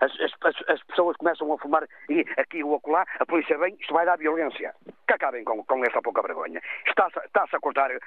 as, 0.00 0.12
as, 0.20 0.54
as, 0.68 0.82
pessoas 0.84 1.16
começam 1.16 1.52
a 1.52 1.58
fumar 1.58 1.86
e 2.08 2.24
aqui 2.36 2.62
ou 2.62 2.76
acolá, 2.76 3.06
a 3.18 3.26
polícia 3.26 3.56
vem, 3.58 3.76
isto 3.80 3.92
vai 3.92 4.06
dar 4.06 4.16
violência. 4.16 4.74
Que 5.06 5.14
acabem 5.14 5.44
com, 5.44 5.62
com 5.64 5.84
essa 5.84 6.00
pouca 6.02 6.22
vergonha. 6.22 6.60
Está-se 6.86 7.18
está 7.26 7.44
a 7.52 7.60
cortar 7.60 7.90
a, 7.90 7.94
eh, 7.94 8.00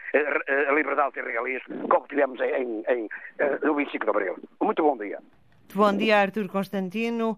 eh, 0.48 0.70
a, 0.70 0.72
liberdade 0.74 1.20
e 1.20 1.22
realismo, 1.22 1.88
como 1.88 2.08
tivemos 2.08 2.40
em, 2.42 2.84
em, 2.88 3.10
eh, 3.40 3.60
no 3.64 3.76
25 3.76 4.06
de 4.06 4.10
Abril. 4.10 4.38
Muito 4.62 4.84
bom 4.84 4.98
dia. 4.98 5.20
Bom 5.74 5.96
dia, 5.96 6.18
Artur 6.18 6.48
Constantino. 6.50 7.38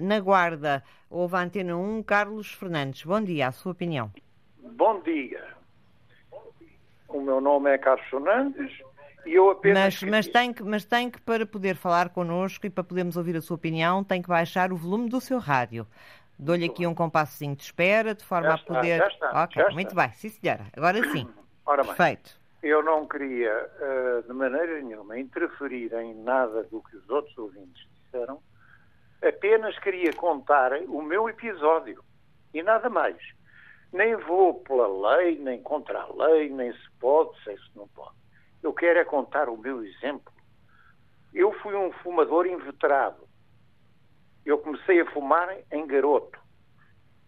Na 0.00 0.20
Guarda, 0.20 0.84
houve 1.10 1.34
a 1.34 1.40
Antena 1.40 1.76
1, 1.76 2.04
Carlos 2.04 2.52
Fernandes. 2.52 3.02
Bom 3.04 3.20
dia, 3.20 3.48
a 3.48 3.52
sua 3.52 3.72
opinião. 3.72 4.12
Bom 4.62 5.00
dia. 5.00 5.44
O 7.08 7.20
meu 7.20 7.40
nome 7.40 7.70
é 7.70 7.78
Carlos 7.78 8.06
Fernandes 8.06 8.85
eu 9.34 9.50
apenas. 9.50 10.00
Mas, 10.00 10.10
mas, 10.10 10.26
tem 10.28 10.52
que, 10.52 10.62
mas 10.62 10.84
tem 10.84 11.10
que, 11.10 11.20
para 11.20 11.46
poder 11.46 11.76
falar 11.76 12.08
connosco 12.10 12.66
e 12.66 12.70
para 12.70 12.84
podermos 12.84 13.16
ouvir 13.16 13.36
a 13.36 13.40
sua 13.40 13.56
opinião, 13.56 14.02
tem 14.04 14.22
que 14.22 14.28
baixar 14.28 14.72
o 14.72 14.76
volume 14.76 15.08
do 15.08 15.20
seu 15.20 15.38
rádio. 15.38 15.86
Dou-lhe 16.38 16.66
aqui 16.66 16.86
um 16.86 16.94
compassozinho 16.94 17.56
de 17.56 17.62
espera, 17.62 18.14
de 18.14 18.24
forma 18.24 18.48
já 18.48 18.54
a 18.54 18.58
poder. 18.58 19.02
Está, 19.02 19.08
já 19.08 19.14
está, 19.14 19.44
ok, 19.44 19.62
já 19.62 19.70
muito 19.70 19.88
está. 19.88 20.02
bem, 20.02 20.12
sim 20.14 20.28
senhora. 20.28 20.66
Agora 20.76 21.10
sim. 21.10 21.28
Ora 21.64 21.82
bem, 21.82 21.94
Perfeito. 21.94 22.38
Eu 22.62 22.82
não 22.82 23.06
queria, 23.06 23.70
uh, 23.80 24.22
de 24.26 24.32
maneira 24.32 24.80
nenhuma, 24.80 25.18
interferir 25.18 25.92
em 25.94 26.14
nada 26.22 26.62
do 26.64 26.82
que 26.82 26.96
os 26.96 27.08
outros 27.08 27.36
ouvintes 27.38 27.86
disseram, 27.94 28.40
apenas 29.22 29.78
queria 29.78 30.12
contar 30.12 30.72
o 30.88 31.02
meu 31.02 31.28
episódio. 31.28 32.02
E 32.52 32.62
nada 32.62 32.88
mais. 32.88 33.16
Nem 33.92 34.16
vou 34.16 34.54
pela 34.54 35.16
lei, 35.16 35.38
nem 35.38 35.62
contra 35.62 36.00
a 36.00 36.26
lei, 36.26 36.50
nem 36.50 36.72
se 36.72 36.90
pode, 36.98 37.30
sei 37.44 37.56
se 37.56 37.70
não 37.74 37.88
pode. 37.88 38.16
Eu 38.62 38.72
quero 38.72 38.98
é 38.98 39.04
contar 39.04 39.48
o 39.48 39.56
meu 39.56 39.84
exemplo. 39.84 40.32
Eu 41.32 41.52
fui 41.60 41.74
um 41.74 41.92
fumador 41.92 42.46
inveterado. 42.46 43.26
Eu 44.44 44.58
comecei 44.58 45.00
a 45.00 45.10
fumar 45.10 45.54
em 45.70 45.86
garoto. 45.86 46.38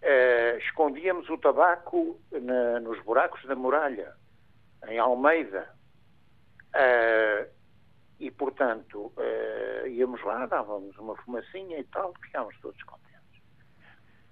Uh, 0.00 0.58
escondíamos 0.58 1.28
o 1.28 1.36
tabaco 1.36 2.20
na, 2.30 2.80
nos 2.80 3.02
buracos 3.02 3.44
da 3.44 3.56
muralha, 3.56 4.14
em 4.86 4.98
Almeida. 4.98 5.68
Uh, 6.68 7.50
e, 8.20 8.30
portanto, 8.30 9.12
uh, 9.16 9.86
íamos 9.88 10.22
lá, 10.24 10.46
dávamos 10.46 10.96
uma 10.98 11.16
fumacinha 11.16 11.78
e 11.78 11.84
tal, 11.84 12.14
ficámos 12.22 12.58
todos 12.60 12.82
contentes. 12.84 13.08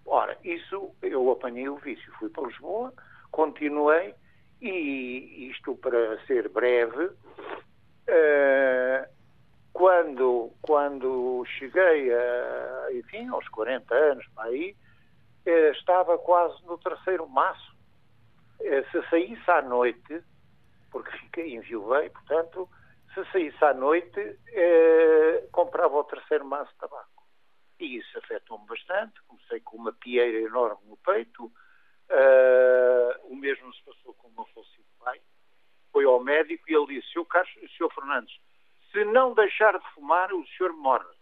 Ora, 0.04 0.38
isso 0.44 0.94
eu 1.02 1.30
apanhei 1.30 1.68
o 1.68 1.76
vício, 1.76 2.12
fui 2.18 2.28
para 2.28 2.46
Lisboa, 2.46 2.92
continuei, 3.30 4.14
e 4.60 5.48
isto 5.50 5.74
para 5.76 6.18
ser 6.26 6.48
breve, 6.48 7.04
uh, 8.08 9.08
quando, 9.72 10.52
quando 10.62 11.44
cheguei 11.58 12.12
a, 12.14 12.88
enfim, 12.92 13.28
aos 13.28 13.46
40 13.48 13.94
anos, 13.94 14.26
para 14.34 14.48
aí, 14.48 14.74
uh, 15.46 15.72
estava 15.72 16.18
quase 16.18 16.64
no 16.64 16.78
terceiro 16.78 17.28
maço. 17.28 17.76
Uh, 18.60 18.90
se 18.90 19.10
saísse 19.10 19.50
à 19.50 19.60
noite, 19.62 20.22
porque 20.90 21.10
fiquei, 21.18 21.54
enviuvei, 21.54 22.08
portanto, 22.10 22.68
se 23.12 23.24
saísse 23.32 23.64
à 23.64 23.72
noite, 23.72 24.38
comprava 25.50 25.96
o 25.96 26.04
terceiro 26.04 26.44
maço 26.44 26.70
de 26.72 26.78
tabaco. 26.78 27.24
E 27.80 27.96
isso 27.96 28.18
afetou-me 28.18 28.66
bastante. 28.66 29.22
Comecei 29.26 29.60
com 29.60 29.78
uma 29.78 29.92
pieira 29.92 30.38
enorme 30.38 30.82
no 30.86 30.96
peito. 30.98 31.50
Uh, 32.08 33.32
o 33.32 33.36
mesmo 33.36 33.72
se 33.74 33.82
passou 33.84 34.14
com 34.14 34.28
o 34.28 34.32
meu 34.32 34.44
falecido 34.46 34.86
pai. 34.98 35.20
Foi 35.92 36.04
ao 36.04 36.22
médico 36.22 36.64
e 36.68 36.74
ele 36.74 36.86
disse: 36.86 37.12
Sr. 37.12 37.24
Carlos, 37.26 37.52
Sr. 37.76 37.92
Fernandes, 37.94 38.34
se 38.92 39.04
não 39.04 39.34
deixar 39.34 39.78
de 39.78 39.94
fumar, 39.94 40.32
o 40.32 40.46
senhor 40.48 40.72
morre. 40.72 41.16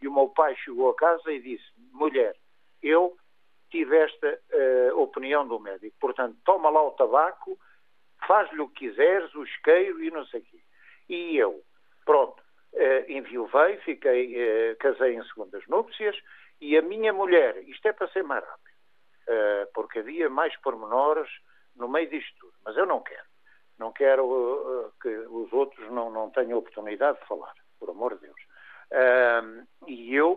E 0.00 0.08
o 0.08 0.14
meu 0.14 0.28
pai 0.28 0.56
chegou 0.56 0.90
a 0.90 0.96
casa 0.96 1.32
e 1.32 1.40
disse: 1.40 1.64
Mulher, 1.92 2.34
eu 2.82 3.16
tive 3.70 3.96
esta 3.96 4.38
uh, 4.52 5.00
opinião 5.00 5.48
do 5.48 5.58
médico. 5.58 5.96
Portanto, 5.98 6.36
toma 6.44 6.68
lá 6.68 6.82
o 6.86 6.92
tabaco, 6.92 7.58
faz-lhe 8.26 8.60
o 8.60 8.68
que 8.68 8.88
quiseres, 8.90 9.34
o 9.34 9.44
isqueiro 9.44 10.02
e 10.02 10.10
não 10.10 10.26
sei 10.26 10.40
o 10.40 10.44
quê. 10.44 10.60
E 11.08 11.36
eu, 11.36 11.62
pronto, 12.04 12.42
uh, 12.74 13.10
enviuvei, 13.10 13.78
fiquei, 13.78 14.34
uh, 14.36 14.76
casei 14.76 15.14
em 15.14 15.24
segundas 15.24 15.66
núpcias 15.68 16.16
e 16.60 16.76
a 16.76 16.82
minha 16.82 17.12
mulher, 17.12 17.56
isto 17.66 17.86
é 17.88 17.92
para 17.92 18.08
ser 18.08 18.22
mais 18.22 18.44
rápido, 18.44 18.61
porque 19.74 20.00
havia 20.00 20.28
mais 20.28 20.54
pormenores 20.60 21.28
no 21.76 21.88
meio 21.88 22.08
disto 22.10 22.32
tudo, 22.38 22.54
mas 22.64 22.76
eu 22.76 22.86
não 22.86 23.00
quero. 23.00 23.26
Não 23.78 23.92
quero 23.92 24.24
uh, 24.24 24.92
que 25.00 25.08
os 25.08 25.52
outros 25.52 25.90
não, 25.90 26.10
não 26.10 26.30
tenham 26.30 26.58
oportunidade 26.58 27.18
de 27.18 27.26
falar, 27.26 27.54
por 27.78 27.90
amor 27.90 28.14
de 28.16 28.26
Deus. 28.26 28.40
E 29.86 30.14
eu 30.14 30.32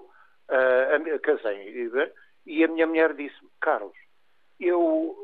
uh, 0.49 1.19
casei 1.21 1.91
e 2.45 2.63
a 2.63 2.67
minha 2.67 2.87
mulher 2.87 3.13
disse 3.13 3.35
Carlos, 3.59 3.97
eu 4.59 5.15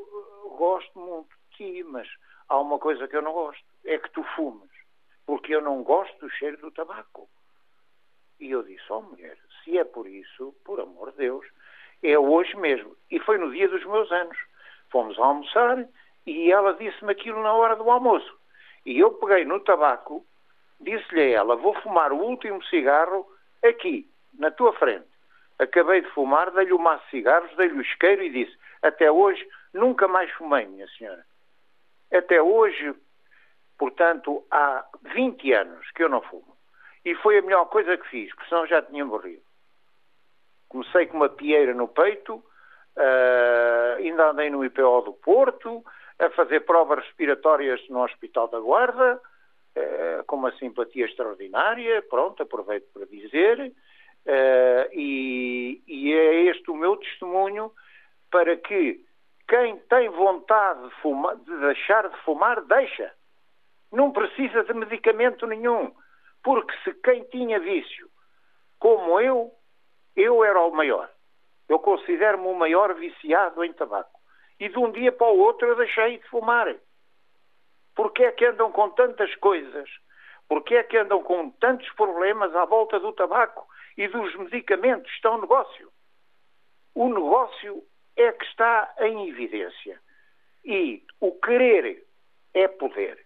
gosto 0.58 0.98
muito 0.98 1.28
de 1.28 1.56
ti, 1.56 1.84
mas 1.84 2.08
há 2.48 2.58
uma 2.58 2.78
coisa 2.78 3.08
que 3.08 3.16
eu 3.16 3.22
não 3.22 3.32
gosto, 3.32 3.64
é 3.84 3.98
que 3.98 4.10
tu 4.10 4.22
fumes 4.36 4.72
porque 5.26 5.54
eu 5.54 5.60
não 5.60 5.82
gosto 5.82 6.18
do 6.18 6.30
cheiro 6.30 6.56
do 6.58 6.70
tabaco. 6.70 7.28
E 8.40 8.50
eu 8.50 8.62
disse, 8.62 8.84
ó 8.90 8.98
oh, 8.98 9.02
mulher, 9.02 9.38
se 9.62 9.78
é 9.78 9.84
por 9.84 10.06
isso, 10.06 10.54
por 10.64 10.80
amor 10.80 11.12
de 11.12 11.18
Deus, 11.18 11.46
é 12.02 12.18
hoje 12.18 12.56
mesmo. 12.56 12.96
E 13.10 13.18
foi 13.20 13.38
no 13.38 13.50
dia 13.52 13.68
dos 13.68 13.84
meus 13.84 14.10
anos. 14.10 14.36
Fomos 14.90 15.18
almoçar 15.18 15.86
e 16.26 16.52
ela 16.52 16.74
disse-me 16.74 17.12
aquilo 17.12 17.42
na 17.42 17.52
hora 17.52 17.76
do 17.76 17.90
almoço. 17.90 18.32
E 18.84 18.98
eu 18.98 19.12
peguei 19.12 19.44
no 19.44 19.60
tabaco, 19.60 20.24
disse-lhe 20.80 21.20
a 21.20 21.30
ela, 21.30 21.56
vou 21.56 21.74
fumar 21.80 22.12
o 22.12 22.18
último 22.18 22.62
cigarro 22.64 23.26
aqui, 23.64 24.08
na 24.38 24.50
tua 24.50 24.72
frente. 24.72 25.06
Acabei 25.58 26.00
de 26.00 26.10
fumar, 26.10 26.50
dei-lhe 26.50 26.72
o 26.72 26.78
maço 26.78 27.04
de 27.04 27.10
cigarros, 27.10 27.54
dei-lhe 27.56 27.78
o 27.78 27.82
isqueiro 27.82 28.22
e 28.22 28.30
disse, 28.30 28.56
até 28.82 29.10
hoje 29.10 29.46
nunca 29.72 30.08
mais 30.08 30.30
fumei, 30.32 30.66
minha 30.66 30.88
senhora. 30.88 31.24
Até 32.10 32.42
hoje 32.42 32.94
Portanto, 33.82 34.46
há 34.48 34.86
20 35.12 35.52
anos 35.54 35.90
que 35.90 36.04
eu 36.04 36.08
não 36.08 36.22
fumo. 36.22 36.56
E 37.04 37.16
foi 37.16 37.38
a 37.38 37.42
melhor 37.42 37.64
coisa 37.64 37.96
que 37.96 38.08
fiz, 38.08 38.32
porque 38.32 38.48
senão 38.48 38.64
já 38.64 38.80
tinha 38.80 39.04
morrido. 39.04 39.42
Comecei 40.72 41.04
com 41.04 41.18
uma 41.18 41.28
pieira 41.28 41.74
no 41.74 41.86
peito, 41.86 42.36
uh, 42.36 43.96
ainda 43.98 44.30
andei 44.30 44.48
no 44.48 44.64
IPO 44.64 45.02
do 45.02 45.12
Porto, 45.12 45.84
a 46.18 46.30
fazer 46.30 46.60
provas 46.60 47.04
respiratórias 47.04 47.86
no 47.90 48.02
Hospital 48.02 48.48
da 48.48 48.58
Guarda, 48.58 49.20
uh, 49.76 50.24
com 50.24 50.36
uma 50.36 50.50
simpatia 50.52 51.04
extraordinária, 51.04 52.00
pronto, 52.08 52.42
aproveito 52.42 52.86
para 52.90 53.04
dizer, 53.04 53.60
uh, 53.60 54.88
e, 54.94 55.82
e 55.86 56.14
é 56.14 56.44
este 56.44 56.70
o 56.70 56.74
meu 56.74 56.96
testemunho 56.96 57.70
para 58.30 58.56
que 58.56 59.04
quem 59.46 59.76
tem 59.90 60.08
vontade 60.08 60.80
de, 60.88 61.44
de 61.44 61.60
deixar 61.66 62.08
de 62.08 62.16
fumar, 62.22 62.62
deixa. 62.62 63.12
Não 63.92 64.10
precisa 64.10 64.64
de 64.64 64.72
medicamento 64.72 65.46
nenhum, 65.46 65.92
porque 66.42 66.72
se 66.82 66.94
quem 67.02 67.24
tinha 67.24 67.60
vício, 67.60 68.08
como 68.78 69.20
eu, 69.20 69.52
eu 70.16 70.44
era 70.44 70.60
o 70.60 70.70
maior. 70.70 71.10
Eu 71.68 71.78
considero-me 71.78 72.46
o 72.46 72.54
maior 72.54 72.94
viciado 72.94 73.64
em 73.64 73.72
tabaco. 73.72 74.20
E 74.60 74.68
de 74.68 74.78
um 74.78 74.90
dia 74.90 75.10
para 75.10 75.26
o 75.26 75.38
outro 75.38 75.66
eu 75.66 75.76
deixei 75.76 76.18
de 76.18 76.28
fumar. 76.28 76.74
Porquê 77.94 78.24
é 78.24 78.32
que 78.32 78.46
andam 78.46 78.70
com 78.72 78.90
tantas 78.90 79.34
coisas? 79.36 79.88
Porquê 80.48 80.76
é 80.76 80.82
que 80.82 80.98
andam 80.98 81.22
com 81.22 81.50
tantos 81.50 81.90
problemas 81.94 82.54
à 82.54 82.64
volta 82.64 83.00
do 83.00 83.12
tabaco 83.12 83.66
e 83.96 84.06
dos 84.08 84.34
medicamentos? 84.36 85.10
Estão 85.12 85.40
negócio. 85.40 85.90
O 86.94 87.08
negócio 87.08 87.82
é 88.16 88.32
que 88.32 88.44
está 88.44 88.94
em 89.00 89.30
evidência. 89.30 90.00
E 90.64 91.04
o 91.20 91.32
querer 91.40 92.06
é 92.54 92.68
poder. 92.68 93.24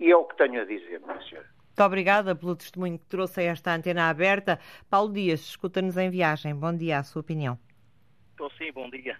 E 0.00 0.10
é 0.10 0.16
o 0.16 0.24
que 0.24 0.36
tenho 0.36 0.62
a 0.62 0.64
dizer, 0.64 1.00
minha 1.00 1.20
senhora. 1.22 1.57
Muito 1.78 1.86
obrigada 1.86 2.34
pelo 2.34 2.56
testemunho 2.56 2.98
que 2.98 3.06
trouxe 3.06 3.40
a 3.40 3.52
esta 3.52 3.72
antena 3.72 4.10
aberta. 4.10 4.58
Paulo 4.90 5.12
Dias, 5.12 5.42
escuta-nos 5.42 5.96
em 5.96 6.10
viagem. 6.10 6.52
Bom 6.52 6.76
dia, 6.76 6.98
a 6.98 7.04
sua 7.04 7.20
opinião. 7.20 7.56
Estou 8.32 8.50
sim, 8.58 8.72
bom 8.72 8.90
dia. 8.90 9.16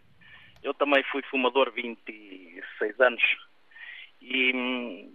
Eu 0.61 0.75
também 0.75 1.05
fui 1.05 1.23
fumador 1.31 1.71
26 1.71 3.01
anos 3.01 3.23
e, 4.21 4.51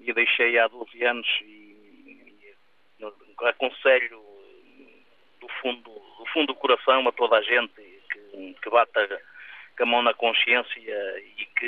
e 0.06 0.14
deixei 0.14 0.58
há 0.58 0.70
12 0.70 1.04
anos 1.04 1.28
e, 1.42 2.56
e 3.02 3.46
aconselho 3.46 4.24
do 5.42 5.50
fundo, 5.62 5.92
do 5.92 6.26
fundo 6.32 6.48
do 6.48 6.56
coração 6.56 7.06
a 7.06 7.12
toda 7.12 7.40
a 7.40 7.42
gente 7.42 7.74
que, 7.76 8.56
que 8.62 8.70
bata 8.70 9.22
com 9.76 9.84
a 9.84 9.86
mão 9.86 10.02
na 10.02 10.14
consciência 10.14 10.80
e 10.80 11.46
que, 11.58 11.66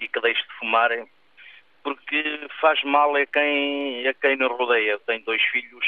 e 0.00 0.08
que 0.08 0.20
deixe 0.22 0.42
de 0.42 0.54
fumar 0.54 0.90
porque 1.82 2.48
faz 2.60 2.82
mal 2.84 3.14
a 3.16 3.26
quem, 3.26 4.06
a 4.06 4.14
quem 4.14 4.36
nos 4.36 4.50
rodeia. 4.52 4.92
Eu 4.92 5.00
tenho 5.00 5.24
dois 5.24 5.42
filhos 5.42 5.86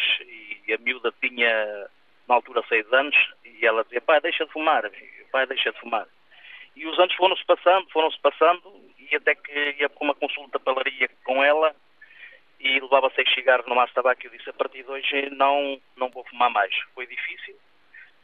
e 0.68 0.72
a 0.72 0.78
miúda 0.78 1.12
tinha, 1.20 1.88
na 2.28 2.36
altura, 2.36 2.62
seis 2.68 2.90
anos, 2.92 3.16
e 3.44 3.66
ela 3.66 3.82
dizia, 3.84 4.00
pai, 4.00 4.20
deixa 4.20 4.46
de 4.46 4.52
fumar, 4.52 4.88
pai, 5.32 5.46
deixa 5.46 5.72
de 5.72 5.80
fumar. 5.80 6.06
E 6.76 6.86
os 6.86 6.98
anos 6.98 7.14
foram-se 7.16 7.44
passando, 7.44 7.90
foram-se 7.90 8.18
passando, 8.20 8.62
e 8.98 9.16
até 9.16 9.34
que 9.34 9.76
ia 9.80 9.88
para 9.88 10.04
uma 10.04 10.14
consulta 10.14 10.60
pelaria 10.60 11.10
com 11.24 11.42
ela, 11.42 11.74
e 12.60 12.78
levava 12.78 13.10
seis 13.14 13.32
cigarros 13.34 13.66
no 13.66 13.74
maço 13.74 13.88
de 13.88 13.94
tabaco, 13.94 14.22
e 14.22 14.26
eu 14.26 14.30
disse, 14.30 14.48
a 14.50 14.52
partir 14.52 14.84
de 14.84 14.90
hoje 14.90 15.30
não, 15.30 15.80
não 15.96 16.08
vou 16.10 16.24
fumar 16.24 16.50
mais. 16.50 16.74
Foi 16.94 17.06
difícil, 17.06 17.56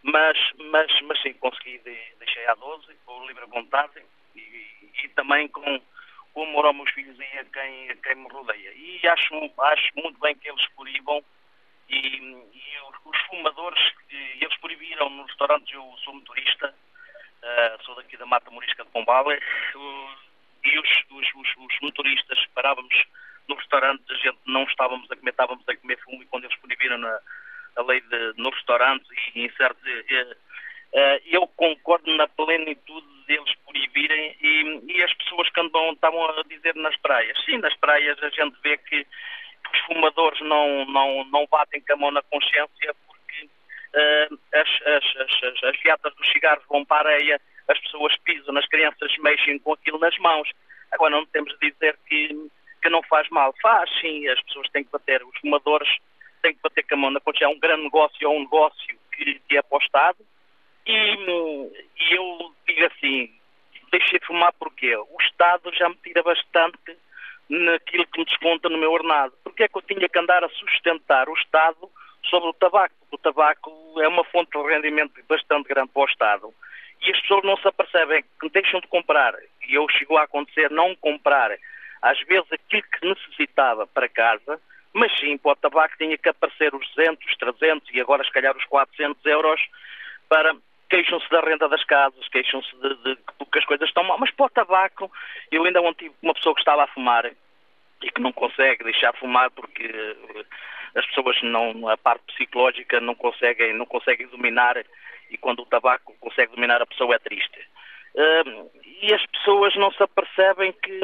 mas, 0.02 0.38
mas, 0.70 1.00
mas 1.02 1.20
sim, 1.22 1.32
consegui, 1.34 1.80
deixei 2.18 2.46
a 2.46 2.54
12, 2.54 2.86
com 3.04 3.26
livre 3.26 3.46
vontade, 3.46 4.02
e, 4.36 4.40
e 5.02 5.08
também 5.16 5.48
com 5.48 5.80
o 6.36 6.42
amor 6.42 6.66
aos 6.66 6.76
meus 6.76 6.90
filhos 6.90 7.18
e 7.18 7.38
a 7.38 7.44
quem, 7.44 7.90
a 7.90 7.96
quem 7.96 8.14
me 8.14 8.28
rodeia. 8.28 8.72
E 8.74 9.00
acho, 9.08 9.52
acho 9.58 9.90
muito 9.96 10.20
bem 10.20 10.36
que 10.36 10.48
eles 10.48 10.66
proíbam 10.76 11.24
e, 11.88 11.96
e 11.96 12.78
os, 12.90 12.96
os, 13.06 13.18
fumadores, 13.26 13.80
eles 14.10 14.56
proibiram 14.58 15.08
nos 15.10 15.26
restaurantes, 15.28 15.72
eu 15.72 15.94
sou 16.04 16.14
motorista, 16.14 16.74
uh, 17.42 17.84
sou 17.84 17.94
daqui 17.94 18.16
da 18.18 18.26
Mata 18.26 18.50
Morisca 18.50 18.84
de 18.84 18.90
Pombal, 18.90 19.26
uh, 19.26 19.32
e 20.64 20.78
os, 20.78 20.88
os, 21.10 21.56
os, 21.56 21.80
motoristas 21.80 22.44
parávamos 22.54 22.94
no 23.48 23.54
restaurante, 23.54 24.02
a 24.10 24.14
gente 24.14 24.38
não 24.44 24.64
estávamos 24.64 25.10
a 25.10 25.16
comer, 25.16 25.30
estávamos 25.30 25.66
a 25.68 25.76
comer 25.76 25.98
fumo 26.00 26.22
e 26.22 26.26
quando 26.26 26.44
eles 26.44 26.56
proibiram 26.58 26.98
na, 26.98 27.18
a 27.76 27.82
lei 27.82 28.00
de, 28.00 28.32
no 28.36 28.50
restaurante 28.50 29.06
e 29.34 29.46
em 29.46 29.50
certos... 29.52 29.82
Uh, 30.92 31.20
eu 31.26 31.46
concordo 31.48 32.14
na 32.16 32.26
plenitude 32.28 33.15
deles 33.26 33.54
proibirem 33.64 34.36
e, 34.40 34.82
e 34.88 35.02
as 35.02 35.12
pessoas 35.14 35.48
que 35.50 35.60
andam, 35.60 35.92
estavam 35.92 36.24
a 36.24 36.42
dizer 36.48 36.74
nas 36.76 36.96
praias. 36.98 37.36
Sim, 37.44 37.58
nas 37.58 37.74
praias 37.76 38.20
a 38.22 38.28
gente 38.30 38.56
vê 38.62 38.76
que 38.78 39.06
os 39.72 39.80
fumadores 39.80 40.40
não, 40.40 40.84
não, 40.86 41.24
não 41.26 41.46
batem 41.50 41.80
com 41.80 41.92
a 41.92 41.96
mão 41.96 42.10
na 42.10 42.22
consciência 42.22 42.94
porque 43.06 43.44
uh, 43.44 44.38
as, 44.54 44.68
as, 44.86 45.16
as, 45.16 45.64
as, 45.64 45.80
viatas 45.82 46.14
dos 46.14 46.32
cigarros 46.32 46.64
vão 46.68 46.84
para 46.84 47.08
a 47.08 47.12
areia, 47.12 47.40
as 47.68 47.78
pessoas 47.80 48.16
pisam, 48.18 48.56
as 48.56 48.66
crianças 48.68 49.12
mexem 49.18 49.58
com 49.58 49.72
aquilo 49.72 49.98
nas 49.98 50.16
mãos. 50.18 50.48
Agora 50.92 51.10
não 51.10 51.26
temos 51.26 51.52
de 51.58 51.70
dizer 51.70 51.98
que, 52.06 52.48
que 52.82 52.88
não 52.88 53.02
faz 53.04 53.28
mal. 53.30 53.54
Faz, 53.60 53.90
sim, 54.00 54.26
as 54.28 54.40
pessoas 54.42 54.68
têm 54.70 54.84
que 54.84 54.92
bater, 54.92 55.22
os 55.24 55.38
fumadores 55.40 55.88
têm 56.42 56.54
que 56.54 56.62
bater 56.62 56.86
com 56.86 56.94
a 56.94 56.98
mão 56.98 57.10
na 57.10 57.20
consciência. 57.20 57.46
É 57.46 57.56
um 57.56 57.58
grande 57.58 57.82
negócio, 57.82 58.24
é 58.24 58.28
um 58.28 58.40
negócio 58.40 58.98
que, 59.12 59.40
que 59.40 59.56
é 59.56 59.58
apostado. 59.58 60.18
E, 60.86 60.92
e 60.92 62.14
eu 62.14 62.54
digo 62.66 62.86
assim, 62.86 63.32
deixei 63.90 64.18
de 64.18 64.26
fumar 64.26 64.52
porque 64.58 64.94
o 64.96 65.16
Estado 65.20 65.72
já 65.74 65.88
me 65.88 65.96
tira 65.96 66.22
bastante 66.22 66.96
naquilo 67.48 68.06
que 68.06 68.18
me 68.18 68.24
desconta 68.24 68.68
no 68.68 68.78
meu 68.78 68.92
ordenado. 68.92 69.34
Porque 69.44 69.64
é 69.64 69.68
que 69.68 69.76
eu 69.76 69.82
tinha 69.82 70.08
que 70.08 70.18
andar 70.18 70.42
a 70.44 70.48
sustentar 70.48 71.28
o 71.28 71.34
Estado 71.34 71.88
sobre 72.28 72.48
o 72.48 72.54
tabaco? 72.54 72.94
O 73.10 73.18
tabaco 73.18 73.70
é 74.00 74.08
uma 74.08 74.24
fonte 74.24 74.50
de 74.50 74.66
rendimento 74.66 75.12
bastante 75.28 75.68
grande 75.68 75.90
para 75.92 76.02
o 76.02 76.06
Estado. 76.06 76.54
E 77.02 77.10
as 77.10 77.20
pessoas 77.20 77.44
não 77.44 77.56
se 77.58 77.68
apercebem 77.68 78.24
que 78.40 78.48
deixam 78.50 78.80
de 78.80 78.88
comprar, 78.88 79.34
e 79.68 79.74
eu 79.74 79.86
chegou 79.90 80.18
a 80.18 80.22
acontecer 80.22 80.70
não 80.70 80.94
comprar, 80.96 81.56
às 82.02 82.18
vezes 82.22 82.50
aquilo 82.50 82.82
que 82.82 83.06
necessitava 83.06 83.86
para 83.86 84.08
casa, 84.08 84.60
mas 84.92 85.14
sim, 85.18 85.36
para 85.36 85.52
o 85.52 85.56
tabaco 85.56 85.96
tinha 85.98 86.16
que 86.16 86.28
aparecer 86.28 86.74
os 86.74 86.88
200, 86.94 87.36
300 87.36 87.94
e 87.94 88.00
agora 88.00 88.24
se 88.24 88.32
calhar 88.32 88.56
os 88.56 88.64
400 88.64 89.24
euros 89.26 89.60
para 90.28 90.56
queixam-se 90.88 91.28
da 91.30 91.40
renda 91.40 91.68
das 91.68 91.84
casas, 91.84 92.28
queixam-se 92.28 92.74
de, 92.76 92.94
de, 92.96 93.16
que 93.50 93.58
as 93.58 93.64
coisas 93.64 93.88
estão 93.88 94.04
mal. 94.04 94.18
Mas 94.18 94.30
para 94.30 94.46
o 94.46 94.50
tabaco, 94.50 95.10
eu 95.50 95.64
ainda 95.64 95.80
ontem 95.80 96.06
tive 96.06 96.14
uma 96.22 96.34
pessoa 96.34 96.54
que 96.54 96.60
estava 96.60 96.84
a 96.84 96.88
fumar 96.88 97.26
e 98.02 98.10
que 98.10 98.20
não 98.20 98.32
consegue 98.32 98.84
deixar 98.84 99.12
de 99.12 99.18
fumar 99.18 99.50
porque 99.50 99.84
eh, 99.84 100.44
as 100.94 101.06
pessoas 101.06 101.40
não, 101.42 101.88
a 101.88 101.96
parte 101.96 102.24
psicológica 102.34 103.00
não 103.00 103.14
conseguem, 103.14 103.72
não 103.72 103.86
conseguem 103.86 104.26
dominar 104.28 104.76
e 105.30 105.38
quando 105.38 105.60
o 105.60 105.66
tabaco 105.66 106.14
consegue 106.20 106.54
dominar 106.54 106.80
a 106.80 106.86
pessoa 106.86 107.14
é 107.14 107.18
triste. 107.18 107.58
Uh, 108.14 108.70
e 109.02 109.12
as 109.12 109.24
pessoas 109.26 109.74
não 109.76 109.90
se 109.92 110.02
apercebem 110.02 110.72
que, 110.72 111.00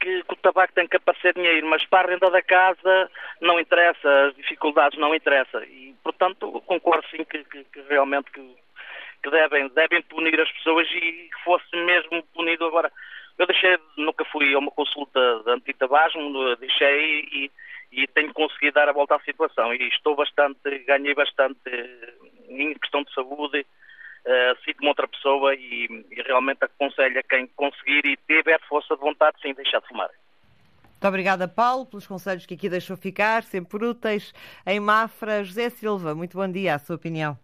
que, 0.00 0.22
que, 0.24 0.32
o 0.32 0.36
tabaco 0.36 0.72
tem 0.72 0.88
que 0.88 0.96
aparecer 0.96 1.34
dinheiro, 1.34 1.66
mas 1.68 1.84
para 1.86 2.08
a 2.08 2.10
renda 2.10 2.30
da 2.30 2.42
casa 2.42 3.10
não 3.40 3.60
interessa, 3.60 4.26
as 4.26 4.34
dificuldades 4.34 4.98
não 4.98 5.14
interessam. 5.14 5.62
E, 5.62 5.94
portanto, 6.02 6.60
concordo 6.66 7.06
sim 7.08 7.24
que, 7.24 7.44
que, 7.44 7.64
que 7.64 7.80
realmente 7.82 8.30
que 8.32 8.40
que 9.28 9.30
devem, 9.30 9.68
devem 9.68 10.02
punir 10.02 10.40
as 10.40 10.50
pessoas 10.52 10.88
e 10.88 11.00
que 11.00 11.44
fosse 11.44 11.76
mesmo 11.76 12.22
punido 12.34 12.64
agora. 12.64 12.90
Eu 13.38 13.46
deixei, 13.46 13.78
nunca 13.96 14.24
fui 14.24 14.52
a 14.54 14.58
uma 14.58 14.70
consulta 14.70 15.20
de 15.44 15.50
antitabasmo, 15.50 16.56
deixei 16.56 17.20
e, 17.32 17.50
e 17.92 18.06
tenho 18.08 18.32
conseguido 18.32 18.74
dar 18.74 18.88
a 18.88 18.92
volta 18.92 19.14
à 19.14 19.20
situação 19.20 19.72
e 19.72 19.88
estou 19.88 20.16
bastante, 20.16 20.78
ganhei 20.86 21.14
bastante 21.14 21.60
em 22.48 22.74
questão 22.74 23.04
de 23.04 23.14
saúde, 23.14 23.60
uh, 23.60 24.64
sinto-me 24.64 24.88
outra 24.88 25.06
pessoa 25.06 25.54
e, 25.54 26.04
e, 26.10 26.22
realmente 26.22 26.64
aconselho 26.64 27.20
a 27.20 27.22
quem 27.22 27.46
conseguir 27.48 28.04
e 28.06 28.16
tiver 28.26 28.60
força 28.68 28.94
de 28.96 29.00
vontade 29.00 29.40
sem 29.40 29.54
deixar 29.54 29.80
de 29.80 29.88
fumar. 29.88 30.10
Muito 30.82 31.06
obrigada, 31.06 31.46
Paulo, 31.46 31.86
pelos 31.86 32.08
conselhos 32.08 32.44
que 32.44 32.54
aqui 32.54 32.68
deixou 32.68 32.96
ficar, 32.96 33.44
sempre 33.44 33.84
úteis. 33.84 34.32
Em 34.66 34.80
Mafra, 34.80 35.44
José 35.44 35.70
Silva, 35.70 36.12
muito 36.12 36.36
bom 36.36 36.50
dia, 36.50 36.74
a 36.74 36.78
sua 36.80 36.96
opinião 36.96 37.38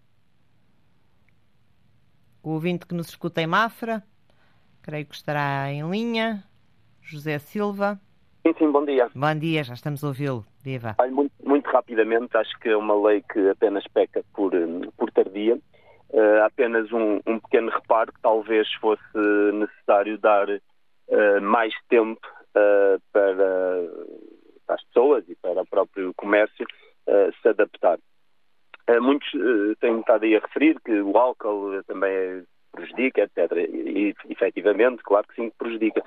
o 2.45 2.51
ouvinte 2.51 2.87
que 2.87 2.95
nos 2.95 3.09
escuta 3.09 3.41
em 3.41 3.47
Mafra, 3.47 4.03
creio 4.83 5.07
que 5.07 5.15
estará 5.15 5.73
em 5.73 5.89
linha, 5.91 6.45
José 7.01 7.39
Silva. 7.39 7.99
Sim, 8.47 8.55
sim, 8.59 8.71
bom 8.71 8.85
dia. 8.85 9.09
Bom 9.15 9.35
dia, 9.35 9.65
já 9.65 9.73
estamos 9.73 10.05
a 10.05 10.09
ouvi-lo. 10.09 10.45
Viva. 10.63 10.95
Muito, 11.11 11.33
muito, 11.43 11.67
rapidamente, 11.71 12.37
acho 12.37 12.59
que 12.59 12.69
é 12.69 12.77
uma 12.77 12.95
lei 12.95 13.23
que 13.33 13.49
apenas 13.49 13.85
peca 13.89 14.23
por, 14.35 14.53
por 14.97 15.11
tardia. 15.11 15.59
Uh, 16.11 16.45
apenas 16.45 16.93
um, 16.93 17.21
um, 17.27 17.41
pequeno 17.41 17.71
reparo 17.71 18.13
que 18.13 18.21
talvez 18.21 18.71
fosse 18.75 19.03
necessário 19.53 20.19
dar 20.19 20.49
uh, 20.49 21.41
mais 21.43 21.75
tempo 21.89 22.21
uh, 22.51 23.01
para, 23.11 23.35
para, 24.67 24.75
as 24.75 24.85
pessoas 24.85 25.25
e 25.29 25.35
para 25.37 25.63
o 25.63 25.67
próprio 25.67 26.13
comércio 26.15 26.67
se 27.43 27.49
adaptar. 27.49 27.99
Eh, 28.87 29.01
muitos 29.01 29.33
uh, 29.35 29.75
têm 29.81 30.01
estado 30.01 30.25
aí 30.25 30.37
a 30.37 30.41
referir 30.41 30.79
que 30.85 31.01
o 31.01 31.17
álcool 31.17 31.83
também 31.87 32.45
prejudica, 32.73 33.23
etc. 33.23 33.53
E, 33.73 34.15
efetivamente, 34.29 35.03
claro 35.03 35.27
que 35.29 35.37
sim, 35.37 35.51
prejudica. 35.57 36.03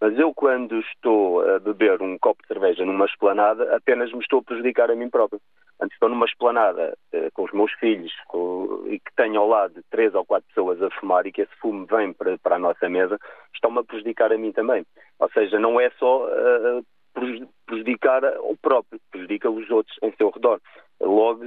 Mas 0.00 0.18
eu, 0.18 0.32
quando 0.32 0.78
estou 0.80 1.40
a 1.46 1.58
beber 1.58 2.00
um 2.00 2.18
copo 2.18 2.42
de 2.42 2.48
cerveja 2.48 2.84
numa 2.84 3.06
esplanada, 3.06 3.76
apenas 3.76 4.12
me 4.12 4.20
estou 4.20 4.40
a 4.40 4.42
prejudicar 4.42 4.90
a 4.90 4.96
mim 4.96 5.10
próprio. 5.10 5.40
Antes 5.80 5.94
estou 5.94 6.08
numa 6.08 6.26
esplanada 6.26 6.96
com 7.34 7.44
os 7.44 7.52
meus 7.52 7.72
filhos 7.74 8.12
com, 8.28 8.84
e 8.86 8.98
que 8.98 9.14
tenho 9.16 9.40
ao 9.40 9.48
lado 9.48 9.82
três 9.90 10.14
ou 10.14 10.24
quatro 10.24 10.46
pessoas 10.48 10.80
a 10.82 10.90
fumar 10.90 11.26
e 11.26 11.32
que 11.32 11.42
esse 11.42 11.54
fumo 11.60 11.86
vem 11.86 12.12
para, 12.12 12.38
para 12.38 12.56
a 12.56 12.58
nossa 12.58 12.88
mesa, 12.88 13.18
estão-me 13.54 13.80
a 13.80 13.84
prejudicar 13.84 14.32
a 14.32 14.38
mim 14.38 14.52
também. 14.52 14.84
Ou 15.18 15.30
seja, 15.30 15.58
não 15.58 15.80
é 15.80 15.90
só 15.98 16.26
uh, 16.26 16.86
prejudicar 17.66 18.24
o 18.40 18.56
próprio, 18.56 19.00
prejudica 19.10 19.50
os 19.50 19.68
outros 19.70 19.96
em 20.02 20.12
seu 20.12 20.30
redor. 20.30 20.60
Logo, 21.00 21.44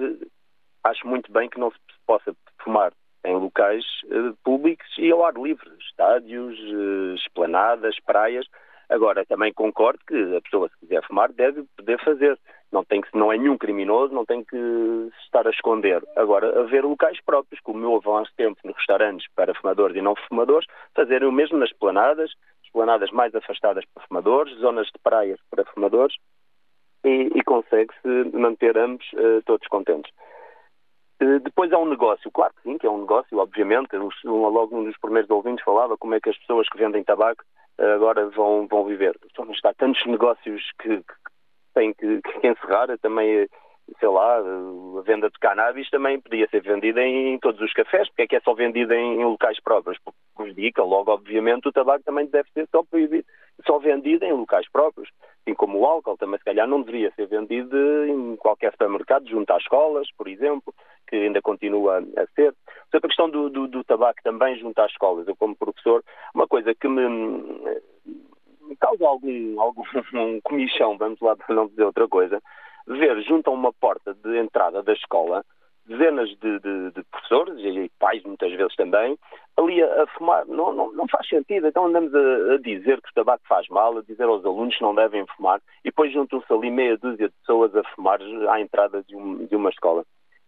acho 0.86 1.08
muito 1.08 1.32
bem 1.32 1.50
que 1.50 1.60
não 1.60 1.72
se 1.72 1.78
possa 2.06 2.34
fumar 2.64 2.94
em 3.26 3.36
locais 3.36 3.84
uh, 4.06 4.36
públicos 4.44 4.88
e 4.98 5.12
ao 5.12 5.26
ar 5.26 5.34
livre, 5.34 5.70
estádios, 5.80 6.58
uh, 6.60 7.16
esplanadas, 7.16 7.96
praias. 8.06 8.46
Agora, 8.88 9.26
também 9.26 9.52
concordo 9.52 10.00
que 10.08 10.36
a 10.36 10.42
pessoa, 10.42 10.70
se 10.70 10.78
quiser 10.80 11.04
fumar, 11.08 11.32
deve 11.34 11.64
poder 11.76 12.00
fazer. 12.04 12.40
Não, 12.72 12.84
tem 12.84 13.02
que, 13.02 13.10
não 13.18 13.34
é 13.34 13.38
nenhum 13.38 13.58
criminoso, 13.58 14.14
não 14.14 14.26
tem 14.26 14.44
que 14.44 14.58
estar 15.26 15.48
a 15.48 15.50
esconder. 15.50 16.04
Agora, 16.16 16.60
haver 16.60 16.86
locais 16.86 17.20
próprios, 17.26 17.60
como 17.62 17.80
meu 17.80 17.96
avanço 17.96 18.32
tempo 18.38 18.60
nos 18.64 18.76
restaurantes 18.76 19.26
para 19.36 19.56
fumadores 19.56 19.98
e 19.98 20.02
não 20.02 20.14
fumadores, 20.28 20.68
fazerem 20.94 21.28
o 21.28 21.32
mesmo 21.32 21.58
nas 21.58 21.70
esplanadas, 21.70 22.32
esplanadas 22.64 23.10
mais 23.10 23.34
afastadas 23.34 23.84
para 23.92 24.06
fumadores, 24.06 24.56
zonas 24.58 24.86
de 24.88 25.00
praias 25.02 25.40
para 25.50 25.66
fumadores, 25.66 26.16
e, 27.04 27.32
e 27.34 27.44
consegue-se 27.44 28.38
manter 28.38 28.78
ambos 28.78 29.06
uh, 29.14 29.42
todos 29.46 29.68
contentes. 29.68 30.12
Eh, 31.20 31.40
depois 31.40 31.72
é 31.72 31.78
um 31.78 31.86
negócio, 31.86 32.30
claro 32.32 32.54
que 32.56 32.64
sim, 32.64 32.78
que 32.78 32.86
é 32.86 32.90
um 32.90 33.02
negócio, 33.02 33.38
obviamente. 33.38 33.96
Logo 34.24 34.78
um 34.78 34.84
dos 34.84 34.98
primeiros 34.98 35.30
ouvintes 35.30 35.64
falava 35.64 35.98
como 35.98 36.16
é 36.16 36.20
que 36.20 36.30
as 36.30 36.38
pessoas 36.38 36.68
que 36.70 36.78
vendem 36.78 37.04
tabaco 37.04 37.44
eh, 37.78 37.94
agora 37.94 38.28
vão, 38.30 38.68
vão 38.68 38.86
viver. 38.86 39.18
Está 39.52 39.74
tantos 39.74 40.06
negócios 40.06 40.62
que, 40.82 40.98
que 40.98 41.14
têm 41.74 41.94
que, 41.94 42.22
que 42.22 42.48
encerrar, 42.48 42.98
também, 43.00 43.48
sei 44.00 44.10
lá, 44.10 44.38
a 44.40 45.02
venda 45.04 45.30
de 45.30 45.40
cannabis 45.40 45.90
também 45.90 46.20
podia 46.20 46.48
ser 46.50 46.62
vendida 46.62 47.02
em 47.02 47.40
todos 47.40 47.62
os 47.62 47.74
cafés, 47.74 48.08
porque 48.10 48.24
é 48.24 48.28
que 48.28 48.36
é 48.36 48.42
só 48.42 48.54
vendida 48.54 48.96
em, 48.96 49.22
em 49.22 49.26
locais 49.26 49.60
próprios? 49.62 49.98
Porque 50.04 50.20
prejudica, 50.36 50.84
logo, 50.84 51.12
obviamente, 51.12 51.68
o 51.68 51.72
tabaco 51.72 52.04
também 52.04 52.26
deve 52.28 52.50
ser 52.52 52.68
só 52.70 52.84
proibido, 52.84 53.26
só 53.66 53.80
vendido 53.80 54.26
em 54.26 54.34
locais 54.34 54.70
próprios. 54.70 55.10
Assim 55.46 55.54
como 55.54 55.80
o 55.80 55.86
álcool 55.86 56.18
também, 56.18 56.40
se 56.40 56.46
calhar, 56.46 56.68
não 56.68 56.82
deveria 56.82 57.12
ser 57.12 57.28
vendido 57.28 57.78
em 58.08 58.36
qualquer 58.36 58.72
supermercado, 58.72 59.30
junto 59.30 59.52
às 59.52 59.62
escolas, 59.62 60.08
por 60.18 60.28
exemplo 60.28 60.74
que 61.08 61.16
ainda 61.16 61.42
continua 61.42 62.00
a 62.00 62.26
ser. 62.36 62.54
Sobre 62.92 63.06
a 63.06 63.10
questão 63.10 63.30
do, 63.30 63.50
do, 63.50 63.68
do 63.68 63.84
tabaco 63.84 64.20
também 64.24 64.58
junto 64.58 64.80
às 64.80 64.92
escolas, 64.92 65.28
eu 65.28 65.36
como 65.36 65.56
professor, 65.56 66.04
uma 66.34 66.48
coisa 66.48 66.74
que 66.74 66.88
me, 66.88 67.08
me 68.62 68.76
causa 68.80 69.06
algum, 69.06 69.62
algum 69.62 69.84
comichão, 70.44 70.98
vamos 70.98 71.20
lá 71.22 71.36
para 71.36 71.54
não 71.54 71.68
dizer 71.68 71.84
outra 71.84 72.08
coisa, 72.08 72.42
ver 72.88 73.22
junto 73.22 73.50
a 73.50 73.54
uma 73.54 73.72
porta 73.74 74.14
de 74.14 74.38
entrada 74.38 74.82
da 74.82 74.94
escola 74.94 75.46
dezenas 75.88 76.30
de, 76.30 76.60
de, 76.60 76.92
de, 76.92 77.04
professores 77.04 77.58
e 77.60 77.92
pais 78.00 78.24
muitas 78.24 78.52
vezes 78.52 78.76
também, 78.76 79.18
ali 79.58 79.82
a, 79.82 80.04
a 80.04 80.08
fumar. 80.08 80.46
Não, 80.46 80.74
não, 80.74 80.92
não, 80.92 81.08
faz 81.08 81.28
sentido. 81.28 81.68
Então 81.68 81.86
andamos 81.86 82.14
a, 82.14 82.54
a, 82.54 82.58
dizer 82.58 83.02
que 83.02 83.10
o 83.10 83.14
tabaco 83.14 83.44
faz 83.48 83.68
mal, 83.70 83.98
a 83.98 84.02
dizer 84.02 84.24
aos 84.24 84.44
alunos 84.46 84.76
que 84.76 84.82
não 84.82 84.96
devem 84.96 85.26
fumar 85.36 85.62
e 85.84 85.90
depois 85.90 86.12
juntam-se 86.12 86.52
ali 86.52 86.72
meia 86.72 86.98
dúzia 86.98 87.30
de 87.30 87.36
pessoas 87.36 87.76
a 87.76 87.84
fumar 87.96 88.20
à 88.50 88.60
entrada 88.60 89.04
de, 89.04 89.16
um, 89.16 89.46
de 89.46 89.56
uma 89.56 89.70
escola. 89.70 90.04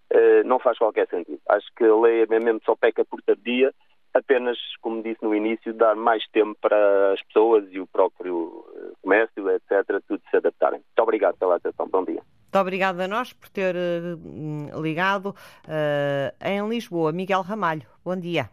Eh, 0.10 0.44
não 0.44 0.60
faz 0.60 0.78
qualquer 0.78 1.08
sentido. 1.08 1.40
Acho 1.50 1.68
que 1.76 1.84
a 1.84 1.96
lei 1.96 2.24
é 2.24 2.40
mesmo 2.40 2.62
só 2.66 2.76
peca 2.76 3.04
por 3.04 3.22
tardia, 3.22 3.74
apenas, 4.14 4.58
como 4.82 5.04
disse 5.04 5.22
no 5.22 5.36
início, 5.36 5.74
dar 5.74 5.96
mais 5.96 6.26
tempo 6.30 6.58
para 6.62 7.14
as 7.14 7.22
pessoas 7.24 7.66
e 7.72 7.80
o 7.80 7.88
próprio 7.88 8.66
eh, 8.76 8.92
comércio, 9.02 9.50
etc., 9.52 10.02
tudo 10.08 10.22
se 10.30 10.38
adaptarem. 10.38 10.80
Muito 10.80 11.04
obrigado 11.04 11.38
pela 11.38 11.56
atenção. 11.56 11.88
Bom 11.90 12.04
dia. 12.06 12.22
Muito 12.48 12.62
obrigada 12.62 13.04
a 13.04 13.08
nós 13.10 13.34
por 13.34 13.50
ter 13.50 13.76
uh, 13.76 14.82
ligado. 14.82 15.36
Uh, 15.68 16.32
em 16.42 16.66
Lisboa, 16.70 17.12
Miguel 17.12 17.42
Ramalho. 17.42 17.86
Bom 18.06 18.16
dia. 18.16 18.50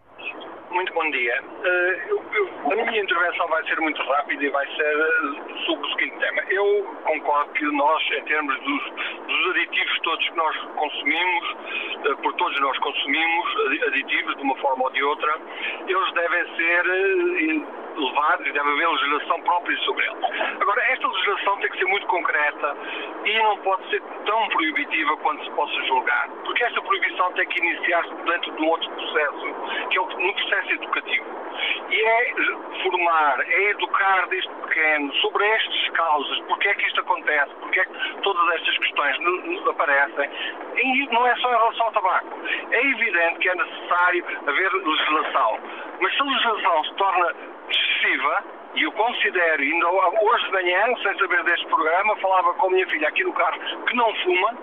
Muito 0.70 0.92
bom 0.92 1.09
dia. 1.12 1.40
Uh, 1.40 2.11
eu, 2.11 2.24
eu, 2.34 2.72
a 2.72 2.74
minha 2.74 3.01
intervenção 3.01 3.47
vai 3.47 3.64
ser 3.68 3.78
muito 3.78 4.03
rápida 4.03 4.42
e 4.42 4.51
vai 4.51 4.66
ser 4.66 4.97
sobre 5.64 5.86
o 5.86 5.90
seguinte 5.90 6.18
tema. 6.18 6.42
Eu 6.51 6.84
concordo 7.07 7.53
que 7.53 7.64
nós, 7.66 8.03
em 8.18 8.24
termos 8.24 8.59
dos, 8.64 8.82
dos 9.28 9.51
aditivos 9.51 10.01
todos 10.01 10.28
que 10.28 10.36
nós 10.36 10.57
consumimos, 10.74 11.57
por 12.20 12.34
todos 12.34 12.61
nós 12.61 12.76
consumimos 12.78 13.47
aditivos 13.86 14.34
de 14.34 14.42
uma 14.42 14.57
forma 14.57 14.84
ou 14.86 14.90
de 14.90 15.05
outra, 15.05 15.38
eles 15.86 16.12
devem 16.14 16.57
ser 16.57 17.84
levados 17.97 18.47
e 18.47 18.53
deve 18.53 18.68
haver 18.68 18.88
legislação 18.88 19.40
própria 19.42 19.76
sobre 19.78 20.07
eles. 20.07 20.61
Agora, 20.61 20.82
esta 20.92 21.09
legislação 21.09 21.57
tem 21.59 21.70
que 21.70 21.78
ser 21.78 21.86
muito 21.86 22.07
concreta 22.07 22.76
e 23.24 23.38
não 23.42 23.59
pode 23.59 23.88
ser 23.90 24.03
tão 24.26 24.49
proibitiva 24.49 25.16
quanto 25.18 25.45
se 25.45 25.51
possa 25.53 25.82
julgar, 25.84 26.28
porque 26.45 26.64
esta 26.64 26.80
proibição 26.82 27.32
tem 27.32 27.47
que 27.47 27.59
iniciar-se 27.59 28.14
dentro 28.14 28.53
de 28.53 28.62
um 28.62 28.68
outro 28.68 28.90
processo, 28.90 29.55
que 29.90 29.99
é 29.99 30.03
no 30.03 30.34
processo 30.34 30.72
educativo. 30.72 31.45
E 31.88 32.01
é 32.01 32.34
formar, 32.82 33.40
é 33.47 33.70
educar 33.70 34.26
desde 34.28 34.51
pequeno 34.51 35.12
sobre 35.14 35.47
estas 35.47 35.88
causas, 35.90 36.40
porque 36.49 36.68
é 36.68 36.74
que 36.74 36.86
isto 36.86 37.01
acontece, 37.01 37.55
porque 37.61 37.80
é 37.80 37.84
que 37.84 38.20
todas 38.22 38.55
estas 38.55 38.78
questões 38.78 39.16
aparecem. 39.68 40.30
E 40.76 41.07
não 41.12 41.26
é 41.26 41.36
só 41.36 41.49
em 41.49 41.57
relação 41.57 41.86
ao 41.86 41.92
tabaco. 41.92 42.38
É 42.70 42.86
evidente 42.86 43.38
que 43.38 43.49
é 43.49 43.55
necessário 43.55 44.24
haver 44.47 44.72
legislação, 44.72 45.59
mas 46.01 46.14
se 46.14 46.20
a 46.20 46.24
legislação 46.24 46.84
se 46.84 46.95
torna 46.95 47.34
excessiva, 47.70 48.44
e 48.74 48.82
eu 48.82 48.92
considero, 48.92 49.62
ainda 49.62 49.88
hoje 49.88 50.44
de 50.46 50.52
manhã, 50.52 50.96
sem 51.02 51.18
saber 51.18 51.44
deste 51.44 51.66
programa, 51.66 52.16
falava 52.16 52.54
com 52.54 52.66
a 52.66 52.70
minha 52.70 52.86
filha 52.88 53.08
aqui 53.08 53.22
no 53.22 53.32
carro 53.32 53.58
que 53.86 53.94
não 53.94 54.12
fuma, 54.16 54.54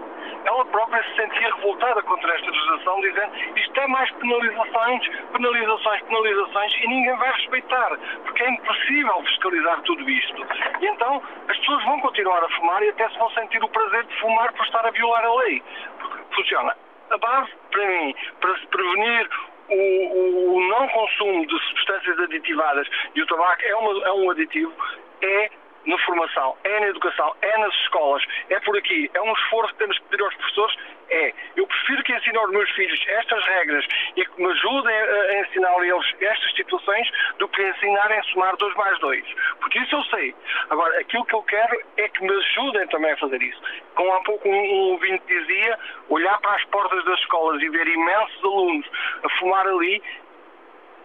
ela 0.45 0.65
própria 0.65 1.03
se 1.03 1.15
sentia 1.15 1.53
revoltada 1.55 2.01
contra 2.01 2.33
esta 2.33 2.49
legislação, 2.49 3.01
dizendo 3.01 3.31
isto 3.57 3.79
é 3.79 3.87
mais 3.87 4.11
penalizações, 4.11 5.07
penalizações, 5.31 6.01
penalizações 6.03 6.73
e 6.81 6.87
ninguém 6.87 7.15
vai 7.15 7.31
respeitar, 7.31 7.97
porque 8.25 8.43
é 8.43 8.49
impossível 8.49 9.23
fiscalizar 9.23 9.81
tudo 9.83 10.09
isto. 10.09 10.47
E 10.81 10.87
então 10.87 11.21
as 11.47 11.57
pessoas 11.57 11.83
vão 11.85 11.99
continuar 12.01 12.43
a 12.43 12.49
fumar 12.49 12.83
e 12.83 12.89
até 12.89 13.09
se 13.09 13.17
vão 13.17 13.29
sentir 13.31 13.63
o 13.63 13.69
prazer 13.69 14.03
de 14.03 14.19
fumar 14.19 14.51
por 14.53 14.65
estar 14.65 14.85
a 14.85 14.91
violar 14.91 15.23
a 15.23 15.35
lei. 15.35 15.63
Porque 15.99 16.35
funciona. 16.35 16.75
A 17.11 17.17
base, 17.17 17.51
para 17.71 17.85
mim, 17.85 18.15
para 18.39 18.57
se 18.57 18.67
prevenir 18.67 19.29
o, 19.71 20.55
o, 20.55 20.67
não 20.69 20.87
consumo 20.89 21.45
de 21.47 21.59
substâncias 21.67 22.19
aditivadas. 22.19 22.87
E 23.15 23.21
o 23.21 23.25
tabaco 23.25 23.61
é, 23.63 23.75
uma, 23.75 24.07
é 24.07 24.11
um 24.11 24.29
aditivo, 24.29 24.73
é 25.21 25.49
na 25.85 25.97
formação, 25.99 26.55
é 26.63 26.79
na 26.79 26.87
educação, 26.87 27.35
é 27.41 27.57
nas 27.57 27.73
escolas, 27.75 28.23
é 28.49 28.59
por 28.59 28.77
aqui. 28.77 29.09
É 29.13 29.21
um 29.21 29.33
esforço 29.33 29.73
que 29.73 29.79
temos 29.79 29.97
que 29.99 30.05
pedir 30.05 30.23
aos 30.23 30.35
professores. 30.35 30.75
É, 31.09 31.33
eu 31.57 31.67
prefiro 31.67 32.03
que 32.03 32.13
ensinem 32.13 32.39
aos 32.39 32.51
meus 32.51 32.69
filhos 32.71 33.03
estas 33.07 33.43
regras 33.45 33.85
e 34.15 34.25
que 34.25 34.41
me 34.41 34.49
ajudem 34.51 34.95
a 34.95 35.39
ensinar 35.41 35.71
a 35.71 35.85
eles 35.85 36.05
estas 36.21 36.55
situações 36.55 37.09
do 37.37 37.47
que 37.49 37.61
ensinarem 37.61 38.19
a 38.19 38.23
somar 38.23 38.55
2 38.55 38.75
mais 38.75 38.99
2. 38.99 39.25
Porque 39.59 39.79
isso 39.79 39.95
eu 39.95 40.03
sei. 40.05 40.35
Agora, 40.69 40.99
aquilo 40.99 41.25
que 41.25 41.35
eu 41.35 41.43
quero 41.43 41.81
é 41.97 42.07
que 42.07 42.23
me 42.23 42.31
ajudem 42.31 42.87
também 42.87 43.11
a 43.11 43.17
fazer 43.17 43.41
isso. 43.41 43.61
Como 43.95 44.13
há 44.13 44.21
pouco 44.21 44.47
um, 44.47 44.91
ouvinte 44.91 45.23
dizia, 45.27 45.77
olhar 46.09 46.39
para 46.39 46.55
as 46.55 46.63
portas 46.65 47.03
das 47.03 47.19
escolas 47.19 47.61
e 47.61 47.69
ver 47.69 47.87
imensos 47.87 48.43
alunos 48.43 48.87
a 49.23 49.29
fumar 49.37 49.67
ali 49.67 50.01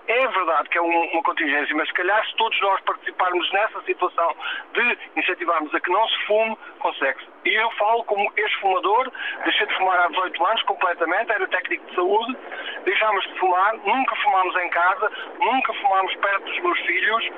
é 0.08 0.28
verdade 0.28 0.68
que 0.68 0.78
é 0.78 0.80
uma 0.80 1.22
contingência, 1.22 1.74
mas 1.74 1.88
se 1.88 1.94
calhar 1.94 2.24
se 2.26 2.36
todos 2.36 2.60
nós 2.60 2.80
participarmos 2.82 3.50
nessa 3.52 3.80
situação 3.82 4.36
de 4.72 4.98
incentivarmos 5.16 5.74
a 5.74 5.80
que 5.80 5.90
não 5.90 6.08
se 6.08 6.26
fume, 6.26 6.56
consegue-se. 6.78 7.26
E 7.44 7.54
eu 7.54 7.70
falo 7.72 8.04
como 8.04 8.32
ex-fumador, 8.36 9.10
deixei 9.44 9.66
de 9.66 9.74
fumar 9.76 9.98
há 10.00 10.08
18 10.08 10.46
anos 10.46 10.62
completamente, 10.62 11.32
era 11.32 11.46
técnico 11.48 11.86
de 11.86 11.94
saúde, 11.94 12.36
deixámos 12.84 13.24
de 13.26 13.38
fumar, 13.38 13.76
nunca 13.78 14.16
fumámos 14.16 14.56
em 14.56 14.68
casa, 14.70 15.10
nunca 15.40 15.72
fumámos 15.74 16.14
perto 16.16 16.44
dos 16.44 16.58
meus 16.60 16.80
filhos, 16.80 17.30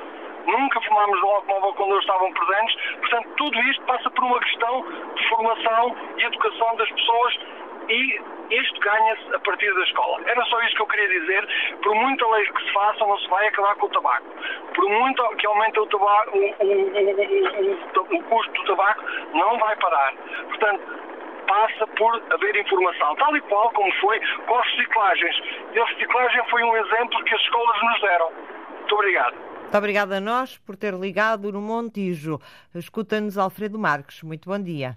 nunca 0.47 0.81
fumámos 0.81 1.21
no 1.21 1.29
automóvel 1.29 1.75
quando 1.75 1.91
eles 1.93 2.05
estavam 2.05 2.33
presentes. 2.33 2.97
Portanto, 2.97 3.29
tudo 3.37 3.63
isto 3.63 3.85
passa 3.85 4.11
por 4.11 4.25
uma 4.25 4.41
questão 4.41 4.85
de 5.15 5.29
formação 5.29 5.97
e 6.17 6.25
educação 6.25 6.77
das 6.77 6.91
pessoas 6.91 7.39
e 7.89 8.21
isto 8.51 8.81
ganha-se 8.81 9.35
a 9.35 9.39
partir 9.41 9.73
da 9.75 9.83
escola. 9.83 10.23
Era 10.27 10.45
só 10.47 10.61
isso 10.63 10.75
que 10.77 10.83
eu 10.83 10.87
queria 10.87 11.21
dizer. 11.21 11.49
Por 11.83 11.95
muita 11.95 12.27
lei 12.29 12.47
que 12.47 12.65
se 12.65 12.73
faça, 12.73 13.07
não 13.07 13.19
se 13.19 13.29
vai 13.29 13.47
acabar 13.47 13.75
com 13.77 13.87
o 13.87 13.91
tabaco. 13.91 14.27
Por 14.75 14.89
muito 14.89 15.29
que 15.37 15.47
aumente 15.47 15.81
o, 15.81 15.87
tabaco, 15.87 16.39
o, 16.39 16.41
o, 16.41 18.17
o 18.17 18.23
custo 18.25 18.53
do 18.53 18.65
tabaco, 18.65 19.05
não 19.33 19.59
vai 19.59 19.77
parar. 19.77 20.15
Portanto, 20.49 20.83
passa 21.47 21.87
por 21.89 22.23
haver 22.33 22.57
informação, 22.57 23.17
tal 23.17 23.37
e 23.37 23.41
qual 23.43 23.71
como 23.73 23.93
foi 24.01 24.21
com 24.47 24.55
as 24.59 24.67
reciclagens. 24.73 25.37
E 25.75 25.79
a 25.79 25.85
reciclagem 25.85 26.45
foi 26.51 26.63
um 26.63 26.77
exemplo 26.77 27.25
que 27.25 27.35
as 27.35 27.41
escolas 27.41 27.83
nos 27.83 28.01
deram. 28.01 28.33
Muito 28.79 28.95
obrigado. 28.95 29.35
Muito 29.35 29.77
obrigada 29.77 30.17
a 30.17 30.21
nós 30.21 30.57
por 30.59 30.77
ter 30.77 30.95
ligado 30.95 31.53
no 31.53 31.61
Montijo. 31.61 32.39
Escuta-nos 32.75 33.37
Alfredo 33.37 33.79
Marques. 33.79 34.23
Muito 34.23 34.49
bom 34.49 34.59
dia. 34.59 34.97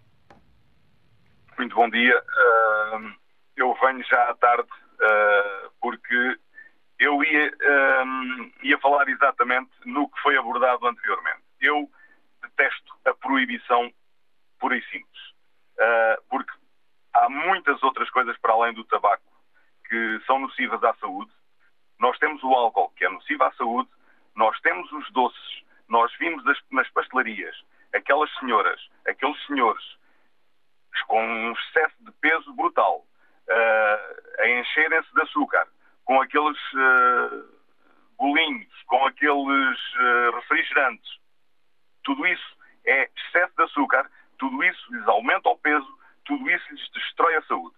Muito 1.58 1.76
bom 1.76 1.90
dia. 1.90 2.18
Uh, 2.18 3.14
eu 3.56 3.74
venho 3.76 4.04
já 4.06 4.30
à 4.30 4.36
tarde 4.36 4.70
uh, 4.70 5.72
porque 5.80 6.40
eu 7.00 7.24
ia, 7.24 7.52
ia 8.62 8.78
falar 8.78 9.10
exatamente 9.10 9.72
no 9.86 10.08
que 10.10 10.22
foi 10.22 10.38
abordado 10.38 10.88
anteriormente. 10.88 11.42
Eu 11.60 11.90
detesto 12.42 12.94
a 13.06 13.14
proibição 13.16 13.92
pura 14.60 14.78
e 14.78 14.84
simples, 14.84 15.22
uh, 15.80 16.24
porque 16.30 16.52
há 17.14 17.28
muitas 17.30 17.82
outras 17.82 18.10
coisas 18.12 18.38
para 18.38 18.54
além 18.54 18.74
do 18.74 18.84
tabaco 18.86 19.24
que 19.90 20.22
são 20.26 20.40
nocivas 20.40 20.84
à 20.84 20.94
saúde. 20.96 21.32
Nós 22.00 22.18
temos 22.20 22.42
o 22.44 22.54
álcool, 22.54 22.90
que 22.92 23.06
é 23.06 23.10
nocivo 23.10 23.44
à 23.44 23.52
saúde, 23.54 23.90
nós 24.36 24.60
temos 24.62 24.92
os 24.92 25.12
doces, 25.12 25.64
nós 25.90 26.12
vimos 26.18 26.44
nas 26.72 26.90
pastelarias 26.92 27.56
aquelas 27.94 28.32
senhoras, 28.40 28.80
aqueles 29.06 29.46
senhores 29.48 29.84
com 31.08 31.24
um 31.24 31.52
excesso 31.54 31.96
de 32.02 32.12
peso 32.14 32.54
brutal, 32.54 33.06
uh, 33.50 34.42
a 34.42 34.50
encherem-se 34.50 35.14
de 35.14 35.22
açúcar, 35.22 35.68
com 36.06 36.22
aqueles 36.22 36.58
uh, 36.74 37.62
bolinhos, 38.18 38.84
com 38.88 39.06
aqueles 39.06 39.80
uh, 39.96 40.36
refrigerantes. 40.36 41.20
Tudo 42.04 42.26
isso 42.28 42.58
é 42.86 43.10
excesso 43.16 43.54
de 43.56 43.64
açúcar, 43.64 44.10
tudo 44.38 44.64
isso 44.64 44.94
lhes 44.94 45.08
aumenta 45.08 45.50
o 45.50 45.58
peso, 45.58 46.00
tudo 46.26 46.50
isso 46.50 46.66
lhes 46.72 46.90
destrói 46.92 47.36
a 47.36 47.42
saúde. 47.44 47.76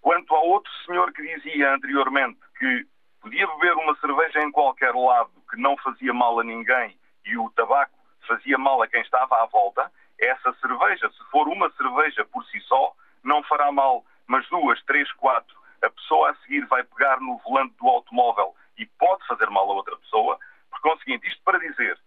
Quanto 0.00 0.34
ao 0.34 0.46
outro 0.46 0.72
senhor 0.86 1.12
que 1.12 1.22
dizia 1.22 1.74
anteriormente 1.74 2.40
que 2.58 2.86
podia 3.20 3.46
beber 3.46 3.74
uma 3.74 3.94
cerveja 3.96 4.40
em 4.40 4.50
qualquer 4.50 4.94
lado 4.94 5.30
que 5.50 5.60
não 5.60 5.76
fazia 5.78 6.12
mal 6.14 6.38
a 6.40 6.44
ninguém 6.44 6.98
e 7.26 7.36
o 7.36 7.50
tabaco 7.50 7.98
fazia 8.26 8.56
mal 8.56 8.80
a 8.82 8.86
quem 8.86 9.02
estava 9.02 9.42
à 9.42 9.46
volta, 9.46 9.90
essa 10.20 10.52
cerveja, 10.54 11.10
se 11.10 11.24
for 11.30 11.48
uma 11.48 11.70
cerveja 11.72 12.24
por 12.26 12.44
si 12.46 12.60
só, 12.60 12.92
não 13.22 13.42
fará 13.44 13.70
mal, 13.72 14.04
mas 14.26 14.48
duas, 14.48 14.82
três, 14.84 15.10
quatro, 15.12 15.56
a 15.82 15.90
pessoa 15.90 16.30
a 16.30 16.34
seguir 16.36 16.66
vai 16.66 16.84
pegar 16.84 17.20
no 17.20 17.38
volante 17.38 17.74
do 17.76 17.88
automóvel 17.88 18.54
e 18.78 18.86
pode 18.86 19.26
fazer 19.26 19.48
mal 19.50 19.70
a 19.70 19.74
outra 19.74 19.96
pessoa. 19.96 20.38
Por 20.70 20.80
conseguinte, 20.80 21.26
isto 21.26 21.42
para 21.42 21.58
dizer, 21.58 21.98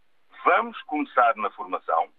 vamos 0.43 0.79
começar 0.83 1.35
na 1.35 1.49
formação, 1.51 2.09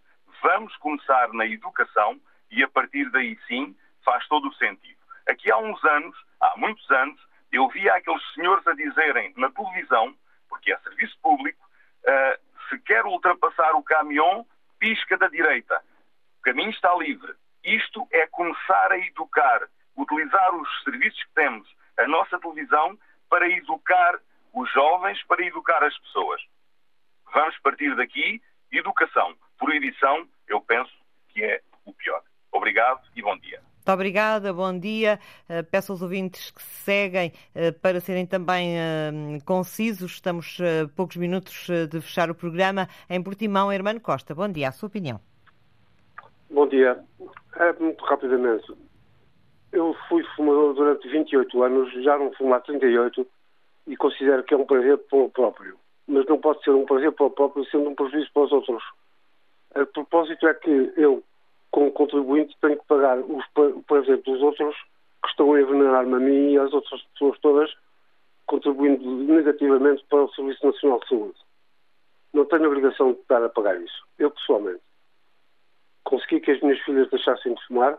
vamos 0.42 0.76
começar 0.76 1.32
na 1.32 1.46
educação 1.46 2.20
e 2.50 2.62
a 2.62 2.68
partir 2.68 3.10
daí 3.10 3.38
sim 3.46 3.76
faz 4.04 4.26
todo 4.28 4.48
o 4.48 4.54
sentido. 4.54 4.98
Aqui 5.28 5.50
há 5.50 5.56
uns 5.56 5.82
anos, 5.84 6.16
há 6.40 6.54
muitos 6.56 6.88
anos, 6.90 7.20
eu 7.50 7.68
via 7.68 7.94
aqueles 7.94 8.22
senhores 8.34 8.66
a 8.66 8.74
dizerem 8.74 9.32
na 9.36 9.50
televisão, 9.50 10.14
porque 10.48 10.72
é 10.72 10.78
serviço 10.78 11.16
público, 11.22 11.64
uh, 12.02 12.68
se 12.68 12.78
quer 12.80 13.04
ultrapassar 13.04 13.74
o 13.74 13.82
caminhão, 13.82 14.46
pisca 14.84 15.16
da 15.16 15.28
direita. 15.28 15.82
O 16.40 16.42
caminho 16.42 16.68
está 16.68 16.94
livre. 16.96 17.32
Isto 17.64 18.06
é 18.12 18.26
começar 18.26 18.92
a 18.92 18.98
educar, 18.98 19.66
utilizar 19.96 20.54
os 20.54 20.82
serviços 20.82 21.24
que 21.24 21.34
temos, 21.34 21.66
a 21.98 22.06
nossa 22.06 22.38
televisão, 22.38 22.98
para 23.30 23.48
educar 23.48 24.20
os 24.52 24.70
jovens, 24.72 25.22
para 25.24 25.42
educar 25.42 25.82
as 25.82 25.96
pessoas. 26.00 26.42
Vamos 27.32 27.58
partir 27.60 27.96
daqui, 27.96 28.42
educação. 28.70 29.34
Proibição, 29.58 30.28
eu 30.46 30.60
penso 30.60 30.92
que 31.30 31.42
é 31.42 31.62
o 31.86 31.94
pior. 31.94 32.22
Obrigado 32.52 33.00
e 33.16 33.22
bom 33.22 33.38
dia. 33.38 33.62
Muito 33.86 33.96
obrigada, 33.96 34.50
bom 34.50 34.78
dia. 34.78 35.20
Eh, 35.46 35.62
peço 35.62 35.92
aos 35.92 36.00
ouvintes 36.00 36.50
que 36.50 36.62
se 36.62 36.84
seguem 36.84 37.32
eh, 37.54 37.70
para 37.70 38.00
serem 38.00 38.24
também 38.24 38.78
eh, 38.78 39.12
concisos. 39.44 40.12
Estamos 40.12 40.58
a 40.58 40.88
poucos 40.96 41.16
minutos 41.18 41.66
de 41.90 42.00
fechar 42.00 42.30
o 42.30 42.34
programa. 42.34 42.88
Em 43.10 43.22
Portimão, 43.22 43.70
Hermano 43.70 44.00
Costa, 44.00 44.34
bom 44.34 44.48
dia. 44.48 44.68
A 44.68 44.72
sua 44.72 44.86
opinião? 44.86 45.20
Bom 46.48 46.66
dia. 46.66 46.98
É, 47.56 47.72
muito 47.74 48.02
rapidamente. 48.06 48.72
Eu 49.70 49.94
fui 50.08 50.24
fumador 50.34 50.72
durante 50.72 51.06
28 51.06 51.62
anos, 51.62 51.92
já 52.02 52.16
não 52.16 52.32
fumo 52.32 52.54
há 52.54 52.60
38 52.60 53.26
e 53.86 53.98
considero 53.98 54.42
que 54.44 54.54
é 54.54 54.56
um 54.56 54.64
prazer 54.64 54.96
para 54.96 55.18
o 55.18 55.28
próprio. 55.28 55.76
Mas 56.08 56.24
não 56.24 56.38
pode 56.38 56.64
ser 56.64 56.70
um 56.70 56.86
prazer 56.86 57.12
para 57.12 57.26
o 57.26 57.30
próprio 57.30 57.66
sendo 57.66 57.90
um 57.90 57.94
prejuízo 57.94 58.30
para 58.32 58.44
os 58.44 58.52
outros. 58.52 58.82
O 59.76 59.86
propósito 59.88 60.48
é 60.48 60.54
que 60.54 60.90
eu, 60.96 61.22
como 61.74 61.90
contribuinte, 61.90 62.56
tenho 62.60 62.78
que 62.78 62.86
pagar 62.86 63.18
os 63.18 63.44
prazer 63.88 64.18
dos 64.18 64.40
outros 64.40 64.76
que 65.24 65.30
estão 65.30 65.52
a 65.52 65.60
envenenar-me 65.60 66.14
a 66.14 66.18
mim 66.20 66.52
e 66.52 66.58
às 66.58 66.72
outras 66.72 67.02
pessoas 67.02 67.36
todas, 67.40 67.68
contribuindo 68.46 69.04
negativamente 69.24 70.04
para 70.08 70.22
o 70.22 70.32
Serviço 70.34 70.64
Nacional 70.64 71.00
de 71.00 71.08
Saúde. 71.08 71.38
Não 72.32 72.44
tenho 72.44 72.68
obrigação 72.68 73.14
de 73.14 73.18
estar 73.18 73.42
a 73.42 73.48
pagar 73.48 73.76
isso. 73.82 74.06
Eu, 74.20 74.30
pessoalmente. 74.30 74.82
Consegui 76.04 76.38
que 76.38 76.52
as 76.52 76.60
minhas 76.60 76.78
filhas 76.82 77.10
deixassem 77.10 77.52
de 77.52 77.66
fumar 77.66 77.98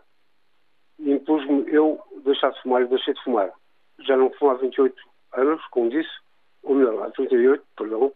e 0.97 1.11
impus-me 1.11 1.69
eu 1.69 1.99
deixar 2.23 2.51
de 2.51 2.61
fumar 2.61 2.81
e 2.81 2.87
deixei 2.87 3.13
de 3.13 3.23
fumar. 3.25 3.51
Já 3.99 4.15
não 4.15 4.31
fumo 4.35 4.51
há 4.51 4.53
28 4.53 4.95
anos, 5.33 5.61
como 5.71 5.89
disse, 5.89 6.17
ou 6.63 6.75
melhor, 6.75 7.05
há 7.05 7.11
38, 7.11 7.61
perdão, 7.75 8.13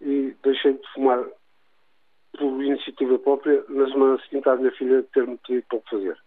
e 0.00 0.34
deixei 0.42 0.72
de 0.72 0.92
fumar 0.94 1.24
por 2.36 2.62
iniciativa 2.62 3.18
própria, 3.18 3.64
na 3.68 3.86
semana 3.88 4.20
seguinte 4.22 4.48
à 4.48 4.56
minha 4.56 4.72
filha 4.72 5.04
ter-me 5.12 5.38
pedido 5.38 5.64
para 5.68 5.78
o 5.78 5.82
fazer. 5.90 6.18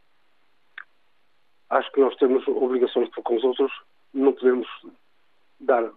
acho 1.69 1.91
que 1.91 2.01
nós 2.01 2.15
temos 2.17 2.47
obrigações 2.47 3.09
para 3.09 3.23
com 3.23 3.35
os 3.35 3.43
outros, 3.43 3.71
não 4.13 4.33
podemos 4.33 4.67
dar 5.59 5.89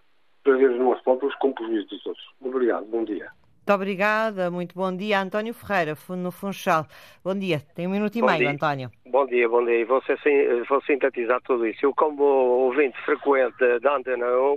prazeres 0.42 0.78
nós 0.78 1.00
próprios 1.02 1.34
com 1.36 1.52
prejuízo 1.52 1.88
dos 1.88 2.06
outros. 2.06 2.26
Obrigado, 2.40 2.86
bom 2.86 3.04
dia. 3.04 3.30
Muito 3.66 3.76
obrigada, 3.76 4.50
muito 4.50 4.74
bom 4.74 4.94
dia. 4.94 5.22
António 5.22 5.54
Ferreira, 5.54 5.96
no 6.10 6.30
Funchal. 6.30 6.86
Bom 7.24 7.34
dia, 7.34 7.60
tem 7.74 7.86
um 7.86 7.90
minuto 7.90 8.14
e 8.14 8.20
bom 8.20 8.26
meio, 8.26 8.38
dia. 8.40 8.50
António. 8.50 8.90
Bom 9.06 9.26
dia, 9.26 9.48
bom 9.48 9.64
dia. 9.64 9.86
Vou, 9.86 10.02
ser, 10.02 10.18
vou 10.68 10.82
sintetizar 10.82 11.40
tudo 11.42 11.66
isso. 11.66 11.86
Eu, 11.86 11.94
como 11.94 12.22
ouvinte 12.22 13.00
frequente 13.06 13.56
da 13.80 13.96
Antena 13.96 14.26
1, 14.26 14.56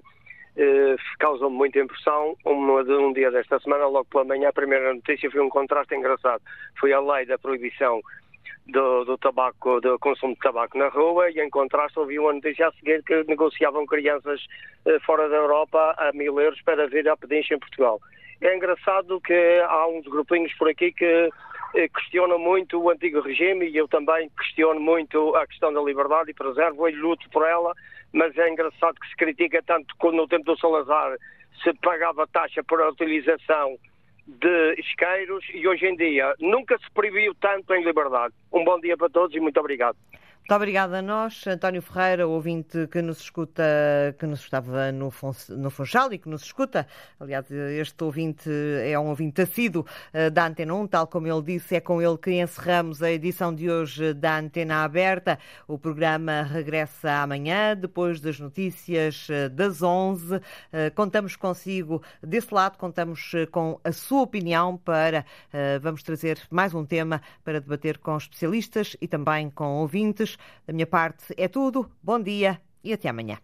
eh, 0.58 0.95
causou-me 1.20 1.55
muita 1.55 1.80
impressão. 1.80 2.36
Um, 2.45 2.80
um 2.80 3.14
dia 3.14 3.30
desta 3.30 3.60
semana, 3.60 3.86
logo 3.86 4.05
pela 4.05 4.26
manhã, 4.26 4.49
a 4.49 4.53
primeira 4.53 4.93
notícia 4.93 5.30
foi 5.30 5.41
um 5.41 5.49
contraste 5.49 5.93
engraçado. 5.95 6.41
Foi 6.80 6.91
a 6.91 6.99
lei 6.99 7.26
da 7.26 7.38
proibição 7.38 8.01
do, 8.68 9.05
do, 9.05 9.18
tabaco, 9.18 9.80
do 9.80 9.97
consumo 9.99 10.34
de 10.34 10.39
tabaco 10.39 10.78
na 10.78 10.89
rua 10.89 11.30
e 11.30 11.39
em 11.39 11.49
contraste 11.49 11.99
ouvi 11.99 12.20
uma 12.20 12.34
notícia 12.34 12.68
a 12.68 12.72
seguir 12.74 13.03
que 13.03 13.24
negociavam 13.26 13.86
crianças 13.86 14.41
eh, 14.86 14.99
fora 15.05 15.30
da 15.30 15.36
Europa 15.36 15.95
a 15.97 16.12
mil 16.14 16.39
euros 16.39 16.62
para 16.62 16.88
vir 16.88 17.08
a 17.08 17.16
pedincha 17.16 17.55
em 17.55 17.60
Portugal. 17.60 18.01
É 18.41 18.55
engraçado 18.55 19.20
que 19.22 19.62
há 19.68 19.88
uns 19.88 20.05
grupinhos 20.05 20.53
por 20.55 20.70
aqui 20.70 20.91
que 20.91 21.30
eh, 21.76 21.88
questionam 21.89 22.38
muito 22.38 22.82
o 22.82 22.89
antigo 22.89 23.22
regime 23.22 23.68
e 23.68 23.78
eu 23.78 23.88
também 23.88 24.30
questiono 24.38 24.80
muito 24.80 25.36
a 25.36 25.47
questão 25.47 25.72
da 25.72 25.82
liberdade 25.82 26.32
e 26.32 26.34
preservo 26.34 26.89
e 26.89 26.95
luto 26.95 27.30
por 27.30 27.47
ela, 27.47 27.74
mas 28.14 28.38
é 28.38 28.49
engraçado 28.49 28.99
que 28.99 29.08
se 29.10 29.16
critica 29.16 29.62
tanto 29.66 29.95
quando 29.97 30.18
no 30.18 30.28
tempo 30.28 30.45
do 30.45 30.60
Salazar 30.60 31.18
se 31.64 31.74
pagava 31.82 32.28
taxa 32.28 32.64
para 32.64 32.86
a 32.86 32.89
utilização 32.89 33.78
de 34.28 34.76
isqueiros 34.78 35.43
e 35.53 35.68
hoje 35.68 35.86
em 35.86 35.95
dia 35.95 36.34
nunca 36.39 36.78
se 36.78 36.91
proibiu 36.93 37.34
tanto 37.36 37.74
em 37.74 37.84
liberdade. 37.84 38.34
Um 38.51 38.64
bom 38.64 38.80
dia 38.80 38.97
para 38.97 39.10
todos 39.10 39.36
e 39.36 39.39
muito 39.39 39.60
obrigado. 39.60 39.97
Muito 40.48 40.56
obrigada 40.56 41.00
a 41.00 41.02
nós, 41.02 41.45
António 41.45 41.82
Ferreira, 41.82 42.26
ouvinte 42.26 42.88
que 42.88 43.02
nos 43.02 43.20
escuta, 43.20 43.62
que 44.18 44.26
nos 44.26 44.39
estava 44.39 44.93
no, 44.93 45.12
Funchal 45.12 46.14
e 46.14 46.18
que 46.18 46.30
nos 46.30 46.41
escuta. 46.41 46.88
Aliás, 47.20 47.52
este 47.52 48.02
ouvinte 48.02 48.50
é 48.82 48.98
um 48.98 49.08
ouvinte 49.08 49.41
assíduo 49.41 49.86
eh, 50.14 50.30
da 50.30 50.48
Antena 50.48 50.74
1, 50.74 50.88
tal 50.88 51.06
como 51.08 51.28
ele 51.28 51.41
disse, 51.41 51.76
é 51.76 51.82
com 51.82 52.02
ele 52.02 52.18
que 52.18 52.32
encerramos 52.32 53.04
a 53.04 53.12
edição 53.12 53.54
de 53.54 53.70
hoje 53.70 54.14
da 54.14 54.39
Antena 54.39 54.86
Aberta. 54.86 55.38
O 55.68 55.78
programa 55.78 56.43
regressa 56.43 57.12
amanhã, 57.24 57.76
depois 57.76 58.22
das 58.22 58.39
notícias 58.39 59.28
eh, 59.30 59.50
das 59.50 59.82
11. 59.82 60.39
Eh, 60.72 60.89
contamos 60.91 61.36
consigo 61.36 62.02
desse 62.24 62.54
lado, 62.54 62.78
contamos 62.78 63.34
com 63.52 63.82
a 63.84 63.91
sua 63.91 64.22
opinião 64.22 64.78
para, 64.78 65.26
vamos 65.82 66.04
trazer 66.04 66.39
mais 66.50 66.74
um 66.74 66.86
tema 66.86 67.22
para 67.43 67.60
debater 67.60 67.98
com 67.98 68.16
especialistas 68.16 68.95
e 69.02 69.10
também 69.10 69.50
com 69.50 69.82
ouvintes. 69.82 70.36
Da 70.65 70.73
minha 70.73 70.88
parte 70.88 71.33
é 71.38 71.47
tudo. 71.47 71.91
Bom 72.01 72.19
dia 72.21 72.61
e 72.83 72.93
até 72.93 73.09
amanhã. 73.09 73.38